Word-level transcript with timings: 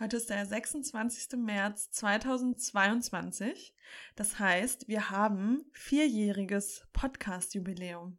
Heute 0.00 0.16
ist 0.16 0.30
der 0.30 0.46
26. 0.46 1.38
März 1.38 1.90
2022. 1.90 3.74
Das 4.14 4.38
heißt, 4.38 4.86
wir 4.86 5.10
haben 5.10 5.64
vierjähriges 5.72 6.86
Podcast-Jubiläum. 6.92 8.18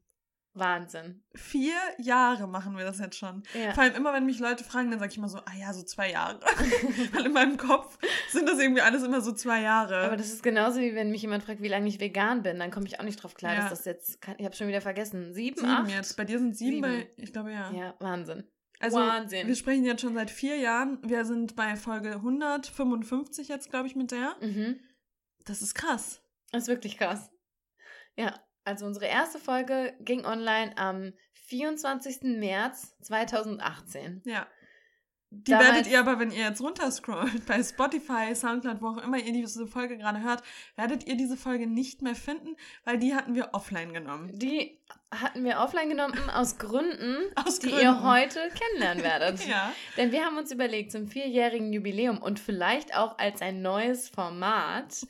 Wahnsinn. 0.56 1.24
Vier 1.36 1.78
Jahre 2.00 2.48
machen 2.48 2.76
wir 2.76 2.84
das 2.84 3.00
jetzt 3.00 3.16
schon. 3.18 3.44
Ja. 3.54 3.72
Vor 3.74 3.84
allem 3.84 3.96
immer, 3.96 4.12
wenn 4.12 4.26
mich 4.26 4.40
Leute 4.40 4.66
fragen, 4.66 4.90
dann 4.92 5.00
sage 5.00 5.12
ich 5.12 5.18
immer 5.18 5.30
so, 5.30 5.38
ah 5.38 5.54
ja, 5.58 5.72
so 5.72 5.84
zwei 5.84 6.12
Jahre. 6.12 6.42
Weil 7.14 7.28
in 7.28 7.32
meinem 7.32 7.56
Kopf 7.56 7.98
sind 8.30 8.50
das 8.50 8.60
irgendwie 8.60 8.82
alles 8.82 9.04
immer 9.04 9.22
so 9.22 9.32
zwei 9.32 9.62
Jahre. 9.62 10.00
Aber 10.02 10.18
das 10.18 10.34
ist 10.34 10.44
genauso 10.44 10.82
wie 10.82 10.96
wenn 10.96 11.12
mich 11.12 11.22
jemand 11.22 11.44
fragt, 11.44 11.62
wie 11.62 11.68
lange 11.70 11.88
ich 11.88 12.02
vegan 12.02 12.42
bin, 12.44 12.60
dann 12.60 12.72
komme 12.72 12.88
ich 12.88 13.00
auch 13.00 13.06
nicht 13.06 13.24
drauf 13.24 13.36
klar, 13.36 13.54
Ja. 13.54 13.60
dass 13.62 13.70
das 13.70 13.86
jetzt, 13.86 14.20
ich 14.38 14.44
habe 14.46 14.56
schon 14.56 14.68
wieder 14.68 14.82
vergessen, 14.82 15.34
sieben, 15.34 15.56
sieben 15.62 15.72
acht? 15.72 15.90
jetzt. 15.92 16.18
Bei 16.18 16.26
dir 16.26 16.40
sind 16.40 16.58
sieben, 16.58 16.84
Sieben. 16.84 17.06
bei, 17.06 17.10
ich 17.16 17.32
glaube 17.32 17.54
ja. 17.54 17.72
Ja, 17.72 17.94
Wahnsinn. 18.00 18.44
Also, 18.80 18.98
Wahnsinn. 18.98 19.48
wir 19.48 19.56
sprechen 19.56 19.84
jetzt 19.84 20.02
schon 20.02 20.14
seit 20.14 20.32
vier 20.32 20.56
Jahren. 20.58 21.00
Wir 21.04 21.26
sind 21.26 21.56
bei 21.56 21.76
Folge 21.76 22.14
155 22.14 23.50
jetzt, 23.50 23.70
glaube 23.70 23.88
ich, 23.88 23.96
mit 23.96 24.12
der. 24.12 24.36
Mhm. 24.42 24.80
Das 25.46 25.62
ist 25.62 25.76
krass. 25.76 26.22
Das 26.52 26.64
ist 26.64 26.68
wirklich 26.70 26.98
krass. 26.98 27.30
Ja, 28.16 28.40
also 28.64 28.86
unsere 28.86 29.06
erste 29.06 29.40
Folge 29.40 29.96
ging 30.00 30.26
online 30.26 30.78
am 30.78 31.14
24. 31.34 32.38
März 32.40 32.96
2018. 33.02 34.22
Ja. 34.26 34.48
Die 35.32 35.52
Damals- 35.52 35.68
werdet 35.70 35.88
ihr 35.92 36.00
aber, 36.00 36.18
wenn 36.20 36.32
ihr 36.32 36.44
jetzt 36.46 36.60
runterscrollt, 36.60 37.46
bei 37.46 37.62
Spotify, 37.62 38.34
Soundcloud, 38.34 38.82
wo 38.82 38.88
auch 38.88 38.98
immer 38.98 39.18
ihr 39.18 39.32
diese 39.32 39.68
Folge 39.68 39.98
gerade 39.98 40.22
hört, 40.24 40.42
werdet 40.76 41.06
ihr 41.08 41.16
diese 41.16 41.38
Folge 41.38 41.68
nicht 41.68 42.02
mehr 42.02 42.16
finden, 42.16 42.56
weil 42.84 42.98
die 42.98 43.14
hatten 43.14 43.36
wir 43.36 43.50
offline 43.54 43.94
genommen. 43.94 44.32
Die 44.40 44.80
hatten 45.12 45.44
wir 45.44 45.60
offline 45.60 45.90
genommen 45.90 46.18
aus 46.32 46.58
Gründen, 46.58 47.18
Aus 47.36 47.60
die 47.60 47.68
Gründen. 47.68 47.84
ihr 47.84 48.04
heute 48.04 48.40
kennenlernen 48.50 49.04
werdet. 49.04 49.46
Ja. 49.48 49.72
Denn 49.98 50.12
wir 50.12 50.26
haben 50.26 50.38
uns 50.38 50.52
überlegt, 50.52 50.92
zum 50.92 51.08
vierjährigen 51.08 51.72
Jubiläum 51.74 52.18
und 52.18 52.40
vielleicht 52.40 52.96
auch 52.96 53.18
als 53.20 53.42
ein 53.44 53.62
neues 53.62 54.10
Format, 54.10 55.06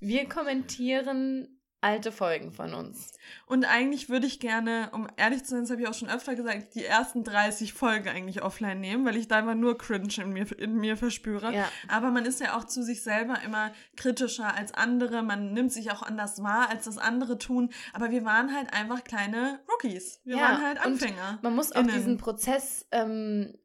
wir 0.00 0.28
kommentieren 0.28 1.48
alte 1.82 2.12
Folgen 2.12 2.52
von 2.52 2.74
uns. 2.74 3.12
Und 3.46 3.64
eigentlich 3.64 4.08
würde 4.08 4.26
ich 4.26 4.40
gerne, 4.40 4.88
um 4.92 5.08
ehrlich 5.16 5.44
zu 5.44 5.50
sein, 5.50 5.62
das 5.62 5.70
habe 5.70 5.82
ich 5.82 5.88
auch 5.88 5.94
schon 5.94 6.08
öfter 6.08 6.34
gesagt, 6.36 6.74
die 6.74 6.84
ersten 6.84 7.24
30 7.24 7.72
Folgen 7.72 8.08
eigentlich 8.08 8.42
offline 8.42 8.80
nehmen, 8.80 9.04
weil 9.04 9.16
ich 9.16 9.28
da 9.28 9.40
immer 9.40 9.56
nur 9.56 9.76
Cringe 9.76 10.14
in 10.18 10.30
mir, 10.30 10.58
in 10.58 10.76
mir 10.76 10.96
verspüre. 10.96 11.52
Ja. 11.52 11.68
Aber 11.88 12.10
man 12.10 12.24
ist 12.24 12.40
ja 12.40 12.56
auch 12.56 12.64
zu 12.64 12.82
sich 12.82 13.02
selber 13.02 13.42
immer 13.44 13.72
kritischer 13.96 14.54
als 14.54 14.72
andere. 14.72 15.22
Man 15.22 15.52
nimmt 15.52 15.72
sich 15.72 15.90
auch 15.90 16.02
anders 16.02 16.42
wahr, 16.42 16.70
als 16.70 16.84
das 16.84 16.98
andere 16.98 17.36
tun. 17.36 17.70
Aber 17.92 18.10
wir 18.10 18.24
waren 18.24 18.54
halt 18.54 18.72
einfach 18.72 19.02
kleine 19.02 19.60
Rookies. 19.70 20.20
Wir 20.24 20.36
Ja, 20.36 20.42
waren 20.42 20.62
halt 20.62 20.86
Anfänger. 20.86 21.40
Man 21.42 21.54
muss 21.56 21.72
auch 21.72 21.82
diesen 21.82 22.16
Prozess, 22.16 22.86
ähm, 22.92 23.58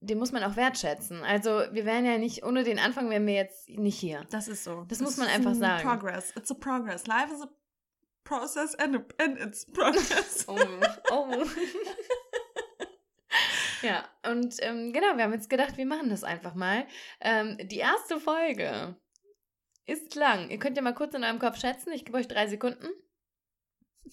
den 0.00 0.18
muss 0.18 0.32
man 0.32 0.42
auch 0.42 0.56
wertschätzen. 0.56 1.22
Also 1.22 1.62
wir 1.70 1.86
wären 1.86 2.04
ja 2.04 2.18
nicht, 2.18 2.44
ohne 2.44 2.64
den 2.64 2.78
Anfang 2.78 3.08
wären 3.08 3.26
wir 3.26 3.34
jetzt 3.34 3.68
nicht 3.70 3.98
hier. 3.98 4.26
Das 4.30 4.48
ist 4.48 4.64
so. 4.64 4.84
Das 4.88 5.00
muss 5.00 5.16
man 5.16 5.28
einfach 5.28 5.52
ein 5.52 5.58
sagen. 5.58 5.88
Progress. 5.88 6.32
It's 6.36 6.50
a 6.50 6.54
progress. 6.54 7.06
Life 7.06 7.32
is 7.32 7.40
a 7.40 7.48
process 8.24 8.74
and, 8.74 9.04
and 9.18 9.38
it's 9.38 9.64
progress. 9.66 10.44
Oh, 10.48 10.58
oh. 11.10 11.44
ja, 13.82 14.04
und 14.30 14.56
ähm, 14.60 14.92
genau, 14.92 15.16
wir 15.16 15.24
haben 15.24 15.32
jetzt 15.32 15.50
gedacht, 15.50 15.76
wir 15.76 15.86
machen 15.86 16.10
das 16.10 16.24
einfach 16.24 16.54
mal. 16.54 16.86
Ähm, 17.20 17.58
die 17.62 17.78
erste 17.78 18.20
Folge 18.20 18.96
ist 19.86 20.14
lang. 20.14 20.50
Ihr 20.50 20.58
könnt 20.58 20.76
ja 20.76 20.82
mal 20.82 20.94
kurz 20.94 21.14
in 21.14 21.24
eurem 21.24 21.38
Kopf 21.38 21.58
schätzen. 21.58 21.92
Ich 21.92 22.04
gebe 22.04 22.18
euch 22.18 22.28
drei 22.28 22.46
Sekunden. 22.46 22.88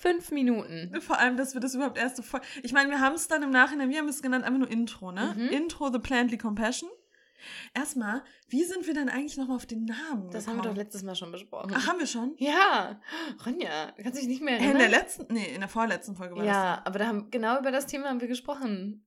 Fünf 0.00 0.30
Minuten. 0.30 1.00
Vor 1.00 1.18
allem, 1.18 1.36
dass 1.36 1.54
wir 1.54 1.60
das 1.60 1.74
überhaupt 1.74 1.98
erste 1.98 2.22
Folge. 2.22 2.46
Ich 2.62 2.72
meine, 2.72 2.90
wir 2.90 3.00
haben 3.00 3.14
es 3.14 3.28
dann 3.28 3.42
im 3.42 3.50
Nachhinein, 3.50 3.90
wir 3.90 3.98
haben 3.98 4.08
es 4.08 4.22
genannt, 4.22 4.44
einfach 4.44 4.58
nur 4.58 4.70
Intro, 4.70 5.12
ne? 5.12 5.34
Mhm. 5.36 5.48
Intro 5.48 5.92
The 5.92 5.98
Plantly 5.98 6.38
Compassion. 6.38 6.88
Erstmal, 7.74 8.22
wie 8.48 8.64
sind 8.64 8.86
wir 8.86 8.94
denn 8.94 9.08
eigentlich 9.08 9.36
nochmal 9.36 9.56
auf 9.56 9.66
den 9.66 9.84
Namen? 9.84 10.30
Das 10.30 10.46
haben 10.46 10.54
wir 10.56 10.62
gekommen? 10.62 10.74
doch 10.74 10.76
letztes 10.76 11.02
Mal 11.02 11.14
schon 11.14 11.32
besprochen. 11.32 11.72
Ach, 11.74 11.86
haben 11.86 11.98
wir 11.98 12.06
schon? 12.06 12.34
Ja, 12.38 13.00
Ronja, 13.46 13.92
du 13.92 14.02
kannst 14.02 14.20
dich 14.20 14.28
nicht 14.28 14.42
mehr 14.42 14.54
Äh, 14.54 14.58
In 14.58 14.62
erinnern. 14.70 14.90
der 14.90 15.00
letzten, 15.00 15.32
nee, 15.32 15.52
in 15.54 15.60
der 15.60 15.68
vorletzten 15.68 16.16
Folge 16.16 16.36
war 16.36 16.44
ja, 16.44 16.82
aber 16.84 16.98
da 16.98 17.06
haben 17.06 17.30
genau 17.30 17.58
über 17.58 17.70
das 17.70 17.86
Thema 17.86 18.08
haben 18.08 18.20
wir 18.20 18.28
gesprochen. 18.28 19.04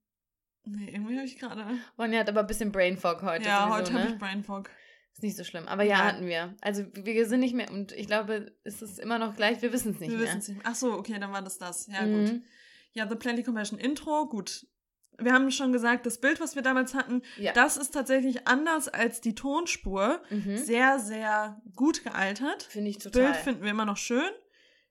das. 0.65 0.73
Nee, 0.75 0.91
irgendwie 0.93 1.15
habe 1.17 1.25
ich 1.25 1.37
gerade. 1.37 1.65
Ronja 1.97 2.19
hat 2.19 2.29
aber 2.29 2.39
ein 2.41 2.47
bisschen 2.47 2.71
Brain 2.71 2.97
Fog 2.97 3.21
heute. 3.21 3.45
Ja, 3.45 3.63
sowieso, 3.63 3.75
heute 3.77 3.93
ne? 3.93 3.99
habe 3.99 4.09
ich 4.13 4.17
Brain 4.19 4.43
Fog. 4.43 4.69
Ist 5.13 5.21
nicht 5.21 5.35
so 5.37 5.43
schlimm. 5.43 5.67
Aber 5.67 5.83
ja, 5.83 5.97
Ja. 5.99 6.05
hatten 6.05 6.25
wir. 6.25 6.55
Also 6.61 6.85
wir 6.93 7.25
sind 7.27 7.41
nicht 7.41 7.53
mehr, 7.53 7.69
und 7.69 7.91
ich 7.91 8.07
glaube, 8.07 8.51
es 8.63 8.81
ist 8.81 8.97
immer 8.97 9.19
noch 9.19 9.35
gleich, 9.35 9.61
wir 9.61 9.71
wissen 9.73 9.91
es 9.93 9.99
nicht 9.99 10.09
wir 10.11 10.17
mehr. 10.17 10.27
wissen 10.27 10.39
es 10.39 10.47
nicht. 10.47 10.61
Ach 10.63 10.73
so, 10.73 10.93
okay, 10.93 11.19
dann 11.19 11.31
war 11.31 11.41
das 11.43 11.57
das. 11.59 11.85
Ja, 11.87 12.01
Mhm. 12.03 12.25
gut. 12.25 12.41
Ja, 12.93 13.07
The 13.09 13.15
Plenty 13.15 13.43
Compassion 13.43 13.77
Intro, 13.77 14.27
gut. 14.27 14.65
Wir 15.19 15.33
haben 15.33 15.49
schon 15.51 15.71
gesagt, 15.71 16.05
das 16.05 16.19
Bild, 16.19 16.39
was 16.41 16.55
wir 16.55 16.61
damals 16.63 16.93
hatten, 16.93 17.21
Ja. 17.37 17.53
das 17.53 17.77
ist 17.77 17.91
tatsächlich 17.93 18.47
anders 18.47 18.87
als 18.89 19.21
die 19.21 19.35
Tonspur. 19.35 20.21
Mhm. 20.29 20.57
Sehr, 20.57 20.99
sehr 20.99 21.61
gut 21.75 22.03
gealtert. 22.03 22.63
Finde 22.63 22.89
ich 22.89 22.97
Das 22.97 23.11
total. 23.11 23.31
Bild 23.31 23.35
finden 23.37 23.63
wir 23.63 23.71
immer 23.71 23.85
noch 23.85 23.97
schön. 23.97 24.29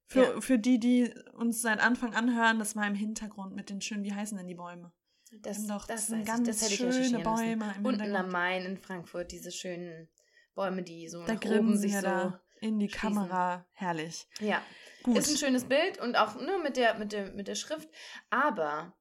Für, 0.06 0.34
Ja. 0.34 0.40
für 0.40 0.58
die, 0.58 0.78
die 0.78 1.12
uns 1.34 1.62
seit 1.62 1.80
Anfang 1.80 2.14
an 2.14 2.36
hören, 2.36 2.58
das 2.58 2.76
war 2.76 2.86
im 2.86 2.94
Hintergrund 2.94 3.54
mit 3.54 3.70
den 3.70 3.80
schönen, 3.80 4.04
wie 4.04 4.12
heißen 4.12 4.36
denn 4.36 4.46
die 4.48 4.54
Bäume? 4.54 4.92
das, 5.40 5.66
doch- 5.66 5.86
das 5.86 6.08
sind 6.08 6.28
weiß 6.28 6.40
ich, 6.40 6.44
ganz 6.44 6.60
das 6.60 6.72
schöne 6.74 7.18
Bäume 7.20 7.74
im 7.78 7.86
Unten 7.86 8.14
am. 8.14 8.28
Main 8.28 8.66
in 8.66 8.76
Frankfurt, 8.76 9.32
diese 9.32 9.50
schönen 9.50 10.10
Bäume, 10.54 10.82
die 10.82 11.08
so 11.08 11.24
Da 11.24 11.32
nach 11.34 11.44
oben 11.46 11.76
sich 11.78 11.94
so... 11.96 12.02
da 12.02 12.40
in 12.60 12.78
die 12.78 12.90
schließen. 12.90 13.14
Kamera. 13.16 13.66
Herrlich. 13.72 14.28
Ja, 14.40 14.60
Gut. 15.02 15.16
ist 15.16 15.30
ein 15.30 15.38
schönes 15.38 15.64
Bild 15.64 15.98
und 16.02 16.16
auch 16.16 16.34
nur 16.38 16.62
mit 16.62 16.76
der, 16.76 16.98
mit 16.98 17.12
der, 17.12 17.32
mit 17.32 17.48
der 17.48 17.54
Schrift. 17.54 17.88
Aber, 18.28 18.94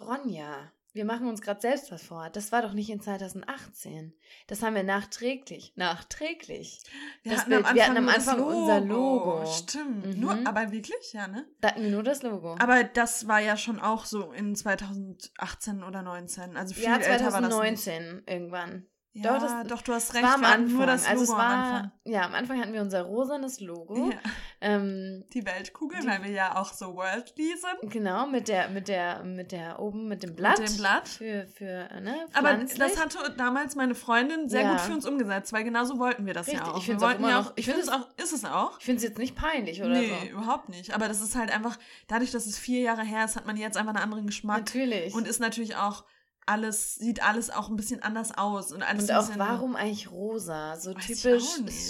Ronja, 0.00 0.70
wir 0.92 1.04
machen 1.04 1.26
uns 1.28 1.40
gerade 1.42 1.60
selbst 1.60 1.90
was 1.90 2.02
vor. 2.04 2.30
Das 2.30 2.52
war 2.52 2.62
doch 2.62 2.72
nicht 2.72 2.88
in 2.90 3.00
2018. 3.00 4.12
Das 4.46 4.62
haben 4.62 4.74
wir 4.76 4.84
nachträglich, 4.84 5.72
nachträglich. 5.76 6.82
das 7.24 7.46
Bild. 7.46 7.74
Wir 7.74 7.84
hatten 7.86 7.96
am 7.96 8.08
Anfang 8.08 8.40
unser 8.42 8.80
Logo. 8.80 9.44
Stimmt. 9.46 10.06
Mhm. 10.06 10.20
Nur, 10.20 10.38
aber 10.44 10.70
wirklich, 10.70 11.12
ja, 11.12 11.26
ne? 11.26 11.46
Da 11.60 11.70
hatten 11.70 11.82
wir 11.82 11.90
nur 11.90 12.02
das 12.04 12.22
Logo. 12.22 12.54
Aber 12.60 12.84
das 12.84 13.26
war 13.26 13.40
ja 13.40 13.56
schon 13.56 13.80
auch 13.80 14.04
so 14.04 14.32
in 14.32 14.54
2018 14.54 15.82
oder 15.82 16.02
19. 16.02 16.56
Also 16.56 16.74
viel 16.74 16.84
ja, 16.84 16.96
älter 16.96 17.32
war 17.32 17.40
das 17.40 17.50
nicht. 17.60 17.82
2019 17.82 18.22
irgendwann. 18.26 18.86
Ja, 19.16 19.32
Doch, 19.38 19.42
doch, 19.62 19.68
das- 19.68 19.82
du 19.84 19.92
hast 19.92 20.14
recht. 20.14 20.24
war 20.24 20.34
am 20.34 20.40
wir 20.40 20.48
hatten 20.48 20.62
Anfang. 20.64 20.76
nur 20.76 20.86
das 20.86 21.02
Logo 21.02 21.12
also 21.12 21.22
es 21.24 21.30
war, 21.30 21.38
am 21.44 21.62
Anfang. 21.74 21.92
ja, 22.04 22.22
am 22.22 22.34
Anfang 22.34 22.60
hatten 22.60 22.72
wir 22.72 22.80
unser 22.82 23.02
rosanes 23.02 23.60
Logo. 23.60 24.10
Ja. 24.10 24.18
Ähm, 24.64 25.24
Die 25.34 25.44
Weltkugel, 25.44 26.00
Die- 26.00 26.06
weil 26.06 26.22
wir 26.24 26.30
ja 26.30 26.56
auch 26.56 26.72
so 26.72 26.94
worldly 26.96 27.54
sind. 27.56 27.90
genau, 27.92 28.26
mit 28.26 28.48
der, 28.48 28.68
mit 28.70 28.88
der, 28.88 29.22
mit 29.22 29.52
der, 29.52 29.78
oben 29.78 30.08
mit 30.08 30.22
dem 30.22 30.34
Blatt. 30.34 30.58
dem 30.58 30.76
Blatt. 30.78 31.06
Für, 31.08 31.46
für, 31.48 31.64
äh, 31.90 32.00
ne, 32.00 32.26
Aber 32.32 32.54
das 32.54 33.00
hatte 33.00 33.18
damals 33.36 33.74
meine 33.76 33.94
Freundin 33.94 34.48
sehr 34.48 34.62
Ja. 34.62 34.70
gut 34.72 34.80
für 34.80 34.92
uns 34.92 35.06
umgesetzt, 35.06 35.52
weil 35.52 35.64
genauso 35.64 35.98
wollten 35.98 36.24
wir 36.26 36.32
das 36.34 36.46
Richtig, 36.46 36.62
ja 36.66 36.72
auch. 36.72 36.78
ich 36.78 36.88
wir 36.88 36.98
find's 36.98 37.02
auch 37.04 37.28
ja 37.28 37.40
auch, 37.40 37.52
ich 37.56 37.66
finde 37.66 37.80
es 37.82 37.88
auch, 37.88 38.08
ist 38.16 38.32
es 38.32 38.44
auch. 38.44 38.78
Ich 38.78 38.84
finde 38.86 38.96
es 38.98 39.02
jetzt 39.04 39.18
nicht 39.18 39.36
peinlich 39.36 39.80
oder 39.80 39.90
nee, 39.90 40.12
so. 40.22 40.30
überhaupt 40.30 40.68
nicht. 40.70 40.94
Aber 40.94 41.08
das 41.08 41.20
ist 41.20 41.36
halt 41.36 41.50
einfach, 41.54 41.78
dadurch, 42.08 42.30
dass 42.30 42.46
es 42.46 42.58
vier 42.58 42.80
Jahre 42.80 43.02
her 43.02 43.24
ist, 43.24 43.36
hat 43.36 43.46
man 43.46 43.56
jetzt 43.56 43.76
einfach 43.76 43.94
einen 43.94 44.02
anderen 44.02 44.26
Geschmack. 44.26 44.58
Natürlich. 44.60 45.14
Und 45.14 45.28
ist 45.28 45.40
natürlich 45.40 45.76
auch 45.76 46.04
alles, 46.46 46.94
sieht 46.96 47.22
alles 47.22 47.50
auch 47.50 47.68
ein 47.68 47.76
bisschen 47.76 48.02
anders 48.02 48.36
aus. 48.36 48.72
Und, 48.72 48.82
alles 48.82 49.04
Und 49.10 49.16
auch 49.16 49.28
warum 49.36 49.76
eigentlich 49.76 50.10
rosa? 50.10 50.76
So 50.76 50.92
typisch. 50.94 51.44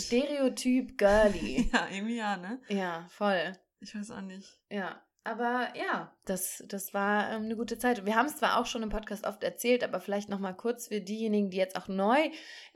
Stereotyp 0.04 0.98
girly. 0.98 1.70
Ja, 1.72 1.86
irgendwie 1.92 2.16
ja, 2.16 2.36
ne? 2.36 2.60
ja, 2.68 3.06
voll. 3.10 3.52
Ich 3.80 3.94
weiß 3.94 4.10
auch 4.12 4.20
nicht. 4.20 4.58
Ja. 4.70 5.00
Aber 5.26 5.68
ja, 5.74 6.12
das, 6.26 6.62
das 6.68 6.92
war 6.92 7.30
ähm, 7.30 7.44
eine 7.44 7.56
gute 7.56 7.78
Zeit. 7.78 8.04
Wir 8.04 8.14
haben 8.14 8.26
es 8.26 8.36
zwar 8.36 8.58
auch 8.58 8.66
schon 8.66 8.82
im 8.82 8.90
Podcast 8.90 9.26
oft 9.26 9.42
erzählt, 9.42 9.82
aber 9.82 9.98
vielleicht 9.98 10.28
nochmal 10.28 10.54
kurz 10.54 10.88
für 10.88 11.00
diejenigen, 11.00 11.48
die 11.48 11.56
jetzt 11.56 11.76
auch 11.76 11.88
neu 11.88 12.18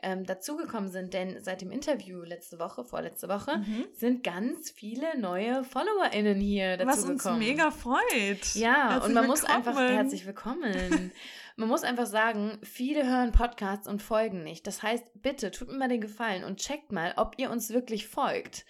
ähm, 0.02 0.24
dazugekommen 0.24 0.90
sind, 0.90 1.12
denn 1.12 1.42
seit 1.44 1.60
dem 1.60 1.70
Interview 1.70 2.22
letzte 2.22 2.58
Woche, 2.58 2.84
vorletzte 2.86 3.28
Woche, 3.28 3.58
Mhm. 3.58 3.84
sind 3.92 4.24
ganz 4.24 4.70
viele 4.70 5.18
neue 5.20 5.62
FollowerInnen 5.62 6.40
hier 6.40 6.78
Was 6.84 7.02
dazu 7.02 7.08
uns 7.12 7.24
mega 7.38 7.70
freut. 7.70 8.54
Ja, 8.54 8.92
Herzlich 8.92 9.04
und 9.04 9.12
man 9.12 9.26
muss 9.26 9.44
einfach 9.44 9.76
willkommen. 9.76 9.94
herzlich 9.96 10.24
willkommen. 10.26 11.12
man 11.58 11.68
muss 11.68 11.82
einfach 11.82 12.06
sagen, 12.06 12.58
viele 12.62 13.04
hören 13.04 13.32
Podcasts 13.32 13.88
und 13.88 14.00
folgen 14.00 14.44
nicht. 14.44 14.66
Das 14.68 14.84
heißt, 14.84 15.04
bitte 15.22 15.50
tut 15.50 15.68
mir 15.68 15.76
mal 15.76 15.88
den 15.88 16.00
Gefallen 16.00 16.44
und 16.44 16.60
checkt 16.60 16.92
mal, 16.92 17.14
ob 17.16 17.34
ihr 17.36 17.50
uns 17.50 17.70
wirklich 17.70 18.06
folgt 18.06 18.64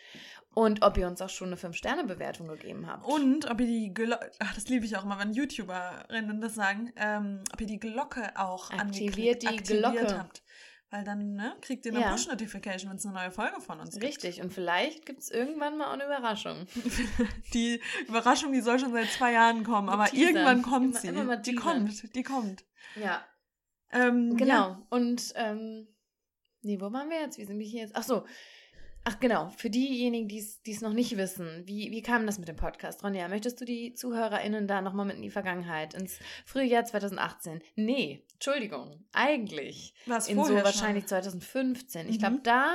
und 0.54 0.82
ob 0.82 0.96
ihr 0.96 1.06
uns 1.06 1.20
auch 1.20 1.28
schon 1.28 1.48
eine 1.48 1.56
5-Sterne-Bewertung 1.56 2.48
gegeben 2.48 2.86
habt. 2.86 3.06
Und 3.06 3.50
ob 3.50 3.60
ihr 3.60 3.66
die 3.66 3.92
Glocke, 3.92 4.30
ach, 4.38 4.54
das 4.54 4.68
liebe 4.70 4.86
ich 4.86 4.96
auch 4.96 5.04
mal, 5.04 5.18
wenn 5.18 5.34
YouTuberinnen 5.34 6.40
das 6.40 6.54
sagen, 6.54 6.90
ähm, 6.96 7.44
ob 7.52 7.60
ihr 7.60 7.66
die 7.66 7.78
Glocke 7.78 8.32
auch 8.36 8.70
Aktiviert 8.70 9.42
die 9.42 9.56
Glocke. 9.58 10.18
habt. 10.18 10.42
Weil 10.90 11.04
dann 11.04 11.34
ne, 11.34 11.54
kriegt 11.60 11.84
ihr 11.84 11.92
eine 11.92 12.00
Ja. 12.00 12.10
Push-Notification, 12.12 12.88
wenn 12.90 12.96
es 12.96 13.04
eine 13.04 13.14
neue 13.14 13.30
Folge 13.30 13.60
von 13.60 13.78
uns 13.78 13.90
gibt. 13.92 14.04
Richtig, 14.04 14.40
und 14.40 14.54
vielleicht 14.54 15.04
gibt 15.04 15.20
es 15.20 15.30
irgendwann 15.30 15.76
mal 15.76 15.88
auch 15.88 15.92
eine 15.92 16.06
Überraschung. 16.06 16.66
Die 17.52 17.80
Überraschung, 18.08 18.52
die 18.52 18.62
soll 18.62 18.78
schon 18.78 18.92
seit 18.92 19.10
zwei 19.10 19.32
Jahren 19.32 19.64
kommen, 19.64 19.90
aber 19.90 20.06
Teaser. 20.06 20.28
irgendwann 20.30 20.62
kommt 20.62 20.86
Immer- 20.92 20.98
sie. 21.00 21.08
immer 21.08 21.24
mal 21.24 21.36
die 21.36 21.54
kommt, 21.54 22.14
die 22.16 22.22
kommt. 22.22 22.64
Ja, 22.96 23.22
Ähm, 23.90 24.36
genau. 24.36 24.54
Ja. 24.54 24.86
Und, 24.90 25.32
ähm, 25.36 25.88
nee, 26.62 26.80
wo 26.80 26.90
waren 26.92 27.10
wir 27.10 27.20
jetzt? 27.20 27.36
Wie 27.38 27.44
sind 27.44 27.58
wir 27.58 27.66
hier 27.66 27.82
jetzt? 27.82 27.94
Ach 27.94 28.02
so. 28.02 28.24
Ach 29.10 29.18
genau, 29.20 29.48
für 29.56 29.70
diejenigen, 29.70 30.28
die 30.28 30.70
es 30.70 30.80
noch 30.82 30.92
nicht 30.92 31.16
wissen, 31.16 31.62
wie, 31.64 31.90
wie 31.90 32.02
kam 32.02 32.26
das 32.26 32.38
mit 32.38 32.46
dem 32.46 32.56
Podcast? 32.56 33.02
Ronja, 33.02 33.26
möchtest 33.28 33.58
du 33.58 33.64
die 33.64 33.94
ZuhörerInnen 33.94 34.68
da 34.68 34.82
nochmal 34.82 35.06
mit 35.06 35.16
in 35.16 35.22
die 35.22 35.30
Vergangenheit, 35.30 35.94
ins 35.94 36.18
frühe 36.44 36.64
Jahr 36.64 36.84
2018? 36.84 37.62
Nee, 37.74 38.22
Entschuldigung, 38.34 39.02
eigentlich. 39.14 39.94
Was 40.04 40.28
In 40.28 40.36
so 40.44 40.52
wahrscheinlich 40.52 41.06
2015. 41.06 42.06
Ich 42.10 42.18
glaube, 42.18 42.36
mhm. 42.36 42.42
da 42.42 42.70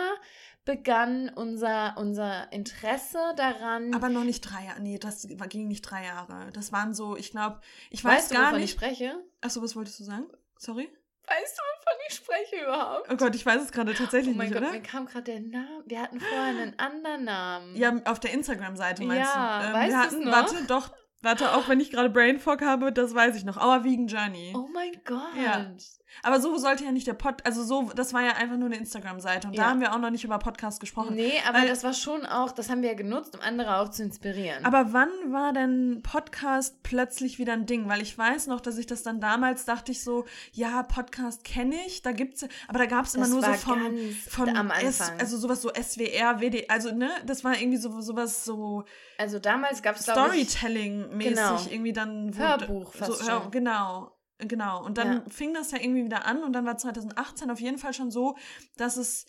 begann 0.66 1.30
unser, 1.30 1.96
unser 2.00 2.52
Interesse 2.52 3.20
daran. 3.36 3.94
Aber 3.94 4.10
noch 4.10 4.24
nicht 4.24 4.42
drei 4.42 4.66
Jahre. 4.66 4.82
Nee, 4.82 4.98
das 4.98 5.28
ging 5.50 5.68
nicht 5.68 5.84
drei 5.84 6.06
Jahre. 6.06 6.50
Das 6.54 6.72
waren 6.72 6.96
so, 6.96 7.16
ich 7.16 7.30
glaube, 7.30 7.62
ich 7.92 8.04
weiß 8.04 8.24
weißt 8.24 8.32
gar 8.32 8.54
du, 8.54 8.58
nicht. 8.58 8.66
ich 8.66 8.72
spreche? 8.72 9.24
Achso, 9.42 9.62
was 9.62 9.76
wolltest 9.76 10.00
du 10.00 10.04
sagen? 10.04 10.26
Sorry? 10.58 10.90
Weißt 11.28 11.58
du, 11.58 11.62
wovon 11.62 12.00
ich 12.08 12.16
spreche 12.16 12.64
überhaupt? 12.64 13.08
Oh 13.10 13.16
Gott, 13.16 13.36
ich 13.36 13.46
weiß 13.46 13.62
es 13.62 13.72
gerade 13.72 13.94
tatsächlich 13.94 14.36
oh 14.36 14.38
mein 14.38 14.50
nicht, 14.50 14.60
Gott, 14.60 14.64
oder? 14.64 14.74
Mir 14.74 14.82
kam 14.82 15.06
gerade 15.06 15.24
der 15.24 15.40
Name. 15.40 15.84
Wir 15.86 16.02
hatten 16.02 16.20
vorher 16.20 16.48
einen 16.48 16.78
anderen 16.80 17.24
Namen. 17.24 17.76
Ja, 17.76 17.94
auf 18.06 18.20
der 18.20 18.34
Instagram-Seite 18.34 19.04
meinst 19.04 19.34
ja, 19.34 19.62
du? 19.62 19.68
Ähm, 19.68 19.74
weißt 19.74 19.90
wir 19.90 20.00
hatten, 20.00 20.24
noch? 20.26 20.32
warte, 20.32 20.64
doch, 20.68 20.92
warte, 21.22 21.56
auch 21.56 21.70
wenn 21.70 21.80
ich 21.80 21.92
gerade 21.92 22.10
Brainfog 22.10 22.62
habe, 22.62 22.92
das 22.92 23.16
weiß 23.16 23.38
ich 23.38 23.46
noch. 23.46 23.58
Our 23.58 23.84
Vegan 23.84 24.08
Journey. 24.08 24.54
Oh 24.56 24.68
mein 24.74 24.92
Gott. 25.06 25.36
Ja. 25.42 25.74
Aber 26.22 26.40
so 26.40 26.58
sollte 26.58 26.84
ja 26.86 26.92
nicht 26.92 27.08
der 27.08 27.14
Pod, 27.14 27.46
also 27.46 27.64
so, 27.64 27.92
das 27.96 28.14
war 28.14 28.22
ja 28.22 28.34
einfach 28.34 28.58
nur 28.58 28.68
eine 28.68 28.78
Instagram-Seite 28.78 29.48
und 29.48 29.54
ja. 29.56 29.64
da 29.64 29.70
haben 29.70 29.82
wir 29.82 29.94
auch 29.94 30.00
noch 30.00 30.10
nicht 30.10 30.24
über 30.24 30.38
Podcast 30.40 30.80
gesprochen. 30.80 31.16
Nee, 31.16 31.34
aber 31.48 31.60
weil, 31.60 31.68
das 31.68 31.84
war 31.84 31.94
schon 31.94 32.26
auch, 32.26 32.52
das 32.52 32.70
haben 32.70 32.82
wir 32.82 32.90
ja 32.90 32.96
genutzt, 32.96 33.36
um 33.36 33.42
andere 33.42 33.78
auch 33.78 33.90
zu 33.90 34.04
inspirieren. 34.04 34.66
Aber 34.66 34.94
wann 34.94 35.10
war 35.28 35.54
denn 35.54 36.02
Podcast 36.04 36.84
plötzlich 36.84 37.40
wieder 37.40 37.54
ein 37.54 37.66
Ding? 37.66 37.90
Weil 37.90 38.02
ich 38.02 38.18
weiß 38.18 38.48
noch, 38.48 38.62
dass 38.62 38.78
ich 38.78 38.86
das 38.86 39.04
dann 39.04 39.20
damals 39.20 39.66
dachte 39.66 39.92
ich 39.92 40.04
so, 40.04 40.26
ja, 40.52 40.84
Podcast 40.84 41.44
kenne 41.44 41.76
ich, 41.88 42.02
da 42.02 42.12
gibt's, 42.12 42.46
aber 42.68 42.80
da 42.80 42.86
gab 42.86 43.06
es 43.06 43.16
immer 43.16 43.28
nur 43.28 43.42
so 43.42 43.54
vom, 43.54 43.98
vom 44.28 44.50
am 44.50 44.72
Anfang. 44.72 44.88
S, 44.88 45.12
also 45.20 45.38
sowas 45.38 45.62
so 45.62 45.70
SWR, 45.70 46.40
WD, 46.42 46.70
also 46.70 46.94
ne, 46.94 47.10
das 47.26 47.44
war 47.44 47.60
irgendwie 47.60 47.78
so 47.78 48.02
sowas 48.02 48.46
so. 48.46 48.84
Also 49.18 49.40
damals 49.40 49.82
gab 49.82 49.96
es 49.96 50.04
Storytelling-mäßig 50.04 51.36
genau. 51.36 51.60
irgendwie 51.70 51.94
dann. 51.94 52.38
Hörbuch 52.38 52.94
fast 52.94 53.20
so, 53.20 53.28
hör, 53.28 53.50
Genau. 53.52 54.12
Genau. 54.48 54.84
Und 54.84 54.98
dann 54.98 55.14
ja. 55.14 55.24
fing 55.30 55.54
das 55.54 55.72
ja 55.72 55.80
irgendwie 55.80 56.06
wieder 56.06 56.26
an 56.26 56.44
und 56.44 56.54
dann 56.54 56.66
war 56.66 56.78
2018 56.78 57.50
auf 57.50 57.60
jeden 57.60 57.78
Fall 57.78 57.94
schon 57.94 58.12
so, 58.12 58.36
dass 58.78 58.98
es 58.98 59.26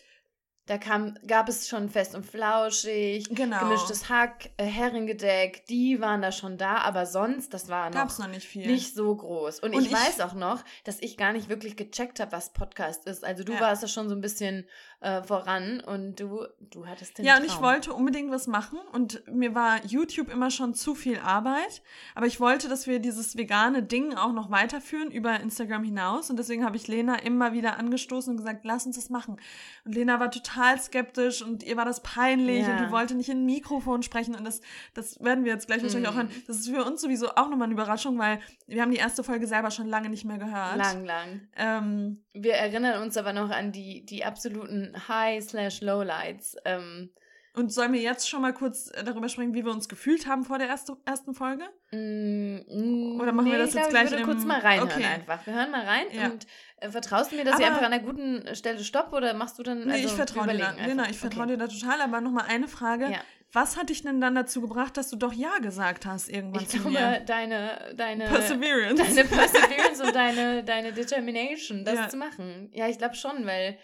da 0.67 0.79
kam, 0.79 1.13
gab 1.27 1.47
es 1.47 1.67
schon 1.67 1.89
fest 1.89 2.15
und 2.15 2.25
flauschig, 2.25 3.27
genau. 3.29 3.59
gemischtes 3.59 4.09
Hack, 4.09 4.49
äh, 4.57 4.65
Heringedeck, 4.65 5.63
die 5.67 6.01
waren 6.01 6.23
da 6.23 6.31
schon 6.31 6.57
da, 6.57 6.77
aber 6.77 7.05
sonst, 7.05 7.53
das 7.53 7.69
war 7.69 7.91
noch, 7.91 7.95
Gab's 7.95 8.17
noch 8.17 8.27
nicht, 8.27 8.47
viel. 8.47 8.65
nicht 8.65 8.95
so 8.95 9.15
groß. 9.15 9.59
Und, 9.59 9.75
und 9.75 9.81
ich, 9.81 9.91
ich, 9.91 9.93
weiß 9.93 10.21
auch 10.21 10.33
noch, 10.33 10.63
dass 10.83 10.99
ich 11.01 11.17
gar 11.17 11.33
nicht 11.33 11.49
wirklich 11.49 11.75
gecheckt 11.75 12.19
habe, 12.19 12.31
was 12.31 12.51
Podcast 12.51 13.05
ist. 13.05 13.23
Also 13.23 13.43
du 13.43 13.53
ja. 13.53 13.59
warst 13.59 13.83
da 13.83 13.87
schon 13.87 14.09
so 14.09 14.15
ein 14.15 14.21
bisschen 14.21 14.65
äh, 15.01 15.21
voran 15.21 15.81
und 15.81 16.19
du, 16.19 16.47
du 16.59 16.87
hattest 16.87 17.19
den 17.19 17.25
Ja, 17.25 17.33
Traum. 17.33 17.43
und 17.43 17.49
ich 17.49 17.61
wollte 17.61 17.93
unbedingt 17.93 18.31
was 18.31 18.47
machen 18.47 18.79
und 18.91 19.21
mir 19.31 19.53
war 19.53 19.85
YouTube 19.85 20.31
immer 20.33 20.49
schon 20.49 20.73
zu 20.73 20.95
viel 20.95 21.19
Arbeit, 21.19 21.83
aber 22.15 22.25
ich 22.25 22.39
wollte, 22.39 22.69
dass 22.69 22.87
wir 22.87 22.97
dieses 22.97 23.37
vegane 23.37 23.83
Ding 23.83 24.15
auch 24.15 24.33
noch 24.33 24.49
weiterführen 24.49 25.11
über 25.11 25.39
Instagram 25.39 25.83
hinaus 25.83 26.31
und 26.31 26.37
deswegen 26.37 26.65
habe 26.65 26.75
ich 26.75 26.87
Lena 26.87 27.17
immer 27.19 27.53
wieder 27.53 27.77
angestoßen 27.77 28.31
und 28.31 28.37
gesagt, 28.37 28.65
lass 28.65 28.87
uns 28.87 28.95
das 28.95 29.11
machen. 29.11 29.37
Und 29.83 29.93
Lena 29.93 30.19
war 30.19 30.31
total 30.31 30.54
total 30.55 30.79
skeptisch 30.79 31.41
und 31.41 31.63
ihr 31.63 31.77
war 31.77 31.85
das 31.85 32.01
peinlich 32.01 32.65
ja. 32.65 32.71
und 32.71 32.85
die 32.85 32.91
wollte 32.91 33.15
nicht 33.15 33.29
in 33.29 33.39
ein 33.39 33.45
Mikrofon 33.45 34.03
sprechen 34.03 34.35
und 34.35 34.45
das, 34.45 34.61
das 34.93 35.21
werden 35.23 35.43
wir 35.43 35.53
jetzt 35.53 35.67
gleich 35.67 35.81
wahrscheinlich 35.83 36.09
mhm. 36.09 36.13
auch 36.13 36.17
hören. 36.17 36.31
Das 36.47 36.57
ist 36.57 36.69
für 36.69 36.83
uns 36.83 37.01
sowieso 37.01 37.29
auch 37.29 37.49
nochmal 37.49 37.63
eine 37.63 37.73
Überraschung, 37.73 38.17
weil 38.17 38.39
wir 38.67 38.81
haben 38.81 38.91
die 38.91 38.97
erste 38.97 39.23
Folge 39.23 39.47
selber 39.47 39.71
schon 39.71 39.87
lange 39.87 40.09
nicht 40.09 40.25
mehr 40.25 40.37
gehört. 40.37 40.77
Lang, 40.77 41.05
lang. 41.05 41.47
Ähm, 41.55 42.23
wir 42.33 42.53
erinnern 42.53 43.01
uns 43.01 43.17
aber 43.17 43.33
noch 43.33 43.49
an 43.49 43.71
die, 43.71 44.05
die 44.05 44.25
absoluten 44.25 44.93
High-slash-Lowlights. 45.07 46.57
Ähm, 46.65 47.11
und 47.55 47.71
sollen 47.71 47.93
wir 47.93 48.01
jetzt 48.01 48.29
schon 48.29 48.41
mal 48.41 48.53
kurz 48.53 48.91
darüber 49.03 49.29
sprechen, 49.29 49.53
wie 49.53 49.63
wir 49.63 49.71
uns 49.71 49.87
gefühlt 49.87 50.27
haben 50.27 50.43
vor 50.43 50.57
der 50.57 50.67
erste, 50.67 50.97
ersten 51.05 51.33
Folge? 51.33 51.63
Mm, 51.91 53.19
Oder 53.19 53.31
machen 53.31 53.45
nee, 53.45 53.51
wir 53.51 53.59
das 53.59 53.73
jetzt 53.73 53.89
gleich? 53.89 54.05
Ich 54.05 54.11
würde 54.11 54.23
im... 54.23 54.29
kurz 54.29 54.43
mal 54.43 54.59
reinhören 54.59 54.91
okay. 54.91 55.05
einfach. 55.05 55.45
Wir 55.45 55.53
hören 55.53 55.71
mal 55.71 55.85
rein 55.85 56.05
ja. 56.11 56.25
und 56.25 56.45
äh, 56.77 56.89
vertraust 56.89 57.31
du 57.31 57.37
mir, 57.37 57.45
dass 57.45 57.55
aber, 57.55 57.63
ich 57.63 57.69
einfach 57.69 57.83
an 57.83 57.93
einer 57.93 58.03
guten 58.03 58.55
Stelle 58.55 58.83
stoppe 58.83 59.15
oder 59.15 59.33
machst 59.33 59.57
du 59.57 59.63
dann. 59.63 59.85
Nee, 59.85 59.93
also, 59.93 60.05
ich 60.05 60.13
vertraue 60.13 60.47
dir 60.47 60.57
da. 60.57 60.71
Genau, 60.85 61.03
ich 61.09 61.17
vertraue 61.17 61.43
okay. 61.43 61.53
dir 61.53 61.57
da 61.57 61.67
total. 61.67 62.01
Aber 62.01 62.21
nochmal 62.21 62.45
eine 62.47 62.67
Frage. 62.67 63.11
Ja. 63.11 63.19
Was 63.51 63.77
hat 63.77 63.89
dich 63.89 64.01
denn 64.01 64.19
dann 64.19 64.35
dazu 64.35 64.59
gebracht, 64.59 64.97
dass 64.97 65.09
du 65.09 65.15
doch 65.15 65.31
Ja 65.31 65.59
gesagt 65.59 66.05
hast 66.05 66.29
irgendwann 66.29 66.63
ich 66.63 66.67
zu 66.67 66.77
glaube, 66.79 66.91
mir? 66.91 67.21
Deine, 67.21 67.93
deine 67.95 68.25
Perseverance. 68.25 69.01
Deine 69.01 69.23
Perseverance 69.23 70.03
und 70.03 70.13
deine, 70.13 70.63
deine 70.65 70.91
Determination, 70.91 71.85
das 71.85 71.95
ja. 71.95 72.09
zu 72.09 72.17
machen. 72.17 72.69
Ja, 72.73 72.89
ich 72.89 72.97
glaube 72.97 73.15
schon, 73.15 73.45
weil 73.45 73.77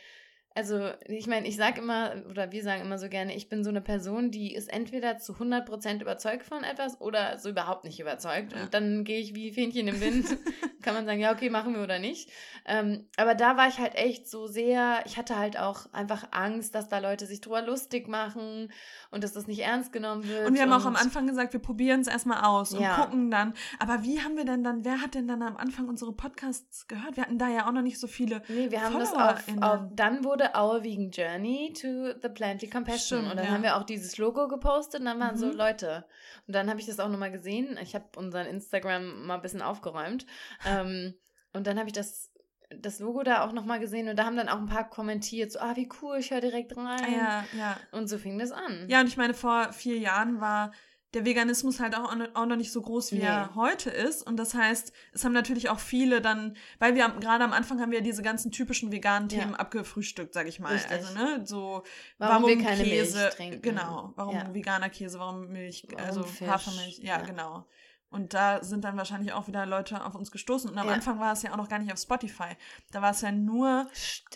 also, 0.53 0.89
ich 1.05 1.27
meine, 1.27 1.47
ich 1.47 1.55
sage 1.55 1.79
immer, 1.79 2.13
oder 2.29 2.51
wir 2.51 2.61
sagen 2.61 2.81
immer 2.81 2.97
so 2.97 3.07
gerne, 3.07 3.33
ich 3.35 3.47
bin 3.47 3.63
so 3.63 3.69
eine 3.69 3.79
Person, 3.79 4.31
die 4.31 4.53
ist 4.53 4.71
entweder 4.71 5.17
zu 5.17 5.33
100% 5.33 6.01
überzeugt 6.01 6.43
von 6.43 6.63
etwas 6.63 6.99
oder 6.99 7.37
so 7.37 7.49
überhaupt 7.49 7.85
nicht 7.85 7.99
überzeugt. 7.99 8.53
Ja. 8.53 8.63
Und 8.63 8.73
dann 8.73 9.05
gehe 9.05 9.19
ich 9.19 9.33
wie 9.33 9.51
Fähnchen 9.51 9.87
im 9.87 10.01
Wind. 10.01 10.25
Kann 10.81 10.95
man 10.95 11.05
sagen, 11.05 11.19
ja, 11.19 11.31
okay, 11.31 11.49
machen 11.49 11.75
wir 11.75 11.83
oder 11.83 11.99
nicht. 11.99 12.29
Ähm, 12.65 13.07
aber 13.15 13.35
da 13.35 13.55
war 13.55 13.67
ich 13.67 13.77
halt 13.77 13.95
echt 13.95 14.27
so 14.27 14.47
sehr, 14.47 15.03
ich 15.05 15.15
hatte 15.17 15.37
halt 15.37 15.57
auch 15.57 15.91
einfach 15.93 16.27
Angst, 16.31 16.75
dass 16.75 16.89
da 16.89 16.97
Leute 16.97 17.27
sich 17.27 17.39
drüber 17.39 17.61
lustig 17.61 18.07
machen 18.07 18.71
und 19.11 19.23
dass 19.23 19.31
das 19.31 19.47
nicht 19.47 19.59
ernst 19.59 19.93
genommen 19.93 20.27
wird. 20.27 20.47
Und 20.47 20.55
wir 20.55 20.63
haben 20.63 20.73
auch 20.73 20.85
am 20.85 20.95
Anfang 20.95 21.27
gesagt, 21.27 21.53
wir 21.53 21.59
probieren 21.59 22.01
es 22.01 22.07
erstmal 22.07 22.43
aus 22.43 22.73
und 22.73 22.81
ja. 22.81 22.95
gucken 22.95 23.29
dann. 23.31 23.53
Aber 23.79 24.03
wie 24.03 24.21
haben 24.21 24.35
wir 24.35 24.45
denn 24.45 24.63
dann, 24.63 24.83
wer 24.83 25.01
hat 25.01 25.13
denn 25.13 25.27
dann 25.27 25.43
am 25.43 25.55
Anfang 25.55 25.87
unsere 25.87 26.13
Podcasts 26.13 26.87
gehört? 26.87 27.15
Wir 27.15 27.23
hatten 27.23 27.37
da 27.37 27.47
ja 27.47 27.67
auch 27.67 27.71
noch 27.71 27.83
nicht 27.83 27.99
so 27.99 28.07
viele. 28.07 28.41
Nee, 28.47 28.71
wir 28.71 28.81
haben 28.81 28.97
das 28.97 29.13
auf, 29.13 29.43
auf, 29.61 29.81
dann 29.93 30.23
wurde 30.23 30.40
wurde 30.41 30.53
Our 30.55 30.83
Vegan 30.83 31.11
Journey 31.11 31.73
to 31.73 32.13
the 32.21 32.29
Plantly 32.29 32.69
Compassion. 32.69 33.19
Stimmt, 33.19 33.31
und 33.31 33.37
dann 33.37 33.45
ja. 33.45 33.51
haben 33.51 33.63
wir 33.63 33.77
auch 33.77 33.83
dieses 33.83 34.17
Logo 34.17 34.47
gepostet 34.47 35.01
und 35.01 35.05
dann 35.05 35.19
waren 35.19 35.35
mhm. 35.35 35.39
so 35.39 35.51
Leute. 35.51 36.05
Und 36.47 36.55
dann 36.55 36.69
habe 36.69 36.79
ich 36.79 36.85
das 36.85 36.99
auch 36.99 37.09
nochmal 37.09 37.31
gesehen. 37.31 37.77
Ich 37.81 37.95
habe 37.95 38.05
unseren 38.17 38.47
Instagram 38.47 39.25
mal 39.25 39.35
ein 39.35 39.41
bisschen 39.41 39.61
aufgeräumt. 39.61 40.25
ähm, 40.65 41.13
und 41.53 41.67
dann 41.67 41.77
habe 41.77 41.87
ich 41.87 41.93
das 41.93 42.29
das 42.73 42.99
Logo 42.99 43.21
da 43.23 43.43
auch 43.43 43.51
nochmal 43.51 43.81
gesehen 43.81 44.07
und 44.07 44.17
da 44.17 44.23
haben 44.23 44.37
dann 44.37 44.47
auch 44.47 44.57
ein 44.57 44.65
paar 44.65 44.89
kommentiert, 44.89 45.51
so, 45.51 45.59
ah, 45.59 45.75
wie 45.75 45.89
cool, 46.01 46.19
ich 46.19 46.31
höre 46.31 46.39
direkt 46.39 46.77
rein. 46.77 47.13
Ja, 47.13 47.43
ja. 47.57 47.77
Und 47.91 48.07
so 48.07 48.17
fing 48.17 48.39
das 48.39 48.53
an. 48.53 48.85
Ja, 48.87 49.01
und 49.01 49.07
ich 49.07 49.17
meine, 49.17 49.33
vor 49.33 49.73
vier 49.73 49.97
Jahren 49.97 50.39
war 50.39 50.71
der 51.13 51.25
Veganismus 51.25 51.79
halt 51.79 51.95
auch, 51.95 52.15
auch 52.33 52.45
noch 52.45 52.55
nicht 52.55 52.71
so 52.71 52.81
groß, 52.81 53.11
wie 53.11 53.17
nee. 53.17 53.25
er 53.25 53.53
heute 53.55 53.89
ist. 53.89 54.25
Und 54.25 54.37
das 54.37 54.53
heißt, 54.53 54.93
es 55.11 55.25
haben 55.25 55.33
natürlich 55.33 55.69
auch 55.69 55.79
viele 55.79 56.21
dann, 56.21 56.55
weil 56.79 56.95
wir 56.95 57.07
gerade 57.09 57.43
am 57.43 57.51
Anfang 57.53 57.81
haben 57.81 57.91
wir 57.91 58.01
diese 58.01 58.21
ganzen 58.21 58.51
typischen 58.51 58.91
veganen 58.91 59.27
Themen 59.27 59.51
ja. 59.51 59.57
abgefrühstückt, 59.57 60.33
sag 60.33 60.47
ich 60.47 60.59
mal. 60.59 60.73
Richtig. 60.73 60.91
Also, 60.91 61.13
ne, 61.13 61.41
so, 61.45 61.83
warum, 62.17 62.43
warum 62.43 62.63
keine 62.63 62.83
Käse, 62.83 63.19
Milch 63.19 63.35
trinken. 63.35 63.61
Genau, 63.61 64.13
warum 64.15 64.35
ja. 64.35 64.53
veganer 64.53 64.89
Käse, 64.89 65.19
warum 65.19 65.49
Milch, 65.49 65.85
warum 65.91 66.05
also 66.05 66.23
Fisch. 66.23 66.47
Hafermilch, 66.47 66.99
ja, 66.99 67.17
ja, 67.17 67.25
genau. 67.25 67.65
Und 68.09 68.33
da 68.33 68.61
sind 68.61 68.83
dann 68.83 68.97
wahrscheinlich 68.97 69.31
auch 69.31 69.47
wieder 69.47 69.65
Leute 69.65 70.03
auf 70.03 70.15
uns 70.15 70.31
gestoßen. 70.31 70.69
Und 70.69 70.77
am. 70.77 70.89
Anfang 70.89 71.19
war 71.19 71.31
es 71.31 71.43
ja 71.43 71.53
auch 71.53 71.57
noch 71.57 71.69
gar 71.69 71.79
nicht 71.79 71.93
auf 71.93 71.99
Spotify. 71.99 72.57
Da 72.91 73.01
war 73.01 73.11
es 73.11 73.21
ja 73.21 73.31
nur 73.31 73.87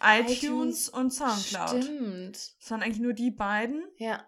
iTunes, 0.01 0.43
iTunes 0.43 0.89
und 0.89 1.11
Soundcloud. 1.11 1.83
Stimmt. 1.83 2.37
Es 2.37 2.71
waren 2.71 2.81
eigentlich 2.81 3.01
nur 3.01 3.11
die 3.11 3.31
beiden. 3.31 3.83
Ja. 3.97 4.23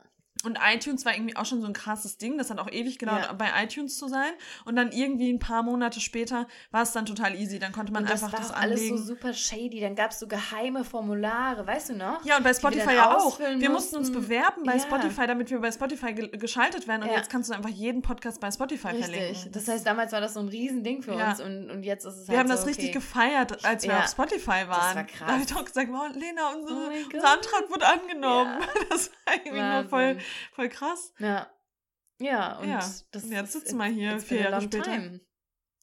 Und 0.48 0.58
iTunes 0.66 1.06
war 1.06 1.14
irgendwie 1.14 1.36
auch 1.36 1.46
schon 1.46 1.62
so 1.62 1.68
ein 1.68 1.74
krasses 1.74 2.18
Ding. 2.18 2.38
Das 2.38 2.50
hat 2.50 2.60
auch 2.60 2.72
ewig 2.72 2.98
gedauert, 2.98 3.26
ja. 3.26 3.34
bei 3.34 3.48
iTunes 3.64 3.98
zu 3.98 4.08
sein. 4.08 4.32
Und 4.66 4.76
dann 4.76 4.92
irgendwie 4.92 5.32
ein 5.32 5.40
paar 5.40 5.62
Monate 5.62 6.00
später 6.00 6.48
war 6.72 6.84
es 6.84 6.92
dann 6.92 7.06
total 7.06 7.36
easy. 7.36 7.60
Dann 7.60 7.72
konnte 7.72 7.94
man 7.94 8.04
und 8.04 8.10
das 8.10 8.24
einfach 8.24 8.40
das 8.40 8.52
anlegen. 8.52 8.92
alles 8.92 9.06
so 9.06 9.14
super 9.14 9.34
shady. 9.34 9.80
Dann 9.82 9.96
gab 9.96 10.12
es 10.12 10.20
so 10.20 10.28
geheime 10.28 10.84
Formulare, 10.84 11.68
weißt 11.68 11.90
du 11.90 11.94
noch? 11.96 12.24
Ja, 12.26 12.38
und 12.38 12.44
bei 12.44 12.54
Spotify 12.54 12.96
ja 12.96 13.16
auch. 13.16 13.40
Wir 13.40 13.70
mussten 13.70 13.98
uns 13.98 14.12
bewerben 14.12 14.64
bei 14.64 14.76
ja. 14.76 14.80
Spotify, 14.80 15.28
damit 15.28 15.52
wir 15.52 15.60
bei 15.60 15.72
Spotify 15.72 16.14
ge 16.14 16.28
geschaltet 16.30 16.88
werden. 16.88 17.04
Und 17.04 17.10
jetzt 17.10 17.30
kannst 17.30 17.50
du 17.50 17.54
einfach 17.54 17.70
jeden 17.70 18.02
Podcast 18.02 18.40
bei 18.40 18.50
Spotify 18.52 18.90
Richtig. 18.90 19.06
verlinken. 19.06 19.52
Das 19.52 19.68
heißt, 19.68 19.86
damals 19.86 20.12
war 20.12 20.22
das 20.22 20.34
so 20.34 20.40
ein 20.40 20.48
Riesending 20.48 21.02
für 21.02 21.14
uns. 21.14 21.42
Und, 21.42 21.70
und 21.70 21.84
jetzt 21.84 22.06
ist 22.06 22.14
es 22.14 22.20
halt 22.20 22.30
Wir 22.30 22.40
haben 22.40 22.48
so, 22.48 22.54
das 22.54 22.66
richtig 22.66 22.94
gefeiert, 22.94 23.66
als 23.66 23.84
wir 23.84 23.98
auf 23.98 24.08
Spotify 24.08 24.68
waren. 24.68 24.68
Das 24.68 24.96
war 24.96 25.04
krass. 25.04 25.20
Da 25.20 25.34
habe 25.34 25.42
ich 25.42 25.48
doch 25.48 25.66
gesagt, 25.66 25.90
wow, 25.92 26.08
Lena, 26.14 26.50
unser, 26.56 26.74
oh 26.74 26.92
unser 27.14 27.30
Antrag 27.30 27.70
wurde 27.70 27.86
angenommen. 27.88 28.58
Das 28.90 29.12
war 29.26 29.34
irgendwie 29.34 29.60
Wahnsinn. 29.60 29.82
nur 29.82 29.90
voll, 29.90 30.18
voll 30.54 30.70
krass. 30.70 31.14
Ja. 31.20 31.52
Ja, 32.20 32.60
und 32.60 32.70
ja. 32.70 32.80
Das 33.12 33.30
jetzt 33.30 33.54
sitzen 33.54 33.78
wir 33.78 33.86
hier 33.86 34.20
vier 34.20 34.42
Jahre 34.42 34.62
später. 34.62 34.84
Time. 34.84 35.22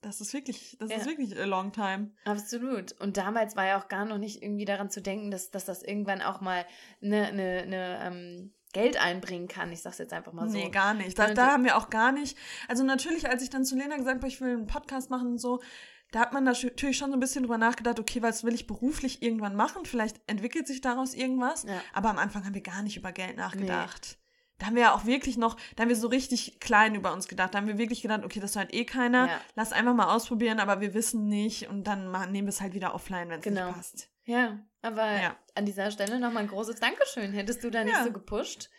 Das 0.01 0.21
ist 0.21 0.35
wirklich, 0.35 0.77
das 0.79 0.91
ja. 0.91 0.99
ist 0.99 1.07
wirklich 1.07 1.39
a 1.39 1.45
long 1.45 1.73
time. 1.73 2.11
Absolut. 2.25 2.93
Und 3.01 3.17
damals 3.17 3.57
war 3.57 3.67
ja 3.67 3.81
auch 3.81 3.89
gar 3.89 4.05
noch 4.05 4.19
nicht 4.19 4.43
irgendwie 4.43 4.67
daran 4.67 4.91
zu 4.91 5.01
denken, 5.01 5.31
dass, 5.31 5.51
dass 5.51 5.65
das 5.65 5.83
irgendwann 5.83 6.21
auch 6.21 6.43
mal 6.43 6.67
eine, 7.03 7.29
eine, 7.29 7.63
eine 7.63 7.99
ähm, 8.03 8.55
Geld 8.75 9.01
einbringen 9.01 9.49
kann. 9.49 9.73
Ich 9.73 9.81
sag's 9.81 9.99
jetzt 9.99 10.13
einfach 10.13 10.35
mal 10.35 10.49
so. 10.49 10.59
Nee, 10.59 10.69
gar 10.69 10.93
nicht. 10.93 11.19
Da, 11.19 11.33
da 11.33 11.53
haben 11.53 11.65
wir 11.65 11.79
auch 11.79 11.89
gar 11.89 12.13
nicht. 12.13 12.37
Also 12.69 12.85
natürlich, 12.85 13.29
als 13.31 13.43
ich 13.43 13.49
dann 13.49 13.65
zu 13.65 13.77
Lena 13.77 13.97
gesagt 13.97 14.17
habe, 14.17 14.29
ich 14.29 14.41
will 14.43 14.53
einen 14.53 14.67
Podcast 14.67 15.09
machen 15.09 15.29
und 15.29 15.39
so, 15.39 15.63
da 16.11 16.21
hat 16.21 16.33
man 16.35 16.45
natürlich 16.45 16.99
schon 16.99 17.11
so 17.11 17.17
ein 17.17 17.21
bisschen 17.21 17.45
drüber 17.45 17.59
nachgedacht, 17.59 17.99
okay, 17.99 18.21
was 18.21 18.45
will 18.45 18.55
ich 18.55 18.67
beruflich 18.67 19.23
irgendwann 19.23 19.57
machen? 19.57 19.87
Vielleicht 19.87 20.21
entwickelt 20.27 20.67
sich 20.67 20.81
daraus 20.83 21.15
irgendwas. 21.15 21.63
Ja. 21.63 21.81
Aber 21.93 22.11
am 22.11 22.19
Anfang 22.19 22.45
haben 22.45 22.55
wir 22.55 22.63
gar 22.63 22.83
nicht 22.83 22.97
über 22.97 23.11
Geld 23.11 23.37
nachgedacht. 23.37 24.19
Da 24.65 24.69
haben 24.69 24.77
wir 24.77 24.83
ja 24.83 24.95
auch 24.95 25.05
wirklich 25.05 25.37
noch, 25.37 25.59
da 25.77 25.83
haben 25.83 25.91
wir 25.91 25.97
so 25.97 26.09
richtig 26.09 26.59
klein 26.59 26.95
über 26.95 27.13
uns 27.13 27.29
gedacht. 27.29 27.53
Da 27.53 27.59
haben 27.59 27.67
wir 27.67 27.77
wirklich 27.77 28.01
gedacht, 28.01 28.25
okay, 28.25 28.41
das 28.41 28.57
hört 28.57 28.73
eh 28.73 28.87
keiner. 28.87 29.29
Ja. 29.29 29.41
Lass 29.57 29.73
einfach 29.73 29.93
mal 29.93 30.15
ausprobieren, 30.15 30.59
aber 30.59 30.81
wir 30.81 30.95
wissen 30.95 31.27
nicht 31.29 31.69
und 31.69 31.85
dann 31.85 32.09
machen, 32.09 32.33
nehmen 32.33 32.47
wir 32.47 32.51
es 32.51 32.63
halt 32.63 32.73
wieder 32.73 32.95
offline, 32.95 33.29
wenn 33.29 33.41
es 33.41 33.45
genau. 33.45 33.67
nicht 33.67 33.77
passt. 33.77 34.09
Ja, 34.25 34.59
aber 34.81 35.21
ja. 35.21 35.37
an 35.55 35.67
dieser 35.67 35.91
Stelle 35.91 36.19
nochmal 36.19 36.45
ein 36.45 36.49
großes 36.49 36.81
Dankeschön. 36.81 37.35
Hättest 37.35 37.63
du 37.63 37.71
da 37.71 37.85
nicht 37.85 37.93
ja. 37.93 38.05
so 38.05 38.13
gepusht? 38.13 38.71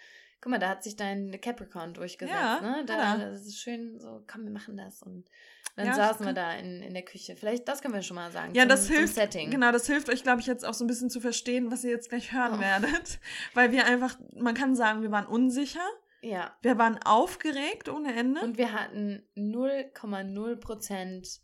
Guck 0.41 0.49
mal, 0.49 0.57
da 0.57 0.69
hat 0.69 0.83
sich 0.83 0.95
dein 0.95 1.39
Capricorn 1.39 1.93
durchgesetzt, 1.93 2.35
ja, 2.35 2.61
ne? 2.61 2.83
Da, 2.87 3.17
das 3.17 3.45
ist 3.45 3.59
schön 3.59 3.99
so, 3.99 4.23
komm, 4.25 4.45
wir 4.45 4.51
machen 4.51 4.77
das. 4.77 5.03
Und 5.03 5.29
dann 5.75 5.87
ja, 5.87 5.93
saßen 5.93 6.25
wir 6.25 6.33
da 6.33 6.53
in, 6.53 6.81
in 6.81 6.93
der 6.93 7.03
Küche. 7.03 7.35
Vielleicht, 7.35 7.67
das 7.67 7.81
können 7.81 7.93
wir 7.93 8.01
schon 8.01 8.15
mal 8.15 8.31
sagen. 8.31 8.55
Ja, 8.55 8.63
zum, 8.63 8.69
das 8.69 8.87
hilft. 8.87 9.15
Setting. 9.15 9.51
Genau, 9.51 9.71
das 9.71 9.87
hilft 9.87 10.09
euch, 10.09 10.23
glaube 10.23 10.39
ich, 10.39 10.47
jetzt 10.47 10.65
auch 10.65 10.73
so 10.73 10.85
ein 10.85 10.87
bisschen 10.87 11.09
zu 11.09 11.19
verstehen, 11.19 11.69
was 11.69 11.83
ihr 11.83 11.91
jetzt 11.91 12.09
gleich 12.09 12.31
hören 12.31 12.55
oh. 12.57 12.61
werdet. 12.61 13.19
Weil 13.53 13.71
wir 13.71 13.85
einfach, 13.85 14.17
man 14.33 14.53
kann 14.53 14.75
sagen, 14.75 15.01
wir 15.01 15.11
waren 15.11 15.25
unsicher. 15.25 15.85
Ja. 16.21 16.55
Wir 16.61 16.77
waren 16.77 16.97
aufgeregt 17.03 17.89
ohne 17.89 18.15
Ende. 18.15 18.39
Und 18.39 18.57
wir 18.57 18.71
hatten 18.71 19.21
0,0 19.35 20.55
Prozent 20.55 21.41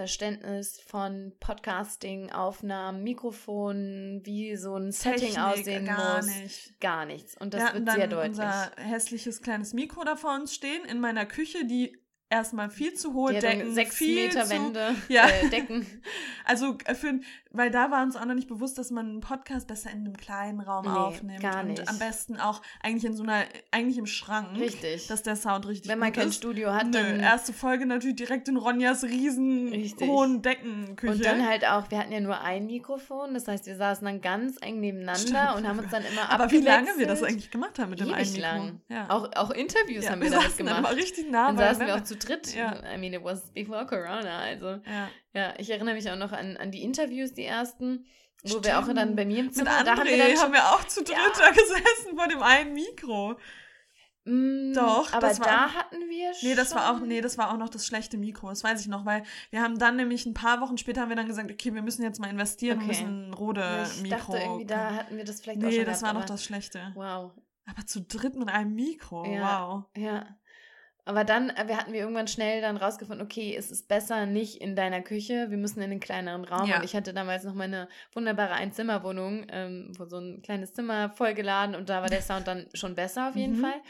Verständnis 0.00 0.80
von 0.80 1.32
Podcasting, 1.40 2.30
Aufnahmen, 2.30 3.02
Mikrofonen, 3.02 4.24
wie 4.24 4.56
so 4.56 4.76
ein 4.76 4.92
Setting 4.92 5.34
Technik, 5.34 5.38
aussehen 5.38 5.84
gar 5.84 6.16
muss. 6.16 6.26
Nicht. 6.26 6.80
Gar 6.80 7.06
nichts. 7.06 7.36
Und 7.36 7.52
das 7.52 7.74
wir 7.74 7.74
wird 7.74 7.90
sehr 7.90 8.06
deutlich. 8.06 8.28
unser 8.30 8.70
hässliches 8.76 9.42
kleines 9.42 9.74
Mikro 9.74 10.02
da 10.04 10.16
vor 10.16 10.34
uns 10.34 10.54
stehen 10.54 10.84
in 10.86 11.00
meiner 11.00 11.26
Küche, 11.26 11.66
die 11.66 11.99
erstmal 12.30 12.70
viel 12.70 12.94
zu 12.94 13.12
hohe 13.12 13.34
die 13.34 13.40
Decken, 13.40 13.74
sechs 13.74 13.96
viel 13.96 14.14
Meter 14.28 14.44
zu, 14.44 14.50
Wände, 14.50 14.94
ja. 15.08 15.28
Äh, 15.28 15.50
Decken. 15.50 15.84
Also 16.44 16.78
äh, 16.84 16.94
für, 16.94 17.20
weil 17.50 17.70
da 17.70 17.90
war 17.90 18.02
uns 18.02 18.16
auch 18.16 18.24
noch 18.24 18.34
nicht 18.34 18.48
bewusst, 18.48 18.78
dass 18.78 18.90
man 18.90 19.06
einen 19.06 19.20
Podcast 19.20 19.66
besser 19.66 19.90
in 19.90 19.98
einem 19.98 20.16
kleinen 20.16 20.60
Raum 20.60 20.84
nee, 20.84 20.90
aufnimmt 20.90 21.40
gar 21.40 21.64
nicht. 21.64 21.80
und 21.80 21.88
am 21.88 21.98
besten 21.98 22.36
auch 22.36 22.62
eigentlich 22.80 23.04
in 23.04 23.16
so 23.16 23.24
einer, 23.24 23.44
eigentlich 23.72 23.98
im 23.98 24.06
Schrank, 24.06 24.56
richtig, 24.56 25.08
dass 25.08 25.22
der 25.22 25.34
Sound 25.34 25.66
richtig 25.66 25.90
Wenn 25.90 25.98
man 25.98 26.12
kein 26.12 26.28
ist. 26.28 26.36
Studio 26.36 26.72
hat, 26.72 26.86
Nö, 26.86 26.92
dann 26.92 27.20
erste 27.20 27.52
Folge 27.52 27.86
natürlich 27.86 28.16
direkt 28.16 28.48
in 28.48 28.56
Ronjas 28.56 29.02
riesen 29.04 29.68
richtig. 29.68 30.08
hohen 30.08 30.42
Deckenküche. 30.42 31.12
Und 31.12 31.24
dann 31.24 31.46
halt 31.46 31.66
auch, 31.66 31.90
wir 31.90 31.98
hatten 31.98 32.12
ja 32.12 32.20
nur 32.20 32.40
ein 32.40 32.66
Mikrofon, 32.66 33.34
das 33.34 33.48
heißt, 33.48 33.66
wir 33.66 33.76
saßen 33.76 34.04
dann 34.04 34.20
ganz 34.20 34.56
eng 34.60 34.78
nebeneinander 34.78 35.18
Stimmt. 35.18 35.56
und 35.56 35.68
haben 35.68 35.78
uns 35.80 35.90
dann 35.90 36.04
immer 36.04 36.30
Aber 36.30 36.50
wie 36.52 36.60
lange 36.60 36.90
wir 36.96 37.06
das 37.08 37.24
eigentlich 37.24 37.50
gemacht 37.50 37.78
haben 37.80 37.90
mit 37.90 38.00
dem 38.00 38.14
einen 38.14 38.36
lang. 38.36 38.80
Ja. 38.88 39.10
Auch, 39.10 39.28
auch 39.34 39.50
Interviews 39.50 40.04
ja, 40.04 40.12
haben 40.12 40.22
wir, 40.22 40.30
wir 40.30 40.38
damit 40.38 40.56
gemacht. 40.56 40.84
Dann 40.84 40.94
richtig 40.94 41.30
nah 41.30 41.48
dann 41.48 41.58
saßen 41.58 41.86
wir 41.86 41.96
auch 41.96 42.04
zu 42.04 42.19
dritt. 42.24 42.54
Ja. 42.54 42.80
I 42.94 42.98
mean, 42.98 43.12
it 43.12 43.24
was 43.24 43.52
before 43.52 43.86
Corona, 43.86 44.40
also. 44.40 44.80
Ja. 44.86 45.08
Ja, 45.32 45.54
ich 45.58 45.70
erinnere 45.70 45.94
mich 45.94 46.10
auch 46.10 46.16
noch 46.16 46.32
an, 46.32 46.56
an 46.56 46.70
die 46.70 46.82
Interviews, 46.82 47.32
die 47.32 47.44
ersten, 47.44 48.06
wo 48.42 48.48
Stimmt. 48.48 48.66
wir 48.66 48.78
auch 48.78 48.92
dann 48.92 49.16
bei 49.16 49.24
mir 49.24 49.40
im 49.40 49.52
Zimmer, 49.52 49.70
Mit 49.70 49.80
André 49.80 49.84
da 49.84 49.96
haben 49.96 50.08
wir, 50.08 50.18
dann 50.18 50.30
schon, 50.30 50.40
haben 50.40 50.52
wir 50.52 50.72
auch 50.72 50.84
zu 50.84 51.02
dritt 51.02 51.16
ja. 51.16 51.32
da 51.38 51.50
gesessen 51.50 52.16
vor 52.16 52.28
dem 52.28 52.42
einen 52.42 52.72
Mikro. 52.72 53.36
Mm, 54.24 54.74
Doch, 54.74 55.12
aber 55.12 55.28
das 55.28 55.40
war 55.40 55.46
da 55.46 55.66
auch, 55.66 55.74
hatten 55.74 56.00
wir 56.08 56.34
schon. 56.34 56.48
Nee, 56.50 56.54
das 56.54 56.74
war 56.74 56.92
auch 56.92 57.00
nee, 57.00 57.20
das 57.22 57.38
war 57.38 57.52
auch 57.52 57.56
noch 57.56 57.70
das 57.70 57.86
schlechte 57.86 58.18
Mikro, 58.18 58.50
das 58.50 58.62
weiß 58.62 58.80
ich 58.80 58.86
noch, 58.86 59.06
weil 59.06 59.22
wir 59.50 59.62
haben 59.62 59.78
dann 59.78 59.96
nämlich 59.96 60.26
ein 60.26 60.34
paar 60.34 60.60
Wochen 60.60 60.76
später 60.76 61.00
haben 61.00 61.08
wir 61.08 61.16
dann 61.16 61.26
gesagt, 61.26 61.50
okay, 61.50 61.74
wir 61.74 61.80
müssen 61.80 62.02
jetzt 62.02 62.20
mal 62.20 62.28
investieren, 62.28 62.78
okay. 62.78 62.88
wir 62.88 62.88
müssen 62.88 63.30
ein 63.30 63.34
Rode 63.34 63.86
Mikro. 64.02 64.04
Ich 64.04 64.10
dachte 64.10 64.36
irgendwie 64.36 64.66
da 64.66 64.94
hatten 64.94 65.16
wir 65.16 65.24
das 65.24 65.40
vielleicht 65.40 65.60
nee, 65.60 65.66
auch 65.66 65.70
schon 65.70 65.78
Nee, 65.78 65.84
das 65.84 66.00
gehabt, 66.00 66.14
war 66.14 66.20
noch 66.20 66.28
das 66.28 66.44
schlechte. 66.44 66.92
Wow. 66.94 67.32
Aber 67.64 67.86
zu 67.86 68.02
dritt 68.02 68.36
mit 68.36 68.48
einem 68.48 68.74
Mikro. 68.74 69.24
Ja, 69.24 69.68
wow. 69.68 69.84
Ja. 69.96 70.26
Aber 71.04 71.24
dann, 71.24 71.50
äh, 71.50 71.66
wir 71.66 71.76
hatten 71.76 71.92
wir 71.92 72.00
irgendwann 72.00 72.28
schnell 72.28 72.60
dann 72.60 72.76
rausgefunden, 72.76 73.24
okay, 73.24 73.54
es 73.56 73.70
ist 73.70 73.88
besser 73.88 74.26
nicht 74.26 74.60
in 74.60 74.76
deiner 74.76 75.00
Küche, 75.00 75.50
wir 75.50 75.58
müssen 75.58 75.80
in 75.80 75.90
den 75.90 76.00
kleineren 76.00 76.44
Raum. 76.44 76.68
Ja. 76.68 76.76
Und 76.76 76.84
ich 76.84 76.94
hatte 76.94 77.12
damals 77.12 77.44
noch 77.44 77.54
meine 77.54 77.88
wunderbare 78.12 78.54
Einzimmerwohnung, 78.54 79.46
ähm, 79.50 79.92
wo 79.98 80.04
so 80.04 80.18
ein 80.18 80.42
kleines 80.42 80.72
Zimmer 80.72 81.10
vollgeladen 81.10 81.74
und 81.74 81.88
da 81.88 82.02
war 82.02 82.08
der 82.08 82.22
Sound 82.22 82.46
dann 82.46 82.66
schon 82.74 82.94
besser 82.94 83.28
auf 83.28 83.36
jeden 83.36 83.58
mhm. 83.58 83.62
Fall. 83.62 83.80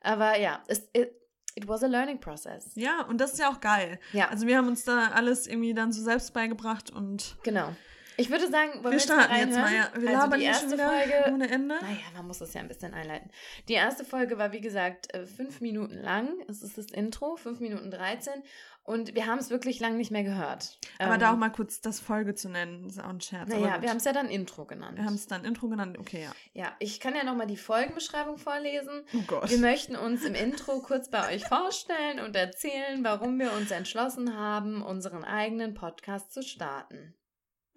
Aber 0.00 0.38
ja, 0.38 0.62
es, 0.68 0.88
it, 0.92 1.12
it 1.54 1.68
was 1.68 1.82
a 1.82 1.86
learning 1.86 2.20
process. 2.20 2.72
Ja, 2.74 3.02
und 3.02 3.20
das 3.20 3.32
ist 3.32 3.38
ja 3.38 3.50
auch 3.50 3.60
geil. 3.60 3.98
Ja. 4.12 4.28
Also 4.28 4.46
wir 4.46 4.56
haben 4.56 4.68
uns 4.68 4.84
da 4.84 5.08
alles 5.08 5.46
irgendwie 5.46 5.74
dann 5.74 5.92
so 5.92 6.02
selbst 6.02 6.32
beigebracht 6.32 6.90
und. 6.90 7.36
Genau. 7.42 7.74
Ich 8.16 8.30
würde 8.30 8.50
sagen, 8.50 8.72
wollen 8.74 8.84
wir, 8.84 8.92
wir 8.92 9.00
starten 9.00 9.36
jetzt, 9.36 9.54
mal. 9.54 9.74
Ja. 9.74 9.90
Wir 9.96 10.20
also 10.20 10.36
die 10.36 10.44
erste 10.44 10.78
Folge 10.78 11.32
ohne 11.32 11.50
Ende. 11.50 11.74
Naja, 11.74 11.96
man 12.14 12.26
muss 12.26 12.38
das 12.38 12.52
ja 12.54 12.60
ein 12.60 12.68
bisschen 12.68 12.94
einleiten. 12.94 13.30
Die 13.68 13.74
erste 13.74 14.04
Folge 14.04 14.38
war 14.38 14.52
wie 14.52 14.60
gesagt 14.60 15.14
äh, 15.14 15.26
fünf 15.26 15.60
Minuten 15.60 15.96
lang. 15.96 16.28
Es 16.48 16.62
ist 16.62 16.78
das 16.78 16.86
Intro, 16.86 17.36
fünf 17.36 17.60
Minuten 17.60 17.90
13. 17.90 18.42
Und 18.82 19.14
wir 19.14 19.26
haben 19.26 19.38
es 19.38 19.50
wirklich 19.50 19.78
lang 19.78 19.96
nicht 19.96 20.10
mehr 20.10 20.24
gehört. 20.24 20.78
Aber 20.98 21.14
ähm, 21.14 21.20
da 21.20 21.32
auch 21.32 21.36
mal 21.36 21.50
kurz 21.50 21.80
das 21.80 22.00
Folge 22.00 22.34
zu 22.34 22.48
nennen, 22.48 22.86
ist 22.86 22.98
auch 22.98 23.10
ein 23.10 23.20
Scherz. 23.20 23.48
Naja, 23.48 23.80
wir 23.82 23.90
haben 23.90 23.98
es 23.98 24.04
ja 24.04 24.12
dann 24.12 24.28
Intro 24.28 24.64
genannt. 24.64 24.98
Wir 24.98 25.04
haben 25.04 25.14
es 25.14 25.26
dann 25.26 25.44
Intro 25.44 25.68
genannt, 25.68 25.98
okay, 25.98 26.24
ja. 26.24 26.32
Ja, 26.54 26.72
ich 26.80 26.98
kann 26.98 27.14
ja 27.14 27.22
nochmal 27.22 27.46
die 27.46 27.56
Folgenbeschreibung 27.56 28.38
vorlesen. 28.38 29.04
Oh 29.14 29.22
Gott. 29.26 29.50
Wir 29.50 29.58
möchten 29.58 29.96
uns 29.96 30.24
im 30.24 30.34
Intro 30.34 30.80
kurz 30.80 31.08
bei 31.08 31.34
euch 31.34 31.44
vorstellen 31.44 32.20
und 32.20 32.34
erzählen, 32.34 33.04
warum 33.04 33.38
wir 33.38 33.52
uns 33.52 33.70
entschlossen 33.70 34.36
haben, 34.36 34.82
unseren 34.82 35.24
eigenen 35.24 35.74
Podcast 35.74 36.32
zu 36.32 36.42
starten. 36.42 37.14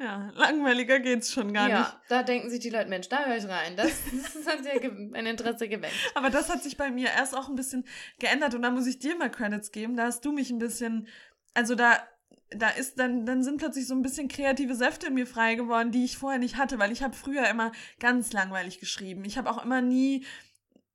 Ja, 0.04 0.32
langweiliger 0.36 1.00
geht's 1.00 1.32
schon 1.32 1.54
gar 1.54 1.70
ja, 1.70 1.80
nicht. 1.80 1.90
Ja, 1.92 2.02
da 2.10 2.24
denken 2.24 2.50
sich 2.50 2.60
die 2.60 2.70
Leute, 2.70 2.90
Mensch, 2.90 3.08
da 3.08 3.26
höre 3.26 3.38
ich 3.38 3.48
rein. 3.48 3.78
Das, 3.78 3.90
das 4.34 4.46
hat 4.46 4.66
ja 4.66 4.90
mein 4.92 5.26
Interesse 5.26 5.70
geweckt. 5.70 5.94
Aber 6.14 6.30
das 6.30 6.50
hat 6.50 6.62
sich 6.62 6.76
bei 6.76 6.92
mir 6.92 7.08
erst 7.08 7.38
auch 7.38 7.48
ein 7.48 7.56
bisschen 7.56 7.86
geändert 8.20 8.54
und 8.54 8.64
da 8.64 8.70
muss 8.70 8.86
ich 8.86 9.00
dir 9.00 9.16
mal 9.16 9.32
Credits 9.32 9.72
geben. 9.72 9.96
Da 9.96 10.04
hast 10.04 10.26
du 10.26 10.34
mich 10.34 10.50
ein 10.50 10.60
bisschen, 10.60 11.08
also 11.54 11.76
da, 11.76 12.06
da 12.50 12.68
ist 12.68 13.00
dann, 13.00 13.26
dann 13.26 13.44
sind 13.44 13.60
plötzlich 13.60 13.88
so 13.88 13.96
ein 13.96 14.02
bisschen 14.02 14.28
kreative 14.28 14.76
Säfte 14.76 15.08
in 15.08 15.14
mir 15.14 15.26
frei 15.26 15.56
geworden, 15.56 15.92
die 15.92 16.04
ich 16.04 16.18
vorher 16.18 16.40
nicht 16.40 16.58
hatte, 16.58 16.80
weil 16.80 16.92
ich 16.92 17.02
habe 17.02 17.16
früher 17.16 17.48
immer 17.48 17.72
ganz 18.02 18.34
langweilig 18.34 18.82
geschrieben. 18.82 19.24
Ich 19.24 19.38
habe 19.38 19.50
auch 19.50 19.64
immer 19.64 19.82
nie 19.82 20.26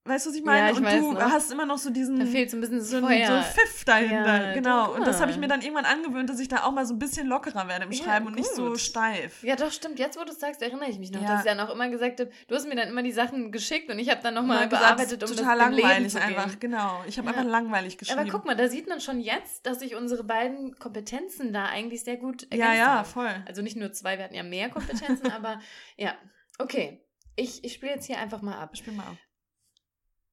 Weißt 0.09 0.27
du, 0.27 0.31
was 0.31 0.37
ich 0.37 0.45
meine? 0.45 0.59
Ja, 0.59 0.71
ich 0.71 0.79
und 0.79 0.85
du 0.85 1.13
noch. 1.13 1.31
hast 1.31 1.53
immer 1.53 1.67
noch 1.67 1.79
so 1.79 1.91
diesen. 1.91 2.19
Da 2.19 2.27
fehlt 2.27 2.51
so 2.51 2.57
ein 2.57 2.61
bisschen 2.61 2.81
so, 2.81 3.01
so 3.01 3.07
ein 3.07 3.43
Pfiff 3.45 3.85
dahinter. 3.85 4.49
Ja, 4.49 4.55
genau. 4.55 4.95
Und 4.95 5.07
das 5.07 5.21
habe 5.21 5.31
ich 5.31 5.37
mir 5.37 5.49
dann 5.49 5.61
irgendwann 5.61 5.85
angewöhnt, 5.85 6.31
dass 6.31 6.41
ich 6.41 6.49
da 6.49 6.65
auch 6.65 6.73
mal 6.73 6.87
so 6.87 6.95
ein 6.95 6.99
bisschen 6.99 7.27
lockerer 7.27 7.69
werde 7.69 7.85
im 7.85 7.93
Schreiben 7.93 8.25
ja, 8.25 8.31
und 8.31 8.35
nicht 8.37 8.55
so 8.55 8.77
steif. 8.77 9.43
Ja, 9.43 9.57
doch, 9.57 9.71
stimmt. 9.71 9.99
Jetzt, 9.99 10.19
wo 10.19 10.25
du 10.25 10.33
es 10.33 10.41
sagst, 10.41 10.63
erinnere 10.63 10.89
ich 10.89 10.99
mich 10.99 11.13
noch, 11.13 11.23
dass 11.23 11.41
ich 11.41 11.51
dann 11.51 11.61
auch 11.61 11.71
immer 11.71 11.89
gesagt 11.89 12.21
habe, 12.21 12.31
du 12.47 12.55
hast 12.55 12.67
mir 12.67 12.77
dann 12.77 12.89
immer 12.89 13.03
die 13.03 13.13
Sachen 13.13 13.53
geschickt 13.53 13.91
und 13.91 13.99
ich 13.99 14.09
habe 14.11 14.23
dann 14.23 14.35
nochmal 14.35 14.67
bearbeitet, 14.69 15.23
um 15.23 15.29
total 15.29 15.59
das 15.59 15.69
langweilig 15.69 16.13
zu 16.13 16.21
einfach, 16.21 16.59
genau. 16.59 17.03
Ich 17.07 17.19
habe 17.19 17.29
einfach 17.29 17.45
langweilig 17.45 17.99
geschrieben. 17.99 18.21
Aber 18.21 18.31
guck 18.31 18.47
mal, 18.47 18.57
da 18.57 18.69
sieht 18.69 18.89
man 18.89 19.01
schon 19.01 19.21
jetzt, 19.21 19.67
dass 19.67 19.81
sich 19.81 19.95
unsere 19.95 20.25
beiden 20.25 20.79
Kompetenzen 20.79 21.53
da 21.53 21.67
eigentlich 21.67 22.05
sehr 22.05 22.17
gut 22.17 22.45
ergänzt 22.45 22.65
Ja, 22.65 22.75
ja, 22.75 22.87
haben. 22.99 23.09
voll. 23.09 23.45
Also 23.47 23.63
nicht 23.63 23.77
nur 23.77 23.93
zwei, 23.93 24.17
wir 24.17 24.25
hatten 24.25 24.35
ja 24.35 24.43
mehr 24.43 24.71
Kompetenzen, 24.71 25.31
aber 25.33 25.61
ja. 25.97 26.15
Okay. 26.59 27.05
Ich, 27.37 27.63
ich 27.63 27.75
spiele 27.75 27.93
jetzt 27.93 28.07
hier 28.07 28.19
einfach 28.19 28.43
mal 28.43 28.59
ab. 28.59 28.77
Spiel 28.77 28.93
mal 28.93 29.05
ab. 29.05 29.17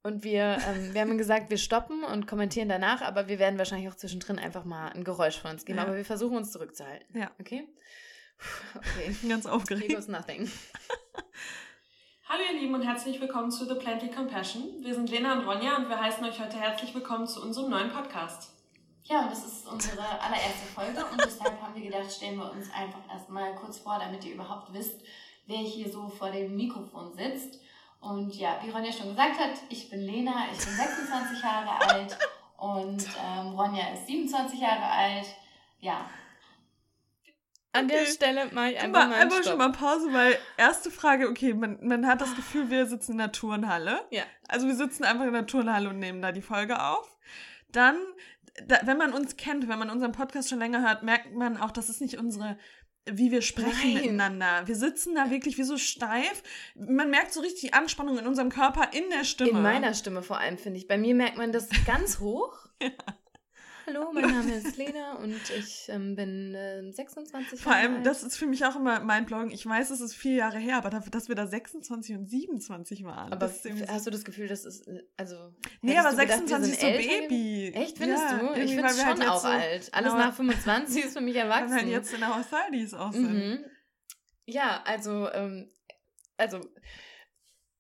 Und 0.05 0.23
wir, 0.23 0.59
ähm, 0.67 0.93
wir 0.93 1.01
haben 1.01 1.17
gesagt, 1.17 1.49
wir 1.49 1.57
stoppen 1.57 2.03
und 2.03 2.27
kommentieren 2.27 2.69
danach, 2.69 3.01
aber 3.01 3.27
wir 3.27 3.39
werden 3.39 3.57
wahrscheinlich 3.57 3.89
auch 3.89 3.95
zwischendrin 3.95 4.37
einfach 4.37 4.63
mal 4.63 4.89
ein 4.89 5.03
Geräusch 5.03 5.39
von 5.39 5.49
uns 5.49 5.65
geben. 5.65 5.79
Ja. 5.79 5.85
Aber 5.85 5.95
wir 5.95 6.05
versuchen 6.05 6.37
uns 6.37 6.51
zurückzuhalten. 6.51 7.19
Ja. 7.19 7.31
Okay? 7.39 7.67
Okay. 8.75 9.09
Ich 9.09 9.17
bin 9.21 9.31
ganz 9.31 9.47
aufgeregt. 9.47 9.87
Here 9.87 9.95
goes 9.95 10.07
nothing. 10.07 10.47
Hallo 12.29 12.43
ihr 12.53 12.59
Lieben 12.61 12.75
und 12.75 12.83
herzlich 12.83 13.19
willkommen 13.19 13.49
zu 13.49 13.65
The 13.65 13.73
Plenty 13.73 14.09
Compassion. 14.09 14.83
Wir 14.83 14.93
sind 14.93 15.09
Lena 15.09 15.39
und 15.39 15.47
Ronja 15.47 15.75
und 15.77 15.89
wir 15.89 15.99
heißen 15.99 16.23
euch 16.23 16.39
heute 16.39 16.57
herzlich 16.57 16.93
willkommen 16.93 17.25
zu 17.25 17.41
unserem 17.41 17.71
neuen 17.71 17.89
Podcast. 17.89 18.51
Ja, 19.05 19.21
und 19.21 19.31
das 19.31 19.43
ist 19.43 19.67
unsere 19.67 20.03
allererste 20.21 20.67
Folge 20.75 21.03
und 21.03 21.25
deshalb 21.25 21.59
haben 21.59 21.73
wir 21.73 21.81
gedacht, 21.81 22.11
stellen 22.11 22.37
wir 22.37 22.51
uns 22.51 22.67
einfach 22.71 23.11
erstmal 23.11 23.55
kurz 23.55 23.79
vor, 23.79 23.97
damit 23.97 24.23
ihr 24.23 24.35
überhaupt 24.35 24.71
wisst, 24.71 25.01
wer 25.47 25.57
hier 25.57 25.91
so 25.91 26.09
vor 26.09 26.29
dem 26.29 26.55
Mikrofon 26.55 27.11
sitzt. 27.15 27.59
Und 27.99 28.35
ja, 28.35 28.59
wie 28.63 28.69
Ronja 28.69 28.91
schon 28.91 29.09
gesagt 29.09 29.39
hat, 29.39 29.53
ich 29.69 29.89
bin 29.89 30.01
Lena, 30.01 30.45
ich 30.51 30.63
bin 30.63 30.75
26 30.75 31.41
Jahre 31.41 31.89
alt 31.89 32.17
und 32.57 33.03
ähm, 33.19 33.47
Ronja 33.59 33.93
ist 33.93 34.07
27 34.07 34.59
Jahre 34.59 34.85
alt. 34.85 35.25
Ja. 35.79 36.09
An 37.73 37.85
okay. 37.85 37.95
der 37.97 38.05
Stelle 38.05 38.45
mache 38.53 38.71
ich 38.71 38.79
einfach 38.79 39.07
mal, 39.07 39.13
einfach 39.15 39.43
schon 39.43 39.57
mal 39.57 39.71
Pause, 39.71 40.13
weil 40.13 40.37
erste 40.55 40.89
Frage, 40.89 41.27
okay, 41.27 41.53
man, 41.53 41.77
man 41.81 42.07
hat 42.07 42.21
das 42.21 42.33
Gefühl, 42.35 42.69
wir 42.69 42.85
sitzen 42.85 43.13
in 43.13 43.17
der 43.17 43.33
Turnhalle. 43.33 44.05
Ja. 44.11 44.23
Also 44.47 44.67
wir 44.67 44.75
sitzen 44.75 45.03
einfach 45.03 45.25
in 45.25 45.33
der 45.33 45.45
Turnhalle 45.45 45.89
und 45.89 45.99
nehmen 45.99 46.21
da 46.21 46.31
die 46.31 46.41
Folge 46.41 46.81
auf. 46.81 47.17
Dann, 47.73 47.97
da, 48.65 48.79
wenn 48.83 48.97
man 48.97 49.13
uns 49.13 49.35
kennt, 49.35 49.67
wenn 49.67 49.77
man 49.77 49.89
unseren 49.89 50.13
Podcast 50.13 50.49
schon 50.49 50.59
länger 50.59 50.81
hört, 50.81 51.03
merkt 51.03 51.33
man 51.33 51.57
auch, 51.57 51.71
das 51.71 51.89
ist 51.89 51.99
nicht 51.99 52.17
unsere 52.17 52.57
wie 53.11 53.31
wir 53.31 53.41
sprechen 53.41 53.93
Nein. 53.93 54.01
miteinander. 54.01 54.63
Wir 54.65 54.75
sitzen 54.75 55.15
da 55.15 55.29
wirklich 55.29 55.57
wie 55.57 55.63
so 55.63 55.77
steif. 55.77 56.41
Man 56.75 57.09
merkt 57.09 57.33
so 57.33 57.41
richtig 57.41 57.61
die 57.61 57.73
Anspannung 57.73 58.17
in 58.17 58.25
unserem 58.25 58.49
Körper, 58.49 58.89
in 58.93 59.09
der 59.09 59.23
Stimme. 59.23 59.51
In 59.51 59.61
meiner 59.61 59.93
Stimme 59.93 60.23
vor 60.23 60.39
allem, 60.39 60.57
finde 60.57 60.79
ich. 60.79 60.87
Bei 60.87 60.97
mir 60.97 61.13
merkt 61.13 61.37
man 61.37 61.51
das 61.51 61.69
ganz 61.85 62.19
hoch. 62.19 62.57
ja. 62.81 62.89
Hallo, 63.87 64.11
mein 64.11 64.23
Name 64.23 64.55
ist 64.55 64.77
Lena 64.77 65.13
und 65.15 65.39
ich 65.51 65.85
ähm, 65.89 66.15
bin 66.15 66.55
äh, 66.55 66.91
26 66.91 67.59
Vor 67.61 67.71
allem, 67.71 67.97
alt. 67.97 68.05
das 68.05 68.23
ist 68.23 68.35
für 68.35 68.47
mich 68.47 68.65
auch 68.65 68.75
immer 68.75 68.99
mein 69.01 69.25
Blog. 69.27 69.51
Ich 69.51 69.63
weiß, 69.63 69.91
es 69.91 70.01
ist 70.01 70.15
vier 70.15 70.33
Jahre 70.33 70.57
her, 70.57 70.77
aber 70.77 70.89
dafür, 70.89 71.11
dass 71.11 71.27
wir 71.27 71.35
da 71.35 71.45
26 71.45 72.15
und 72.15 72.25
27 72.27 73.03
waren. 73.03 73.31
Aber 73.31 73.47
hast 73.47 74.07
du 74.07 74.11
das 74.11 74.25
Gefühl, 74.25 74.47
das 74.47 74.65
ist, 74.65 74.87
äh, 74.87 75.03
also. 75.17 75.35
Nee, 75.81 75.97
aber 75.99 76.13
26 76.13 76.73
ist 76.73 76.81
so 76.81 76.87
Baby. 76.87 77.73
Echt, 77.75 77.97
findest 77.99 78.23
ja, 78.23 78.37
du? 78.39 78.59
Ich 78.59 78.73
finde 78.73 78.89
es 78.89 78.97
schon 78.97 79.19
halt 79.19 79.29
auch 79.29 79.41
so, 79.41 79.47
alt. 79.49 79.93
Alles 79.93 80.13
genau, 80.13 80.17
nach 80.17 80.33
25 80.33 81.05
ist 81.05 81.13
für 81.17 81.21
mich 81.21 81.35
erwachsen. 81.35 81.69
Weil 81.69 81.75
wir 81.75 81.81
halt 81.83 81.89
jetzt 81.89 82.13
in 82.13 82.21
der 82.21 82.35
Haushaltis 82.35 82.93
auch 82.95 83.13
sind. 83.13 83.33
Mhm. 83.33 83.65
Ja, 84.47 84.81
also, 84.83 85.29
ähm, 85.31 85.69
also 86.37 86.59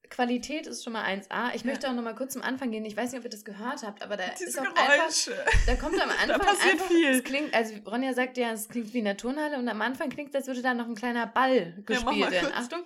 Qualität 0.09 0.67
ist 0.67 0.83
schon 0.83 0.93
mal 0.93 1.03
1A. 1.03 1.53
Ich 1.55 1.61
Ja. 1.63 1.67
möchte 1.69 1.89
auch 1.89 1.93
noch 1.93 2.03
mal 2.03 2.15
kurz 2.15 2.33
zum 2.33 2.41
Anfang 2.41 2.71
gehen. 2.71 2.85
Ich 2.85 2.95
weiß 2.97 3.11
nicht, 3.11 3.19
ob 3.19 3.25
ihr 3.25 3.29
das 3.29 3.45
gehört 3.45 3.83
habt, 3.83 4.01
aber 4.03 4.17
da 4.17 4.23
Diese 4.37 4.49
ist 4.49 4.59
auch 4.59 4.63
einfach, 4.65 4.85
Geräusche. 4.97 5.35
da 5.65 5.75
kommt 5.75 6.01
am 6.01 6.09
Anfang 6.23 6.41
einfach, 6.41 6.85
viel. 6.87 7.07
es 7.09 7.23
klingt, 7.23 7.53
also 7.53 7.73
Ronja 7.85 8.13
sagt 8.13 8.37
ja, 8.37 8.51
es 8.51 8.67
klingt 8.69 8.93
wie 8.93 8.99
in 8.99 9.05
der 9.05 9.17
Turnhalle 9.17 9.57
und 9.57 9.67
am 9.67 9.81
Anfang 9.81 10.09
klingt 10.09 10.29
es, 10.29 10.35
als 10.35 10.47
würde 10.47 10.61
da 10.61 10.73
noch 10.73 10.87
ein 10.87 10.95
kleiner 10.95 11.27
Ball 11.27 11.73
gespielt 11.85 12.31
werden. 12.31 12.51
Achtung, 12.53 12.83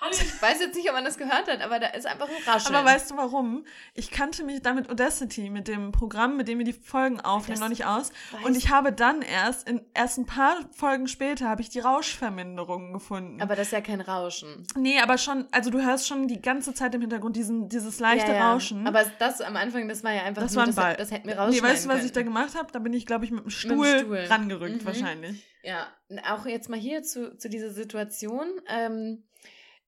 Hallo, 0.00 0.12
ich 0.12 0.40
weiß 0.40 0.60
jetzt 0.60 0.76
nicht, 0.76 0.88
ob 0.88 0.94
man 0.94 1.04
das 1.04 1.18
gehört 1.18 1.48
hat, 1.50 1.60
aber 1.60 1.80
da 1.80 1.88
ist 1.88 2.06
einfach 2.06 2.28
ein 2.28 2.42
Rascheln. 2.46 2.74
Aber 2.76 2.86
weißt 2.86 3.10
du 3.10 3.16
warum? 3.16 3.64
Ich 3.94 4.12
kannte 4.12 4.44
mich 4.44 4.62
damit 4.62 4.88
Audacity, 4.90 5.50
mit 5.50 5.66
dem 5.66 5.90
Programm, 5.90 6.36
mit 6.36 6.46
dem 6.46 6.58
wir 6.58 6.64
die 6.64 6.72
Folgen 6.72 7.20
aufnehmen, 7.20 7.54
Das 7.54 7.60
noch 7.60 7.68
nicht 7.68 7.84
aus. 7.84 8.12
Und 8.44 8.56
ich 8.56 8.70
habe 8.70 8.92
dann 8.92 9.22
erst, 9.22 9.68
in, 9.68 9.80
erst 9.94 10.18
ein 10.18 10.26
paar 10.26 10.56
Folgen 10.70 11.08
später, 11.08 11.48
habe 11.48 11.62
ich 11.62 11.68
die 11.68 11.80
Rauschverminderungen 11.80 12.92
gefunden. 12.92 13.42
aber 13.42 13.56
das 13.56 13.66
ist 13.68 13.72
ja 13.72 13.80
kein 13.80 14.00
Rauschen. 14.00 14.64
nee, 14.76 15.00
aber 15.00 15.18
schon, 15.18 15.46
also 15.50 15.70
du 15.70 15.82
hörst 15.82 16.06
schon 16.06 16.28
die 16.28 16.40
ganze 16.40 16.74
Zeit 16.74 16.94
im 16.94 17.00
Hintergrund 17.00 17.34
diesen, 17.34 17.68
dieses 17.68 17.98
leichte 17.98 18.30
ja, 18.30 18.38
ja. 18.38 18.52
Rauschen. 18.52 18.86
Aber 18.86 19.04
das 19.18 19.40
am 19.40 19.56
Anfang, 19.56 19.88
das 19.88 20.04
war 20.04 20.12
ja 20.12 20.22
einfach 20.22 20.42
das 20.42 20.52
nur, 20.54 20.62
war 20.62 20.68
ein 20.68 20.74
Ball. 20.76 20.96
das, 20.96 21.08
das 21.08 21.18
hätten 21.18 21.26
wir 21.28 21.34
nee, 21.48 21.60
weißt 21.60 21.86
du, 21.86 21.88
was 21.88 22.04
ich 22.04 22.12
da 22.12 22.20
können. 22.20 22.34
gemacht 22.34 22.54
habe? 22.56 22.70
Da 22.70 22.78
bin 22.78 22.92
ich, 22.92 23.04
glaube 23.04 23.24
ich, 23.24 23.32
mit 23.32 23.40
dem 23.40 23.44
dem 23.46 23.50
Stuhl, 23.50 23.98
Stuhl. 23.98 24.18
rangerückt 24.30 24.82
Mhm. 24.82 24.86
wahrscheinlich. 24.86 25.44
Ja, 25.64 25.88
auch 26.30 26.46
jetzt 26.46 26.68
mal 26.68 26.78
hier 26.78 27.02
zu, 27.02 27.36
zu 27.36 27.48
dieser 27.50 27.70
Situation. 27.70 28.46
Ähm, 28.68 29.24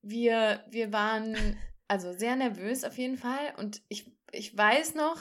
wir, 0.02 0.64
wir 0.69 0.92
waren 0.92 1.59
also 1.88 2.12
sehr 2.12 2.37
nervös 2.37 2.85
auf 2.85 2.99
jeden 2.99 3.16
Fall 3.16 3.54
und 3.57 3.83
ich, 3.88 4.11
ich 4.33 4.57
weiß 4.57 4.95
noch, 4.95 5.19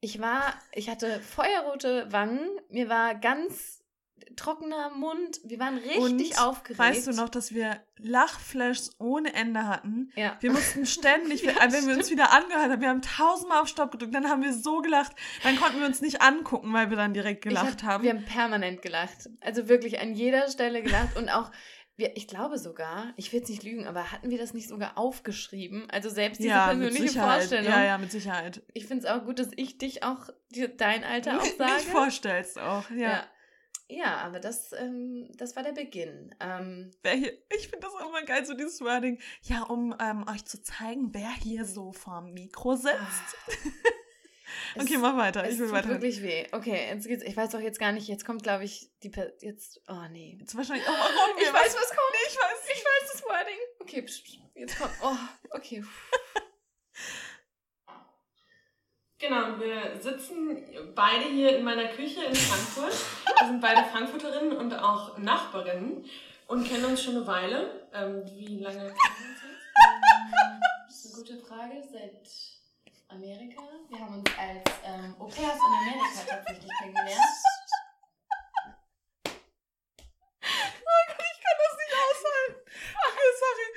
ich 0.00 0.20
war, 0.20 0.54
ich 0.72 0.88
hatte 0.88 1.20
feuerrote 1.20 2.10
Wangen, 2.12 2.48
mir 2.68 2.88
war 2.88 3.14
ganz 3.14 3.80
trockener 4.36 4.90
Mund, 4.90 5.40
wir 5.44 5.58
waren 5.58 5.78
richtig 5.78 6.30
Und 6.32 6.38
aufgeregt. 6.38 6.78
Weißt 6.78 7.06
du 7.06 7.12
noch, 7.12 7.28
dass 7.28 7.52
wir 7.54 7.80
Lachflashs 7.98 8.96
ohne 8.98 9.34
Ende 9.34 9.66
hatten? 9.66 10.12
Ja. 10.14 10.36
Wir 10.40 10.52
mussten 10.52 10.86
ständig, 10.86 11.42
Ja, 11.44 11.72
wenn 11.72 11.86
wir 11.86 11.96
uns 11.96 12.10
wieder 12.10 12.32
angehört 12.32 12.70
haben, 12.70 12.80
wir 12.80 12.88
haben 12.88 13.02
tausendmal 13.02 13.62
auf 13.62 13.68
Stopp 13.68 13.92
gedrückt, 13.92 14.14
dann 14.14 14.28
haben 14.28 14.42
wir 14.42 14.52
so 14.52 14.80
gelacht, 14.80 15.12
dann 15.42 15.56
konnten 15.56 15.80
wir 15.80 15.86
uns 15.86 16.00
nicht 16.00 16.22
angucken, 16.22 16.72
weil 16.72 16.90
wir 16.90 16.96
dann 16.96 17.14
direkt 17.14 17.42
gelacht 17.42 17.82
hab, 17.82 17.90
haben. 17.90 18.04
Wir 18.04 18.10
haben 18.10 18.24
permanent 18.24 18.82
gelacht. 18.82 19.28
Also 19.40 19.68
wirklich 19.68 20.00
an 20.00 20.14
jeder 20.14 20.48
Stelle 20.50 20.82
gelacht 20.82 21.16
und 21.16 21.28
auch, 21.28 21.50
wir, 21.96 22.16
ich 22.16 22.26
glaube 22.28 22.58
sogar, 22.58 23.12
ich 23.16 23.32
will 23.32 23.40
jetzt 23.40 23.48
nicht 23.50 23.62
lügen, 23.62 23.86
aber 23.86 24.10
hatten 24.12 24.30
wir 24.30 24.38
das 24.38 24.54
nicht 24.54 24.68
sogar 24.68 24.96
aufgeschrieben? 24.96 25.88
Also 25.90 26.08
selbst 26.08 26.38
diese 26.38 26.48
ja, 26.50 26.68
persönliche. 26.68 27.20
Vorstellung. 27.20 27.70
Ja, 27.70 27.84
ja, 27.84 27.98
mit 27.98 28.10
Sicherheit. 28.10 28.62
Ich 28.72 28.86
finde 28.86 29.06
es 29.06 29.10
auch 29.10 29.24
gut, 29.24 29.38
dass 29.38 29.48
ich 29.56 29.76
dich 29.78 30.02
auch, 30.02 30.30
dein 30.78 31.04
Alter 31.04 31.38
auch 31.38 31.42
Mich 31.42 31.56
sage. 31.56 31.82
vorstellst 31.90 32.58
auch, 32.58 32.88
ja. 32.90 32.96
ja. 32.96 33.24
Ja, 33.92 34.18
aber 34.18 34.38
das, 34.38 34.72
ähm, 34.72 35.28
das 35.36 35.56
war 35.56 35.64
der 35.64 35.72
Beginn. 35.72 36.32
Ähm, 36.38 36.92
Wer 37.02 37.14
hier, 37.14 37.32
ich 37.58 37.66
finde 37.68 37.86
das 37.88 37.94
auch 37.96 38.08
immer 38.08 38.22
geil, 38.22 38.46
so 38.46 38.54
dieses 38.54 38.80
Wording. 38.80 39.18
Ja, 39.42 39.64
um 39.64 39.92
ähm, 40.00 40.24
euch 40.28 40.44
zu 40.44 40.62
zeigen, 40.62 41.12
wer 41.12 41.30
hier 41.32 41.64
so 41.64 41.92
vorm 41.92 42.32
Mikro 42.32 42.76
sitzt. 42.76 42.94
es- 43.48 43.56
okay, 44.78 44.98
mach 44.98 45.16
weiter. 45.16 45.44
Es 45.44 45.54
Ich 45.54 45.58
will 45.58 45.66
tut 45.66 45.76
weiter. 45.76 45.88
wirklich 45.88 46.22
weh. 46.22 46.46
Okay, 46.52 46.88
jetzt 46.90 47.06
geht's. 47.06 47.24
Ich 47.24 47.36
weiß 47.36 47.50
doch 47.50 47.60
jetzt 47.60 47.78
gar 47.78 47.92
nicht. 47.92 48.08
Jetzt 48.08 48.24
kommt, 48.24 48.42
glaube 48.42 48.64
ich, 48.64 48.90
die. 49.02 49.08
Per 49.10 49.32
jetzt. 49.40 49.80
Oh 49.88 50.02
nee. 50.10 50.36
Jetzt 50.38 50.54
wahrscheinlich 50.56 50.86
auch 50.86 50.92
warum 50.92 51.36
Ich 51.38 51.44
wir 51.46 51.52
weiß, 51.52 51.74
was 51.74 51.88
kommt. 51.88 52.10
Nee, 52.12 52.28
ich 52.28 52.36
weiß 52.36 52.76
Ich 52.76 52.84
weiß 52.84 53.12
das 53.12 53.22
Wording. 53.24 53.58
Okay, 53.80 54.02
psch, 54.02 54.22
psch, 54.24 54.38
jetzt 54.54 54.78
kommt. 54.78 54.92
Oh, 55.02 55.16
okay. 55.56 55.82
Genau, 59.18 59.60
wir 59.60 60.00
sitzen 60.00 60.64
beide 60.94 61.26
hier 61.26 61.58
in 61.58 61.62
meiner 61.62 61.88
Küche 61.88 62.24
in 62.24 62.34
Frankfurt. 62.34 62.94
Wir 63.38 63.46
sind 63.48 63.60
beide 63.60 63.84
Frankfurterinnen 63.90 64.56
und 64.56 64.72
auch 64.72 65.18
Nachbarinnen 65.18 66.06
und 66.46 66.66
kennen 66.66 66.86
uns 66.86 67.02
schon 67.02 67.16
eine 67.16 67.26
Weile. 67.26 67.86
Ähm, 67.92 68.22
wie 68.24 68.60
lange 68.60 68.78
kennen 68.78 68.96
wir 68.96 69.28
uns 69.28 69.42
jetzt? 69.42 69.60
Das 70.86 71.04
ist 71.04 71.14
eine 71.14 71.22
gute 71.22 71.36
Frage. 71.46 71.82
Seit 71.92 72.28
Amerika. 73.10 73.62
Wir 73.88 73.98
haben 73.98 74.20
uns 74.20 74.30
als 74.38 74.62
ähm, 74.84 75.16
Au 75.18 75.26
pairs 75.26 75.58
in 75.58 75.74
Amerika 75.74 76.22
tatsächlich 76.28 76.70
kennengelernt. 76.78 77.20
Ich 80.42 81.38
kann 81.42 81.58
das 81.58 81.74
nicht 81.76 81.94
aushalten. 82.06 82.60
Okay, 83.08 83.30
sorry. 83.42 83.68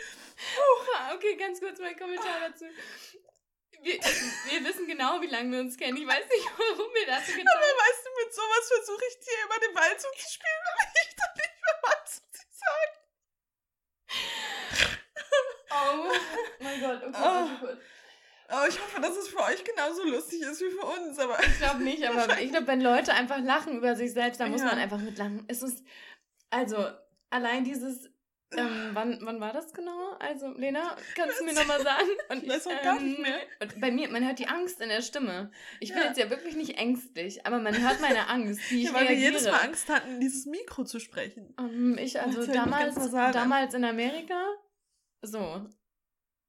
Okay, 1.15 1.35
ganz 1.35 1.59
kurz 1.59 1.79
mein 1.79 1.97
Kommentar 1.97 2.39
dazu. 2.49 2.65
Wir, 3.81 3.95
wir 3.99 4.63
wissen 4.63 4.87
genau, 4.87 5.19
wie 5.21 5.27
lange 5.27 5.51
wir 5.51 5.59
uns 5.59 5.77
kennen. 5.77 5.97
Ich 5.97 6.07
weiß 6.07 6.25
nicht, 6.29 6.45
warum 6.57 6.93
wir 6.93 7.05
dazu 7.07 7.31
getan 7.31 7.47
Aber 7.55 7.65
weißt 7.65 8.05
du, 8.05 8.09
mit 8.23 8.33
sowas 8.33 8.67
versuche 8.77 9.05
ich 9.09 9.19
dir 9.19 9.33
immer 9.45 9.59
den 9.59 9.73
Ball 9.73 9.97
zuzuspielen, 9.97 10.61
aber 10.71 10.83
ich 11.01 11.15
dann 11.15 11.33
nicht 11.35 11.57
mehr 11.63 11.79
was 11.83 12.21
zu 12.31 12.43
sagen. 12.61 12.95
Oh 15.71 16.13
mein 16.59 16.81
Gott, 16.81 17.03
okay, 17.03 17.17
Oh. 17.23 17.49
kurz. 17.59 17.79
Aber 18.53 18.67
ich 18.67 18.79
hoffe, 18.79 19.01
dass 19.01 19.17
es 19.17 19.27
für 19.29 19.39
euch 19.39 19.63
genauso 19.63 20.03
lustig 20.03 20.41
ist 20.41 20.61
wie 20.61 20.69
für 20.69 20.85
uns. 20.85 21.17
Aber 21.19 21.39
Ich 21.43 21.57
glaube 21.57 21.83
nicht, 21.83 22.03
aber 22.07 22.39
ich 22.39 22.51
glaube, 22.51 22.67
wenn 22.67 22.81
Leute 22.81 23.13
einfach 23.13 23.39
lachen 23.39 23.77
über 23.77 23.95
sich 23.95 24.13
selbst, 24.13 24.39
dann 24.39 24.51
muss 24.51 24.61
Ja. 24.61 24.67
man 24.67 24.77
einfach 24.77 24.99
mitlachen. 24.99 25.43
Es 25.47 25.63
ist, 25.63 25.83
also, 26.51 26.87
allein 27.31 27.63
dieses, 27.63 28.09
ähm, 28.55 28.91
wann, 28.93 29.17
wann 29.23 29.39
war 29.41 29.51
das 29.53 29.73
genau? 29.73 30.11
Also, 30.19 30.49
Lena, 30.55 30.95
kannst 31.15 31.39
du 31.41 31.45
mir 31.45 31.53
nochmal 31.55 31.81
sagen? 31.81 32.07
Und 32.29 32.43
Ich 32.43 32.49
weiß 32.49 32.67
auch 32.67 32.81
gar 32.83 32.99
nicht 33.01 33.17
mehr. 33.17 33.39
Und 33.59 33.81
bei 33.81 33.89
mir, 33.91 34.09
man 34.09 34.23
hört 34.23 34.37
die 34.37 34.47
Angst 34.47 34.79
in 34.81 34.89
der 34.89 35.01
Stimme. 35.01 35.49
Ich 35.79 35.89
bin 35.91 35.97
Ja. 36.03 36.09
jetzt 36.09 36.19
ja 36.19 36.29
wirklich 36.29 36.55
nicht 36.55 36.77
ängstlich, 36.77 37.47
aber 37.47 37.57
man 37.59 37.73
hört 37.81 37.99
meine 38.01 38.27
Angst, 38.29 38.61
wie 38.69 38.83
ich 38.83 38.89
ja, 38.89 38.93
weil 38.93 39.03
wir 39.05 39.09
reagiere. 39.09 39.31
jedes 39.31 39.45
Mal 39.49 39.61
Angst 39.61 39.89
hatten, 39.89 40.19
dieses 40.19 40.45
Mikro 40.45 40.83
zu 40.83 40.99
sprechen. 40.99 41.55
Ähm, 41.59 41.97
ich, 41.99 42.21
also 42.21 42.45
Das 42.45 42.53
damals, 42.53 42.95
damals 43.31 43.73
in 43.73 43.83
Amerika, 43.85 44.45
so. 45.23 45.65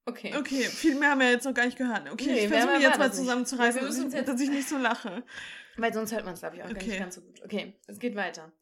Okay. 0.06 0.34
Okay, 0.36 0.62
viel 0.64 0.96
mehr 0.96 1.10
haben 1.10 1.20
wir 1.20 1.30
jetzt 1.30 1.44
noch 1.44 1.54
gar 1.54 1.64
nicht 1.64 1.78
gehört. 1.78 2.02
Okay, 2.12 2.26
Nee, 2.26 2.44
ich 2.44 2.48
versuche 2.48 2.72
jetzt 2.74 2.98
mal 2.98 3.08
das 3.08 3.16
nicht. 3.16 3.26
zusammenzureißen, 3.26 3.82
müssen 3.82 3.96
dass 3.96 4.04
uns 4.04 4.14
ich, 4.14 4.20
jetzt- 4.20 4.28
dass 4.28 4.40
ich 4.40 4.50
nicht 4.50 4.68
so 4.68 4.76
lache. 4.78 5.22
Weil 5.76 5.92
sonst 5.94 6.12
hört 6.12 6.24
man 6.24 6.34
es, 6.34 6.40
glaube 6.40 6.56
ich, 6.56 6.62
auch 6.62 6.66
gar 6.68 6.76
Okay. 6.76 6.86
nicht 6.88 6.98
ganz 6.98 7.14
so 7.14 7.20
gut. 7.22 7.42
Okay, 7.44 7.74
es 7.86 7.98
geht 7.98 8.14
weiter. 8.14 8.52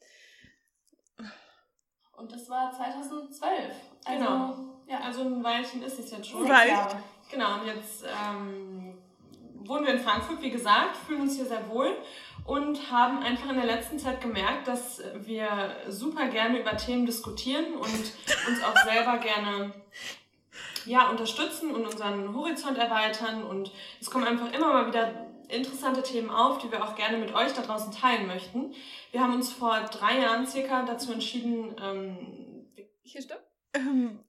Und 2.16 2.30
das 2.32 2.48
war 2.48 2.72
2012. 2.72 3.72
Also, 4.04 4.18
Genau. 4.24 4.68
Ja, 4.86 5.00
Also 5.00 5.22
ein 5.22 5.42
Weilchen 5.42 5.82
ist 5.82 5.98
es 5.98 6.10
jetzt 6.10 6.28
schon. 6.28 6.48
Weil- 6.48 6.68
Jahre. 6.68 7.02
Genau, 7.30 7.60
und 7.60 7.66
jetzt 7.66 8.04
ähm, 8.04 8.98
wohnen 9.64 9.86
wir 9.86 9.94
in 9.94 10.00
Frankfurt, 10.00 10.42
wie 10.42 10.50
gesagt, 10.50 10.96
fühlen 11.06 11.22
uns 11.22 11.36
hier 11.36 11.46
sehr 11.46 11.66
wohl 11.68 11.96
und 12.44 12.90
haben 12.92 13.22
einfach 13.22 13.48
in 13.48 13.56
der 13.56 13.64
letzten 13.64 13.98
Zeit 13.98 14.20
gemerkt, 14.20 14.68
dass 14.68 15.00
wir 15.14 15.76
super 15.88 16.28
gerne 16.28 16.60
über 16.60 16.76
Themen 16.76 17.06
diskutieren 17.06 17.74
und 17.74 17.84
uns 17.84 18.62
auch 18.64 18.76
selber 18.84 19.18
gerne 19.18 19.72
ja, 20.86 21.10
unterstützen 21.10 21.74
und 21.74 21.84
unseren 21.84 22.34
Horizont 22.34 22.78
erweitern. 22.78 23.44
Und 23.44 23.72
es 24.00 24.10
kommen 24.10 24.24
einfach 24.24 24.52
immer 24.52 24.72
mal 24.72 24.86
wieder 24.86 25.26
interessante 25.48 26.02
Themen 26.02 26.30
auf, 26.30 26.58
die 26.58 26.70
wir 26.70 26.82
auch 26.82 26.94
gerne 26.94 27.18
mit 27.18 27.34
euch 27.34 27.52
da 27.52 27.62
draußen 27.62 27.92
teilen 27.92 28.26
möchten. 28.26 28.72
Wir 29.10 29.20
haben 29.20 29.34
uns 29.34 29.52
vor 29.52 29.80
drei 29.90 30.18
Jahren 30.18 30.46
circa 30.46 30.82
dazu 30.84 31.12
entschieden, 31.12 31.76
ähm, 31.82 32.66
Hier, 33.02 33.22
stopp. 33.22 33.42
Ähm, 33.74 34.20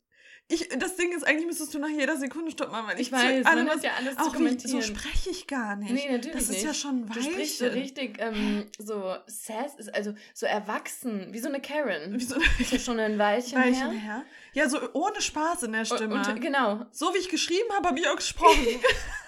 ich, 0.53 0.69
das 0.77 0.95
Ding 0.95 1.11
ist, 1.11 1.23
eigentlich 1.25 1.45
müsstest 1.47 1.73
du 1.73 1.79
nach 1.79 1.89
jeder 1.89 2.15
Sekunde 2.17 2.51
Stopp 2.51 2.71
machen, 2.71 2.87
weil 2.87 2.95
ich, 2.99 3.07
Ich 3.07 3.11
weiß, 3.11 3.43
zu 3.43 3.49
allem 3.49 3.65
man 3.65 3.75
hat 3.75 3.83
ja 3.83 3.91
alles 3.97 4.15
zu 4.15 4.21
auch 4.21 4.33
wie, 4.33 4.37
kommentieren. 4.37 4.81
so 4.81 4.87
spreche 4.87 5.29
ich 5.29 5.47
gar 5.47 5.75
nicht. 5.75 5.91
Nee, 5.91 6.11
natürlich 6.11 6.31
Das 6.33 6.43
ist 6.43 6.49
nicht. 6.51 6.63
ja 6.63 6.73
schon 6.73 7.07
Du 7.07 7.21
sprichst 7.21 7.57
so 7.59 7.65
richtig, 7.65 8.17
ähm, 8.19 8.65
so 8.77 9.15
sass, 9.27 9.75
ist 9.77 9.93
also 9.93 10.13
so 10.33 10.45
erwachsen, 10.45 11.27
wie 11.31 11.39
so 11.39 11.47
eine 11.49 11.61
Karen. 11.61 12.19
Wie 12.19 12.23
so 12.23 12.35
Ist 12.59 12.71
ja 12.71 12.79
schon 12.79 12.99
ein 12.99 13.17
Weilchen, 13.17 13.57
Weilchen 13.59 13.91
her. 13.91 14.01
her. 14.01 14.23
Ja, 14.53 14.69
so 14.69 14.77
ohne 14.93 15.19
Spaß 15.21 15.63
in 15.63 15.73
der 15.73 15.85
Stimme. 15.85 16.15
Und, 16.15 16.27
und, 16.27 16.41
genau. 16.41 16.85
so 16.91 17.13
wie 17.13 17.17
ich 17.17 17.29
geschrieben 17.29 17.71
habe, 17.75 17.87
habe 17.89 17.99
ich 17.99 18.07
auch 18.07 18.15
gesprochen. 18.15 18.65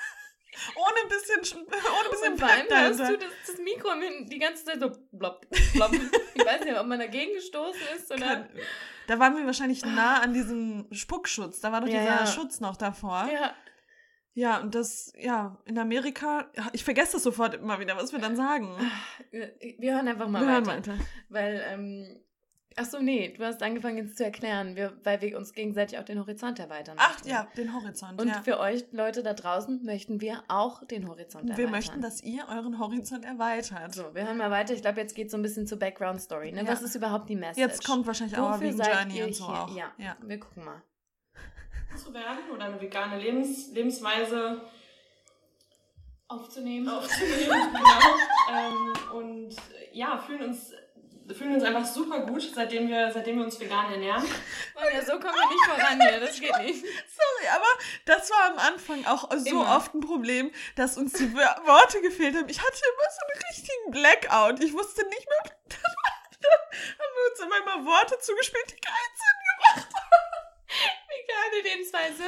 ohne 0.75 0.95
ein 1.03 1.09
bisschen, 1.09 1.41
sch- 1.41 1.55
ohne 1.57 2.05
ein 2.05 2.11
bisschen 2.11 2.33
Und 2.33 2.41
hörst 2.41 2.99
dahinter. 2.99 3.17
du 3.17 3.17
das, 3.17 3.33
das 3.47 3.57
Mikro 3.59 3.89
die 4.29 4.39
ganze 4.39 4.65
Zeit 4.65 4.79
so 4.79 4.91
blopp, 5.11 5.45
blopp. 5.73 5.91
ich 6.33 6.45
weiß 6.45 6.61
nicht, 6.65 6.77
ob 6.77 6.87
man 6.87 6.99
dagegen 6.99 7.33
gestoßen 7.33 7.81
ist 7.97 8.11
oder. 8.11 8.25
Kann- 8.25 8.49
Da 9.07 9.19
waren 9.19 9.35
wir 9.37 9.45
wahrscheinlich 9.45 9.85
nah 9.85 10.21
an 10.21 10.33
diesem 10.33 10.87
Spuckschutz. 10.91 11.59
Da 11.61 11.71
war 11.71 11.81
doch 11.81 11.87
Ja, 11.87 11.99
dieser 12.01 12.15
ja. 12.21 12.25
Schutz 12.27 12.59
noch 12.59 12.75
davor. 12.75 13.29
Ja, 13.31 13.53
Ja, 14.33 14.57
und 14.59 14.75
das, 14.75 15.13
ja, 15.17 15.57
in 15.65 15.77
Amerika, 15.77 16.51
ich 16.73 16.83
vergesse 16.83 17.13
das 17.13 17.23
sofort 17.23 17.53
immer 17.53 17.79
wieder, 17.79 17.95
was 17.97 18.11
wir 18.11 18.19
dann 18.19 18.35
sagen. 18.35 18.75
wir 19.31 19.93
hören 19.95 20.07
einfach 20.07 20.27
mal 20.27 20.41
wir 20.41 20.51
hören 20.51 20.65
weiter. 20.65 20.93
weiter. 20.93 21.05
Weil, 21.29 21.63
ähm, 21.69 22.24
ach 22.77 22.85
so, 22.85 22.99
nee, 22.99 23.33
du 23.35 23.43
hast 23.43 23.63
angefangen 23.63 23.97
jetzt 23.97 24.17
zu 24.17 24.23
erklären, 24.25 24.75
wir, 24.75 24.93
weil 25.03 25.21
wir 25.21 25.37
uns 25.37 25.53
gegenseitig 25.53 25.97
auch 25.97 26.03
den 26.03 26.19
Horizont 26.19 26.59
erweitern 26.59 26.97
Ach 26.99 27.13
möchten. 27.13 27.29
ja, 27.29 27.47
den 27.57 27.73
Horizont. 27.73 28.21
Und 28.21 28.27
ja. 28.27 28.41
für 28.41 28.59
euch 28.59 28.85
Leute 28.91 29.23
da 29.23 29.33
draußen 29.33 29.83
möchten 29.83 30.21
wir 30.21 30.43
auch 30.47 30.83
den 30.83 31.07
Horizont 31.07 31.45
erweitern. 31.49 31.57
wir 31.57 31.69
möchten, 31.69 32.01
dass 32.01 32.21
ihr 32.21 32.45
euren 32.49 32.79
Horizont 32.79 33.25
erweitert. 33.25 33.93
So, 33.93 34.13
wir 34.13 34.25
hören 34.25 34.37
mal 34.37 34.51
weiter. 34.51 34.73
Ich 34.73 34.81
glaube, 34.81 34.99
jetzt 34.99 35.15
geht 35.15 35.27
es 35.27 35.31
so 35.31 35.37
ein 35.37 35.41
bisschen 35.41 35.67
zur 35.67 35.79
Background 35.79 36.21
Story. 36.21 36.51
Ne? 36.51 36.63
Ja. 36.63 36.67
Was 36.67 36.81
ist 36.81 36.95
überhaupt 36.95 37.29
die 37.29 37.35
Message? 37.35 37.57
Jetzt 37.57 37.85
kommt 37.85 38.05
wahrscheinlich 38.07 38.37
auch 38.37 38.53
Wofür 38.53 38.61
wegen 38.67 38.77
seid 38.77 38.93
Journey 38.93 39.17
ihr 39.17 39.25
und 39.25 39.35
so 39.35 39.47
hier? 39.47 39.63
auch. 39.63 39.75
Ja. 39.75 39.91
ja. 39.97 40.17
wir 40.21 40.39
gucken 40.39 40.65
mal. 40.65 40.81
zu 41.95 42.13
werden 42.13 42.39
oder 42.53 42.65
eine 42.65 42.81
vegane 42.81 43.17
Lebens 43.19 43.71
Lebensweise 43.71 44.61
aufzunehmen. 46.27 46.89
aufzunehmen. 46.89 47.49
genau. 47.49 48.15
ähm, 48.51 49.17
und 49.17 49.55
ja, 49.93 50.17
fühlen 50.17 50.49
uns 50.49 50.73
fühlen 51.33 51.55
uns 51.55 51.63
einfach 51.63 51.85
super 51.85 52.19
gut, 52.19 52.51
seitdem 52.53 52.87
wir, 52.87 53.11
seitdem 53.11 53.37
wir 53.37 53.45
uns 53.45 53.59
vegan 53.59 53.91
ernähren. 53.91 54.23
Ronja, 54.75 55.01
so 55.03 55.13
kommen 55.13 55.33
wir 55.33 55.49
nicht 55.49 55.65
voran 55.65 56.01
hier. 56.01 56.19
Das 56.19 56.39
geht 56.39 56.57
nicht. 56.59 56.81
Sorry, 56.81 57.47
aber 57.53 57.67
das 58.05 58.29
war 58.29 58.51
am 58.51 58.59
Anfang 58.59 59.05
auch 59.05 59.31
so 59.37 59.49
Immer. 59.49 59.75
oft 59.75 59.93
ein 59.95 60.01
Problem, 60.01 60.51
dass 60.75 60.97
uns 60.97 61.13
die 61.13 61.33
Worte 61.33 62.01
gefehlt 62.01 62.35
haben. 62.35 62.49
Ich 62.49 62.59
hatte 62.59 62.77
immer 62.77 63.09
so 63.09 63.25
einen 63.25 63.43
richtigen 63.49 63.91
Blackout. 63.91 64.63
Ich 64.63 64.73
wusste 64.73 65.05
nicht 65.07 65.27
mehr. 65.27 65.51
haben 66.99 67.13
wir 67.15 67.31
uns 67.31 67.39
immer 67.39 67.77
mal 67.77 67.85
Worte 67.85 68.19
zugespielt, 68.19 68.65
die 68.69 68.79
keinen 68.79 69.15
Sinn 69.15 69.81
gemacht 69.81 70.05
Vegane 71.09 71.61
Lebensweise 71.63 72.23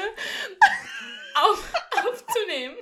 auf, 1.36 1.74
aufzunehmen. 2.04 2.78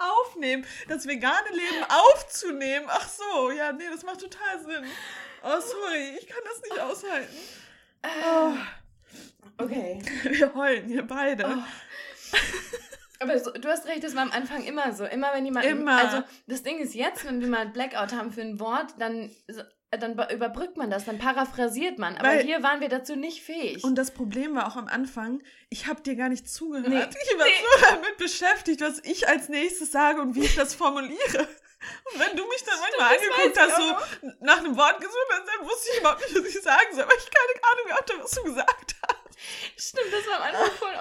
Aufnehmen, 0.00 0.66
das 0.88 1.06
vegane 1.06 1.50
Leben 1.50 1.84
aufzunehmen. 1.88 2.86
Ach 2.88 3.08
so, 3.08 3.50
ja, 3.50 3.72
nee, 3.72 3.84
das 3.90 4.02
macht 4.02 4.20
total 4.20 4.60
Sinn. 4.60 4.84
Oh, 5.42 5.60
sorry, 5.60 6.18
ich 6.18 6.26
kann 6.26 6.42
das 6.44 6.62
nicht 6.62 6.80
aushalten. 6.80 7.36
Oh, 8.04 8.54
Okay. 9.60 10.00
wir 10.22 10.54
heulen 10.54 10.88
hier 10.88 11.06
beide. 11.06 11.44
Oh. 11.46 12.36
Aber 13.22 13.38
so, 13.38 13.50
du 13.52 13.68
hast 13.68 13.86
recht, 13.86 14.02
das 14.02 14.14
war 14.14 14.22
am 14.22 14.30
Anfang 14.30 14.64
immer 14.64 14.92
so. 14.92 15.04
Immer 15.04 15.32
wenn 15.34 15.44
jemand. 15.44 15.66
Immer. 15.66 15.98
Also 15.98 16.22
das 16.46 16.62
Ding 16.62 16.78
ist 16.78 16.94
jetzt, 16.94 17.26
wenn 17.26 17.40
wir 17.40 17.48
mal 17.48 17.60
ein 17.60 17.72
Blackout 17.72 18.12
haben 18.12 18.32
für 18.32 18.40
ein 18.40 18.58
Wort, 18.60 18.94
dann, 18.98 19.30
dann 19.98 20.14
be- 20.16 20.28
überbrückt 20.32 20.76
man 20.76 20.88
das, 20.90 21.04
dann 21.04 21.18
paraphrasiert 21.18 21.98
man. 21.98 22.16
Aber 22.16 22.28
Weil- 22.28 22.44
hier 22.44 22.62
waren 22.62 22.80
wir 22.80 22.88
dazu 22.88 23.16
nicht 23.16 23.42
fähig. 23.42 23.82
Und 23.82 23.96
das 23.96 24.12
Problem 24.12 24.54
war 24.54 24.68
auch 24.68 24.76
am 24.76 24.86
Anfang, 24.86 25.42
ich 25.68 25.86
habe 25.88 26.00
dir 26.02 26.14
gar 26.14 26.28
nicht 26.28 26.48
zugehört. 26.48 26.88
Nee. 26.88 26.96
Ich 27.00 27.38
war 27.38 27.46
so 27.46 27.96
damit 27.96 28.16
beschäftigt, 28.16 28.80
was 28.80 29.00
ich 29.04 29.28
als 29.28 29.48
nächstes 29.48 29.90
sage 29.90 30.20
und 30.20 30.34
wie 30.36 30.44
ich 30.44 30.54
das 30.54 30.74
formuliere. 30.74 31.48
Und 32.12 32.20
wenn 32.20 32.36
du 32.36 32.46
mich 32.46 32.62
dann 32.64 32.78
manchmal 32.80 33.16
angeguckt 33.16 33.58
hast, 33.58 33.76
so 33.76 34.34
nach 34.40 34.58
einem 34.58 34.76
Wort 34.76 35.00
gesucht 35.00 35.26
hast, 35.30 35.48
dann 35.48 35.66
wusste 35.66 35.88
ich 35.92 36.00
überhaupt 36.00 36.20
nicht, 36.20 36.36
was 36.36 36.46
ich 36.46 36.62
sagen 36.62 36.94
soll, 36.94 37.04
weil 37.08 37.16
ich 37.18 37.30
keine 37.30 37.64
Ahnung 37.72 37.92
habe, 37.96 38.22
was 38.24 38.30
du 38.32 38.42
gesagt 38.42 38.96
hast. 39.02 39.16
Stimmt, 39.76 40.12
das 40.12 40.26
war 40.26 40.36
am 40.36 40.42
Anfang 40.42 40.70
voll. 40.76 40.94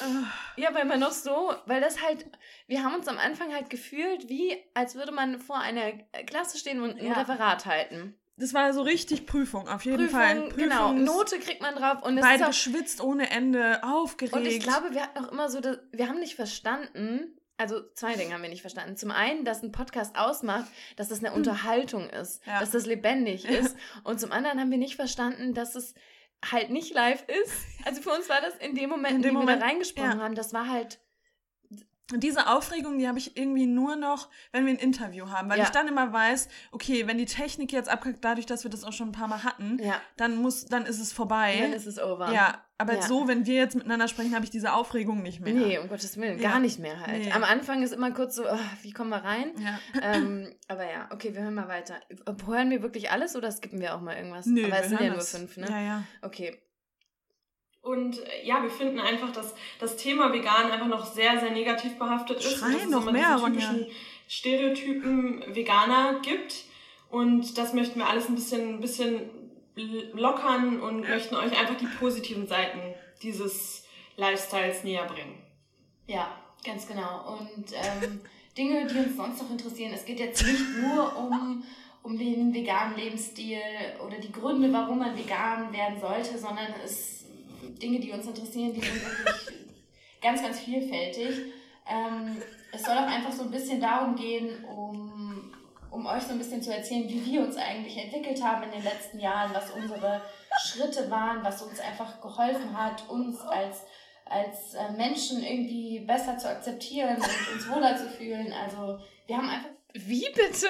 Ah, 0.00 0.32
Ja, 0.56 0.72
weil 0.74 0.86
man 0.86 1.00
noch 1.00 1.10
so, 1.12 1.52
weil 1.66 1.80
das 1.82 2.00
halt, 2.02 2.24
wir 2.66 2.82
haben 2.82 2.94
uns 2.94 3.08
am 3.08 3.18
Anfang 3.18 3.52
halt 3.52 3.68
gefühlt, 3.68 4.28
wie 4.28 4.56
als 4.74 4.94
würde 4.94 5.12
man 5.12 5.38
vor 5.40 5.58
einer 5.58 5.92
Klasse 6.26 6.56
stehen 6.56 6.80
und 6.82 6.98
ein 6.98 7.04
Ja. 7.06 7.12
Referat 7.14 7.66
halten. 7.66 8.18
Das 8.40 8.54
war 8.54 8.72
so 8.72 8.82
richtig 8.82 9.26
Prüfung, 9.26 9.68
auf 9.68 9.84
jeden 9.84 9.96
Prüfung, 9.96 10.10
Fall. 10.20 10.48
genau, 10.56 10.90
Prüfungs- 10.90 11.04
Note 11.04 11.38
kriegt 11.40 11.60
man 11.60 11.74
drauf 11.74 12.02
und 12.04 12.16
es 12.16 12.24
Beide 12.24 12.36
ist 12.36 12.42
auch, 12.44 12.46
geschwitzt 12.48 13.00
ohne 13.02 13.28
Ende, 13.30 13.82
aufgeregt. 13.82 14.32
Und 14.34 14.46
ich 14.46 14.60
glaube, 14.60 14.92
wir 14.94 15.02
hatten 15.02 15.24
auch 15.24 15.32
immer 15.32 15.50
so, 15.50 15.60
dass, 15.60 15.78
wir 15.90 16.08
haben 16.08 16.20
nicht 16.20 16.36
verstanden, 16.36 17.37
also 17.58 17.82
zwei 17.94 18.14
Dinge 18.14 18.32
haben 18.34 18.42
wir 18.42 18.48
nicht 18.48 18.62
verstanden. 18.62 18.96
Zum 18.96 19.10
einen, 19.10 19.44
dass 19.44 19.62
ein 19.62 19.72
Podcast 19.72 20.16
ausmacht, 20.16 20.70
dass 20.96 21.08
das 21.08 21.18
eine 21.18 21.32
Unterhaltung 21.34 22.08
ist, 22.08 22.44
Ja. 22.46 22.60
dass 22.60 22.70
das 22.70 22.86
lebendig 22.86 23.44
ist. 23.44 23.76
Und 24.04 24.18
zum 24.20 24.32
anderen 24.32 24.58
haben 24.60 24.70
wir 24.70 24.78
nicht 24.78 24.96
verstanden, 24.96 25.52
dass 25.54 25.74
es 25.74 25.94
halt 26.50 26.70
nicht 26.70 26.94
live 26.94 27.24
ist. 27.28 27.52
Also 27.84 28.00
für 28.00 28.10
uns 28.10 28.28
war 28.28 28.40
das 28.40 28.54
in 28.56 28.74
dem 28.76 28.88
Moment, 28.90 29.10
In 29.10 29.16
in 29.16 29.22
dem 29.22 29.34
wir 29.34 29.40
Moment, 29.40 29.60
da 29.60 29.66
reingesprochen 29.66 30.18
ja. 30.18 30.24
haben, 30.24 30.34
das 30.36 30.52
war 30.52 30.68
halt, 30.68 31.00
Und 32.12 32.22
diese 32.24 32.46
Aufregung, 32.48 32.98
die 32.98 33.06
habe 33.06 33.18
ich 33.18 33.36
irgendwie 33.36 33.66
nur 33.66 33.94
noch, 33.96 34.30
wenn 34.52 34.64
wir 34.64 34.72
ein 34.72 34.78
Interview 34.78 35.28
haben, 35.28 35.50
weil 35.50 35.58
Ja. 35.58 35.64
ich 35.64 35.70
dann 35.70 35.88
immer 35.88 36.10
weiß, 36.12 36.48
okay, 36.72 37.06
wenn 37.06 37.18
die 37.18 37.26
Technik 37.26 37.70
jetzt 37.70 37.88
abkackt, 37.90 38.24
dadurch, 38.24 38.46
dass 38.46 38.64
wir 38.64 38.70
das 38.70 38.82
auch 38.82 38.94
schon 38.94 39.10
ein 39.10 39.12
paar 39.12 39.28
Mal 39.28 39.44
hatten, 39.44 39.78
ja, 39.82 40.00
dann 40.16 40.36
muss, 40.36 40.64
dann 40.66 40.86
ist 40.86 41.00
es 41.00 41.12
vorbei. 41.12 41.58
dann 41.60 41.72
ist 41.74 41.84
es 41.86 41.98
over. 41.98 42.32
Ja, 42.32 42.64
aber 42.78 42.94
Ja. 42.94 43.02
so, 43.02 43.28
wenn 43.28 43.44
wir 43.44 43.56
jetzt 43.56 43.74
miteinander 43.74 44.08
sprechen, 44.08 44.34
habe 44.34 44.44
ich 44.44 44.50
diese 44.50 44.72
Aufregung 44.72 45.22
nicht 45.22 45.40
mehr. 45.40 45.52
Nee, 45.52 45.78
um 45.78 45.88
Gottes 45.88 46.16
Willen, 46.16 46.40
gar 46.40 46.60
nicht 46.60 46.78
mehr 46.78 46.98
halt. 47.00 47.26
Nee. 47.26 47.32
Am 47.32 47.44
Anfang 47.44 47.82
ist 47.82 47.92
immer 47.92 48.10
kurz 48.12 48.36
so, 48.36 48.44
oh, 48.48 48.58
wie 48.82 48.92
kommen 48.92 49.10
wir 49.10 49.22
rein? 49.24 49.52
Ähm, 50.00 50.54
aber 50.68 50.90
ja, 50.90 51.08
okay, 51.12 51.34
wir 51.34 51.42
hören 51.42 51.54
mal 51.54 51.68
weiter. 51.68 52.00
Hören 52.46 52.70
wir 52.70 52.82
wirklich 52.82 53.10
alles 53.10 53.36
oder 53.36 53.50
skippen 53.52 53.80
wir 53.80 53.94
auch 53.94 54.00
mal 54.00 54.16
irgendwas? 54.16 54.46
Nö, 54.46 54.64
aber 54.64 54.72
wir 54.76 54.80
es 54.80 54.88
sind 54.88 55.00
ja 55.00 55.10
nur 55.12 55.20
fünf, 55.20 55.56
ne? 55.58 55.66
Ja, 55.68 55.80
ja. 55.80 56.04
Okay. 56.22 56.58
Und 57.82 58.18
äh, 58.18 58.44
ja, 58.44 58.62
wir 58.62 58.70
finden 58.70 58.98
einfach, 59.00 59.32
dass 59.32 59.54
das 59.78 59.96
Thema 59.96 60.32
vegan 60.32 60.70
einfach 60.70 60.88
noch 60.88 61.06
sehr, 61.06 61.38
sehr 61.40 61.50
negativ 61.50 61.98
behaftet 61.98 62.38
ist. 62.38 62.58
Schrei 62.58 62.66
und 62.66 62.74
dass 62.74 62.82
es 62.82 62.90
noch 62.90 63.02
immer 63.02 63.12
mehr, 63.12 63.36
typischen 63.36 63.86
Stereotypen 64.28 65.44
Veganer 65.54 66.20
gibt. 66.20 66.64
Und 67.10 67.56
das 67.56 67.72
möchten 67.72 68.00
wir 68.00 68.08
alles 68.08 68.28
ein 68.28 68.34
bisschen, 68.34 68.74
ein 68.74 68.80
bisschen 68.80 69.30
lockern 70.12 70.80
und 70.80 71.08
möchten 71.08 71.36
euch 71.36 71.58
einfach 71.58 71.76
die 71.76 71.86
positiven 71.86 72.46
Seiten 72.46 72.94
dieses 73.22 73.84
Lifestyles 74.16 74.84
näher 74.84 75.06
bringen. 75.06 75.38
Ja, 76.06 76.34
ganz 76.64 76.86
genau. 76.86 77.38
Und 77.38 77.72
ähm, 77.72 78.20
Dinge, 78.58 78.86
die 78.86 78.98
uns 78.98 79.16
sonst 79.16 79.40
noch 79.40 79.50
interessieren. 79.50 79.92
Es 79.94 80.04
geht 80.04 80.18
jetzt 80.18 80.44
nicht 80.44 80.78
nur 80.80 81.16
um, 81.16 81.62
um 82.02 82.18
den 82.18 82.52
veganen 82.52 82.96
Lebensstil 82.96 83.60
oder 84.04 84.18
die 84.18 84.32
Gründe, 84.32 84.72
warum 84.72 84.98
man 84.98 85.16
vegan 85.16 85.72
werden 85.72 86.00
sollte, 86.00 86.36
sondern 86.36 86.74
es 86.84 87.17
Dinge, 87.74 88.00
die 88.00 88.12
uns 88.12 88.26
interessieren, 88.26 88.72
die 88.72 88.80
sind 88.80 89.02
wirklich 89.02 89.56
ganz, 90.22 90.42
ganz 90.42 90.60
vielfältig. 90.60 91.52
Ähm, 91.88 92.42
es 92.72 92.82
soll 92.82 92.96
auch 92.96 93.06
einfach 93.06 93.32
so 93.32 93.42
ein 93.42 93.50
bisschen 93.50 93.80
darum 93.80 94.14
gehen, 94.14 94.64
um, 94.64 95.52
um 95.90 96.06
euch 96.06 96.22
so 96.22 96.32
ein 96.32 96.38
bisschen 96.38 96.62
zu 96.62 96.74
erzählen, 96.74 97.08
wie 97.08 97.24
wir 97.24 97.42
uns 97.42 97.56
eigentlich 97.56 97.96
entwickelt 97.96 98.42
haben 98.42 98.62
in 98.64 98.70
den 98.72 98.84
letzten 98.84 99.18
Jahren, 99.18 99.54
was 99.54 99.70
unsere 99.70 100.22
Schritte 100.62 101.10
waren, 101.10 101.42
was 101.42 101.62
uns 101.62 101.80
einfach 101.80 102.20
geholfen 102.20 102.76
hat, 102.76 103.08
uns 103.08 103.40
als 103.40 103.82
als 104.30 104.74
äh, 104.74 104.92
Menschen 104.92 105.42
irgendwie 105.42 106.00
besser 106.00 106.36
zu 106.38 106.48
akzeptieren 106.48 107.16
und 107.16 107.54
uns 107.54 107.68
wohler 107.68 107.96
zu 107.96 108.08
fühlen. 108.10 108.52
Also 108.52 108.98
wir 109.26 109.36
haben 109.36 109.48
einfach 109.48 109.70
Wie 109.94 110.28
bitte? 110.34 110.68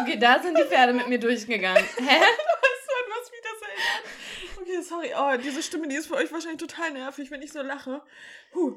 Okay, 0.00 0.18
da 0.18 0.38
sind 0.40 0.56
die 0.56 0.64
Pferde 0.64 0.92
mit 0.92 1.08
mir 1.08 1.18
durchgegangen. 1.18 1.82
Hä? 1.82 2.02
Weißt 2.02 2.84
du, 2.86 2.94
an 2.94 3.08
was 3.08 3.30
mich 3.30 3.40
das 3.42 3.68
erinnert? 3.68 4.60
Okay, 4.60 4.77
sorry. 4.88 5.12
Oh, 5.16 5.36
diese 5.42 5.62
Stimme, 5.62 5.88
die 5.88 5.96
ist 5.96 6.06
für 6.06 6.14
euch 6.14 6.32
wahrscheinlich 6.32 6.60
total 6.60 6.90
nervig, 6.92 7.30
wenn 7.30 7.42
ich 7.42 7.52
so 7.52 7.62
lache. 7.62 8.02
Huh. 8.54 8.76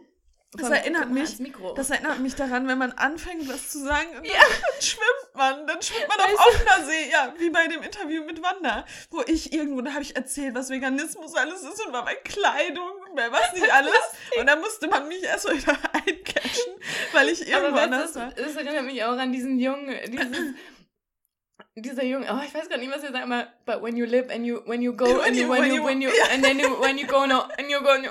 Das 0.53 0.69
erinnert 0.69 1.09
mich. 1.09 1.37
Das 1.77 1.89
erinnert 1.91 2.19
mich 2.19 2.35
daran, 2.35 2.67
wenn 2.67 2.77
man 2.77 2.91
anfängt, 2.91 3.47
was 3.47 3.69
zu 3.69 3.79
sagen, 3.85 4.09
und 4.09 4.15
dann, 4.17 4.25
Ja. 4.25 4.41
dann 4.41 4.81
schwimmt 4.81 5.33
man. 5.33 5.65
Dann 5.65 5.81
schwimmt 5.81 6.09
man 6.09 6.19
auf 6.19 6.45
offener 6.45 6.85
See. 6.85 7.09
Ja, 7.09 7.33
wie 7.37 7.49
bei 7.49 7.67
dem 7.67 7.81
Interview 7.81 8.21
mit 8.25 8.43
Wanda, 8.43 8.85
wo 9.11 9.21
ich 9.27 9.53
irgendwo, 9.53 9.79
da 9.79 9.91
habe 9.93 10.01
ich 10.01 10.13
erzählt, 10.17 10.53
was 10.53 10.69
Veganismus 10.69 11.35
alles 11.35 11.61
ist 11.63 11.85
und 11.85 11.93
war 11.93 12.03
bei 12.03 12.15
Kleidung 12.15 12.89
und 13.07 13.15
bei 13.15 13.31
was 13.31 13.53
nicht 13.53 13.71
alles. 13.73 13.93
Und 14.37 14.45
da 14.45 14.57
musste 14.57 14.89
man 14.89 15.07
mich 15.07 15.23
erst 15.23 15.49
wieder 15.49 15.71
eincatchen, 15.93 16.73
weil 17.13 17.29
ich 17.29 17.47
irgendwo 17.47 17.71
weißt 17.77 17.83
anders 17.85 18.15
war. 18.15 18.31
das, 18.35 18.47
das 18.47 18.55
erinnert 18.57 18.83
mich 18.83 19.01
auch 19.05 19.17
an 19.17 19.31
diesen 19.31 19.57
Jungen, 19.57 19.97
dieses, 20.11 20.53
dieser 21.75 22.03
Junge, 22.03 22.27
oh, 22.31 22.41
ich 22.45 22.53
weiß 22.53 22.69
gar 22.69 22.77
nicht, 22.77 22.91
was 22.91 23.03
er 23.03 23.11
sagt, 23.11 23.23
aber 23.23 23.47
but 23.65 23.81
when 23.81 23.95
you 23.95 24.05
live 24.05 24.29
and 24.33 24.45
you, 24.45 24.59
when 24.65 24.81
you 24.81 24.93
go 24.95 25.05
When 25.05 25.21
and 25.27 25.35
you, 25.35 25.43
you- 25.43 25.49
when 25.49 25.65
you, 25.65 25.75
you- 25.75 25.83
when 25.85 26.01
you, 26.01 26.09
ja. 26.09 26.25
and 26.33 26.43
then 26.43 26.59
you, 26.59 26.79
when 26.81 26.97
you 26.97 27.07
go 27.07 27.25
no, 27.25 27.43
and 27.57 27.69
you 27.69 27.79
go 27.79 27.97
no. 27.97 28.09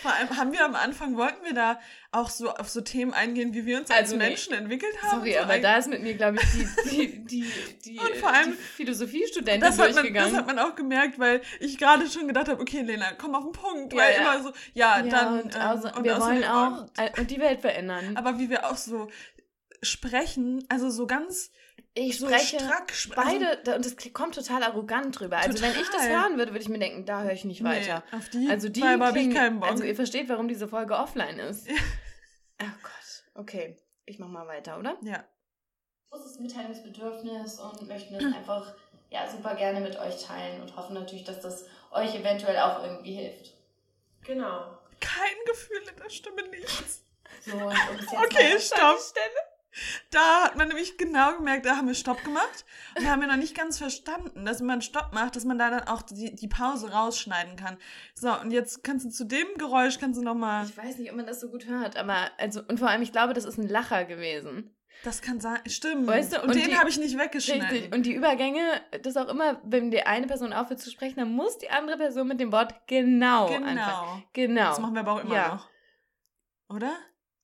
Vor 0.00 0.12
allem 0.12 0.36
haben 0.36 0.52
wir 0.52 0.64
am 0.64 0.76
Anfang, 0.76 1.16
wollten 1.16 1.44
wir 1.44 1.52
da 1.54 1.80
auch 2.12 2.30
so 2.30 2.50
auf 2.50 2.68
so 2.68 2.80
Themen 2.82 3.12
eingehen, 3.12 3.52
wie 3.52 3.66
wir 3.66 3.78
uns 3.78 3.90
als 3.90 3.98
Also 4.12 4.16
nee. 4.16 4.28
Menschen 4.28 4.52
entwickelt 4.54 4.92
haben. 5.02 5.18
Sorry, 5.18 5.32
so 5.32 5.38
aber 5.40 5.58
da 5.58 5.76
ist 5.78 5.88
mit 5.88 6.02
mir, 6.02 6.14
glaube 6.14 6.38
ich, 6.40 6.90
die, 6.90 7.24
die, 7.24 7.24
die, 7.26 7.78
die, 7.84 7.98
Und 7.98 8.14
vor 8.16 8.32
allem- 8.32 8.52
die 8.52 8.56
Philosophiestudentin 8.56 9.60
das 9.60 9.78
hat, 9.78 9.94
man, 9.94 10.14
das 10.14 10.32
hat 10.32 10.46
man 10.46 10.58
auch 10.60 10.76
gemerkt, 10.76 11.18
weil 11.18 11.40
ich 11.58 11.78
gerade 11.78 12.08
schon 12.08 12.28
gedacht 12.28 12.48
habe, 12.48 12.60
okay, 12.60 12.82
Lena, 12.82 13.12
komm 13.18 13.34
auf 13.34 13.42
den 13.44 13.52
Punkt. 13.52 13.92
Ja, 13.92 13.98
weil 13.98 14.12
ja. 14.14 14.20
immer 14.34 14.42
so, 14.44 14.52
ja, 14.74 14.98
ja, 14.98 15.02
dann. 15.02 15.40
und, 15.42 15.54
ähm, 15.56 15.60
also, 15.60 15.88
und 15.88 16.04
wir 16.04 16.20
wollen 16.20 16.44
auch 16.44 16.86
äh, 16.98 17.10
und 17.18 17.30
die 17.30 17.40
Welt 17.40 17.60
verändern. 17.60 18.16
Aber 18.16 18.38
wie 18.38 18.48
wir 18.50 18.66
auch 18.66 18.76
so 18.76 19.08
sprechen, 19.82 20.64
also 20.68 20.90
so 20.90 21.06
ganz 21.08 21.50
ich 21.96 22.18
so 22.18 22.26
spreche 22.28 22.60
strack 22.60 22.90
sp- 22.94 23.16
beide, 23.16 23.56
da- 23.64 23.74
und 23.76 23.84
das 23.84 23.96
kommt 24.12 24.34
total 24.34 24.62
arrogant 24.62 25.18
drüber. 25.18 25.38
Also 25.38 25.60
wenn 25.62 25.72
ich 25.72 25.78
das 25.88 26.02
Total. 26.02 26.10
hören 26.10 26.38
würde, 26.38 26.52
würde 26.52 26.62
ich 26.62 26.68
mir 26.68 26.78
denken, 26.78 27.04
da 27.04 27.22
höre 27.22 27.32
ich 27.32 27.44
nicht 27.44 27.62
Nee, 27.62 27.68
weiter. 27.70 28.04
auf 28.12 28.28
die 28.28 28.48
Also 28.50 28.68
die 28.68 28.82
Weiber 28.82 29.06
habe 29.06 29.18
ich 29.18 29.24
klingen- 29.24 29.36
keinen 29.36 29.60
Bock. 29.60 29.70
Also 29.70 29.84
ihr 29.84 29.96
versteht, 29.96 30.28
warum 30.28 30.46
diese 30.48 30.68
Folge 30.68 30.94
offline 30.96 31.38
ist. 31.38 31.66
Ja. 31.68 31.74
Oh 32.62 32.66
Gott. 32.82 33.24
Okay, 33.34 33.76
ich 34.04 34.18
mach 34.18 34.28
mal 34.28 34.46
weiter, 34.46 34.78
oder? 34.78 34.96
ja. 35.02 35.24
großes 36.10 36.38
Mitteilungsbedürfnis 36.38 37.58
und 37.60 37.86
möchten 37.88 38.14
das 38.14 38.24
einfach 38.24 38.74
ja, 39.10 39.28
super 39.30 39.54
gerne 39.54 39.80
mit 39.80 39.98
euch 39.98 40.22
teilen 40.24 40.62
und 40.62 40.74
hoffen 40.76 40.94
natürlich, 40.94 41.24
dass 41.24 41.40
das 41.40 41.64
euch 41.90 42.14
eventuell 42.14 42.58
auch 42.58 42.82
irgendwie 42.82 43.12
hilft. 43.14 43.54
Genau. 44.24 44.78
Kein 45.00 45.36
Gefühl 45.46 45.82
in 45.90 45.96
der 46.02 46.08
Stimme, 46.10 46.42
nichts. 46.48 47.04
So, 47.44 47.52
und 47.52 47.62
um 47.64 47.70
es 47.70 48.00
jetzt 48.00 48.12
Okay, 48.14 48.58
stopp. 48.58 48.98
Da 50.10 50.44
hat 50.44 50.56
man 50.56 50.68
nämlich 50.68 50.96
genau 50.96 51.36
gemerkt, 51.36 51.66
da 51.66 51.76
haben 51.76 51.86
wir 51.86 51.94
Stopp 51.94 52.22
gemacht 52.24 52.64
und 52.96 53.04
da 53.04 53.10
haben 53.10 53.20
wir 53.20 53.28
noch 53.28 53.36
nicht 53.36 53.54
ganz 53.56 53.78
verstanden, 53.78 54.44
dass 54.44 54.60
wenn 54.60 54.66
man 54.66 54.82
Stopp 54.82 55.12
macht, 55.12 55.36
dass 55.36 55.44
man 55.44 55.58
da 55.58 55.70
dann 55.70 55.86
auch 55.88 56.02
die, 56.02 56.34
die 56.34 56.48
Pause 56.48 56.90
rausschneiden 56.92 57.56
kann. 57.56 57.76
So, 58.14 58.32
und 58.40 58.50
jetzt 58.52 58.82
kannst 58.84 59.04
du 59.04 59.10
zu 59.10 59.24
dem 59.24 59.46
Geräusch, 59.58 59.98
kannst 59.98 60.18
du 60.18 60.24
nochmal, 60.24 60.64
Ich 60.66 60.76
weiß 60.76 60.98
nicht, 60.98 61.10
ob 61.10 61.16
man 61.16 61.26
das 61.26 61.40
so 61.40 61.48
gut 61.48 61.66
hört, 61.66 61.96
aber 61.96 62.30
also 62.38 62.62
und 62.66 62.78
vor 62.78 62.88
allem, 62.88 63.02
ich 63.02 63.12
glaube, 63.12 63.34
das 63.34 63.44
ist 63.44 63.58
ein 63.58 63.68
Lacher 63.68 64.04
gewesen. 64.06 64.74
das 65.04 65.20
kann 65.20 65.40
sein, 65.40 65.58
stimmt. 65.66 66.06
Weißt 66.06 66.32
du, 66.32 66.40
und, 66.40 66.48
und 66.48 66.54
den 66.56 66.78
habe 66.78 66.88
ich 66.88 66.98
nicht 66.98 67.18
weggeschnitten. 67.18 67.68
Richtig. 67.68 67.94
Und 67.94 68.06
die 68.06 68.14
Übergänge, 68.14 68.62
das 69.02 69.16
auch 69.18 69.28
immer, 69.28 69.60
wenn 69.62 69.90
die 69.90 70.02
eine 70.02 70.26
Person 70.26 70.54
aufhört 70.54 70.80
zu 70.80 70.90
sprechen, 70.90 71.16
dann 71.16 71.32
muss 71.32 71.58
die 71.58 71.68
andere 71.68 71.98
Person 71.98 72.28
mit 72.28 72.40
dem 72.40 72.50
Wort 72.50 72.74
genau, 72.86 73.46
anfangen. 73.46 73.74
Genau. 73.74 74.22
Genau. 74.32 74.68
Das 74.70 74.80
machen 74.80 74.94
wir 74.94 75.00
aber 75.00 75.12
auch 75.12 75.20
immer 75.24 75.34
Ja. 75.34 75.48
noch. 75.54 75.68
Oder? 76.74 76.96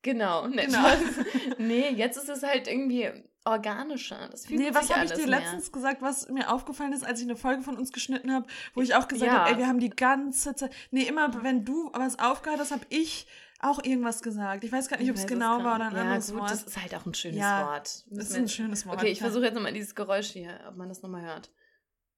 Genau. 0.03 0.47
Ne, 0.47 0.67
Genau. 0.67 0.85
Nee, 1.57 1.89
jetzt 1.89 2.17
ist 2.17 2.29
es 2.29 2.43
halt 2.43 2.67
irgendwie, 2.67 3.09
organischer. 3.45 4.27
Das 4.31 4.45
fühlt 4.45 4.59
Nee, 4.59 4.73
was 4.73 4.87
sich 4.87 4.95
habe 4.95 5.05
ich 5.05 5.11
dir 5.11 5.27
mehr. 5.27 5.39
letztens 5.39 5.71
gesagt, 5.71 6.01
was 6.01 6.29
mir 6.29 6.51
aufgefallen 6.53 6.93
ist, 6.93 7.05
als 7.05 7.19
ich 7.19 7.25
eine 7.25 7.35
Folge 7.35 7.61
von 7.61 7.77
uns 7.77 7.91
geschnitten 7.91 8.31
habe, 8.31 8.45
wo 8.73 8.81
ich 8.81 8.95
auch 8.95 9.07
gesagt 9.07 9.31
Ja. 9.31 9.39
habe, 9.39 9.51
ey, 9.51 9.57
wir 9.57 9.67
haben 9.67 9.79
die 9.79 9.89
ganze 9.89 10.55
Zeit. 10.55 10.71
Nee, 10.91 11.03
immer 11.03 11.43
wenn 11.43 11.65
du 11.65 11.89
was 11.93 12.19
aufgehört 12.19 12.59
hast, 12.59 12.71
habe 12.71 12.85
ich 12.89 13.27
auch 13.59 13.83
irgendwas 13.83 14.21
gesagt. 14.21 14.63
Ich 14.63 14.71
weiß 14.71 14.87
gar 14.89 14.97
nicht, 14.97 15.09
ob 15.09 15.15
es 15.15 15.21
Ich 15.23 15.29
weiß 15.29 15.33
genau 15.37 15.63
war 15.63 15.75
oder 15.75 15.85
nicht. 15.85 15.87
ein 15.87 15.95
ja, 15.95 16.01
anderes 16.03 16.31
gut, 16.31 16.39
Wort. 16.41 16.51
das 16.51 16.63
ist 16.63 16.81
halt 16.81 16.95
auch 16.95 17.05
ein 17.05 17.13
schönes 17.13 17.37
Ja, 17.39 17.65
Wort. 17.67 18.03
Das 18.11 18.29
ist 18.29 18.35
ein 18.35 18.47
schönes 18.49 18.85
Wort. 18.85 18.97
Okay, 18.97 19.07
ich 19.11 19.19
ja. 19.19 19.23
versuche 19.25 19.45
jetzt 19.45 19.53
nochmal 19.55 19.73
dieses 19.73 19.95
Geräusch 19.95 20.27
hier, 20.31 20.59
ob 20.67 20.75
man 20.77 20.89
das 20.89 21.01
nochmal 21.01 21.21
hört. 21.23 21.49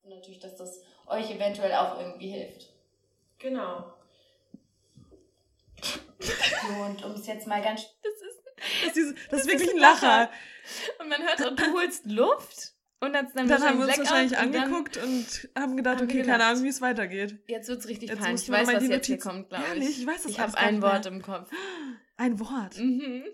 Und 0.03 0.09
natürlich, 0.11 0.39
dass 0.39 0.55
das 0.55 0.81
euch 1.07 1.29
eventuell 1.31 1.73
auch 1.73 1.99
irgendwie 1.99 2.29
hilft. 2.29 2.71
Genau. 3.39 3.93
Und 6.79 7.03
um 7.03 7.11
es 7.13 7.27
jetzt 7.27 7.45
mal 7.47 7.61
ganz 7.61 7.81
Das 8.01 8.13
ist, 8.13 8.85
Das 8.85 8.97
ist, 8.97 9.15
das 9.31 9.41
ist 9.41 9.47
wirklich 9.47 9.67
ist 9.69 9.73
ein 9.75 9.79
Lacher. 9.81 10.07
Lacher. 10.07 10.31
und 10.99 11.09
man 11.09 11.21
hört 11.21 11.45
auch, 11.45 11.55
du 11.55 11.73
holst 11.73 12.05
Luft 12.05 12.73
und 13.01 13.13
dann, 13.13 13.29
dann, 13.35 13.47
Dann 13.47 13.61
haben 13.63 13.77
wir 13.79 13.85
uns 13.85 13.95
Blackout 13.95 14.11
wahrscheinlich 14.11 14.37
und 14.39 14.55
angeguckt 14.55 14.97
und 14.97 15.49
haben 15.57 15.75
gedacht, 15.77 15.97
haben 15.97 16.05
okay, 16.09 16.23
keine. 16.23 16.45
Ahnung, 16.45 16.63
wie 16.63 16.69
es 16.69 16.81
weitergeht. 16.81 17.37
Jetzt 17.47 17.67
wird's 17.67 17.87
richtig 17.87 18.09
Jetzt 18.09 18.19
peinlich. 18.21 18.43
Ich 18.43 18.49
weiß, 18.49 18.67
mal 18.67 18.75
was 18.75 18.83
die 18.83 18.89
jetzt 18.89 19.05
hier 19.07 19.15
Notizen- 19.17 19.29
kommt, 19.29 19.49
glaube 19.49 19.63
ich. 19.65 19.69
Ehrlich? 19.71 19.99
Ich 19.99 20.07
weiß 20.07 20.23
das 20.23 20.31
Ich 20.31 20.39
habe 20.39 20.57
ein 20.57 20.75
nicht 20.75 20.83
Wort 20.83 21.03
mehr. 21.03 21.13
im 21.13 21.21
Kopf. 21.21 21.51
Ein 22.17 22.39
Wort. 22.39 22.77
Mhm. 22.77 23.25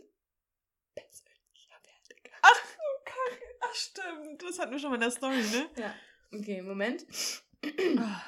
Ach, 3.64 3.74
stimmt. 3.76 4.42
Das 4.42 4.60
hatten 4.60 4.72
wir 4.72 4.80
schon 4.80 4.90
mal 4.90 4.96
in 4.96 5.02
der 5.02 5.12
Story, 5.12 5.38
ne? 5.38 5.70
Ja. 5.78 5.94
Okay, 6.34 6.62
Moment. 6.62 7.06
Ah. 7.98 8.22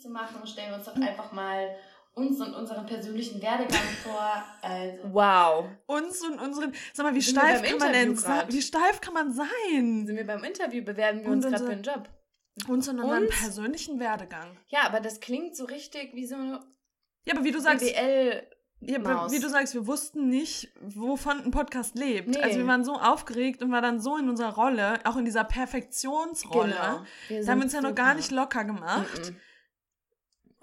zu 0.00 0.08
machen, 0.08 0.46
stellen 0.46 0.70
wir 0.70 0.76
uns 0.78 0.86
doch 0.86 0.96
einfach 0.96 1.32
mal 1.32 1.76
uns 2.14 2.40
und 2.40 2.54
unseren 2.54 2.86
persönlichen 2.86 3.42
Werdegang 3.42 3.82
vor. 4.02 4.44
Also, 4.62 4.98
Wow. 5.12 5.66
Uns 5.86 6.22
und 6.22 6.38
unseren. 6.40 6.72
Sag 6.92 7.04
mal, 7.06 7.14
wie 7.14 7.20
Sind 7.20 7.34
wir 7.36 7.42
steif 7.42 7.60
beim 7.62 7.70
kann 7.70 7.78
man 7.78 7.92
denn 7.92 8.08
Interview 8.10 8.20
sein? 8.28 8.46
Wie 8.48 8.62
steif 8.62 9.00
kann 9.00 9.14
man 9.14 9.32
sein? 9.32 10.06
Sind 10.06 10.16
wir 10.16 10.26
beim 10.26 10.44
Interview, 10.44 10.84
bewerben 10.84 11.20
wir 11.20 11.26
Und 11.26 11.32
uns 11.34 11.44
gerade 11.46 11.54
unser- 11.56 11.66
für 11.66 11.72
einen 11.72 11.82
Job. 11.82 12.08
Uns 12.68 12.88
und 12.88 13.00
unseren 13.00 13.24
Uns? 13.24 13.36
persönlichen 13.40 13.98
Werdegang. 13.98 14.56
Ja, 14.68 14.82
aber 14.86 15.00
das 15.00 15.18
klingt 15.20 15.56
so 15.56 15.64
richtig 15.64 16.14
wie 16.14 16.24
so 16.26 16.36
eine 16.36 16.60
Ja, 17.26 17.34
aber 17.34 17.42
wie 17.44 17.50
du 17.50 17.58
sagst, 17.60 17.84
BWL. 17.84 18.46
ja, 18.80 19.30
wie 19.32 19.40
du 19.40 19.48
sagst, 19.48 19.74
wir 19.74 19.88
wussten 19.88 20.28
nicht, 20.28 20.72
wovon 20.80 21.40
ein 21.42 21.50
Podcast 21.50 21.96
lebt. 21.98 22.28
Nee. 22.28 22.40
Also 22.40 22.58
wir 22.58 22.66
waren 22.68 22.84
so 22.84 22.92
aufgeregt 22.94 23.60
und 23.60 23.72
waren 23.72 23.82
dann 23.82 23.98
so 24.00 24.16
in 24.18 24.28
unserer 24.28 24.54
Rolle, 24.54 25.00
auch 25.04 25.16
in 25.16 25.24
dieser 25.24 25.42
Perfektionsrolle. 25.42 26.74
Genau. 26.74 27.02
Wir 27.28 27.44
Da 27.44 27.50
haben 27.52 27.58
wir 27.58 27.64
uns 27.64 27.72
ja 27.72 27.80
noch 27.80 27.94
gar 27.96 28.14
nicht 28.14 28.30
locker 28.30 28.62
gemacht. 28.64 29.30
Mhm. 29.30 29.36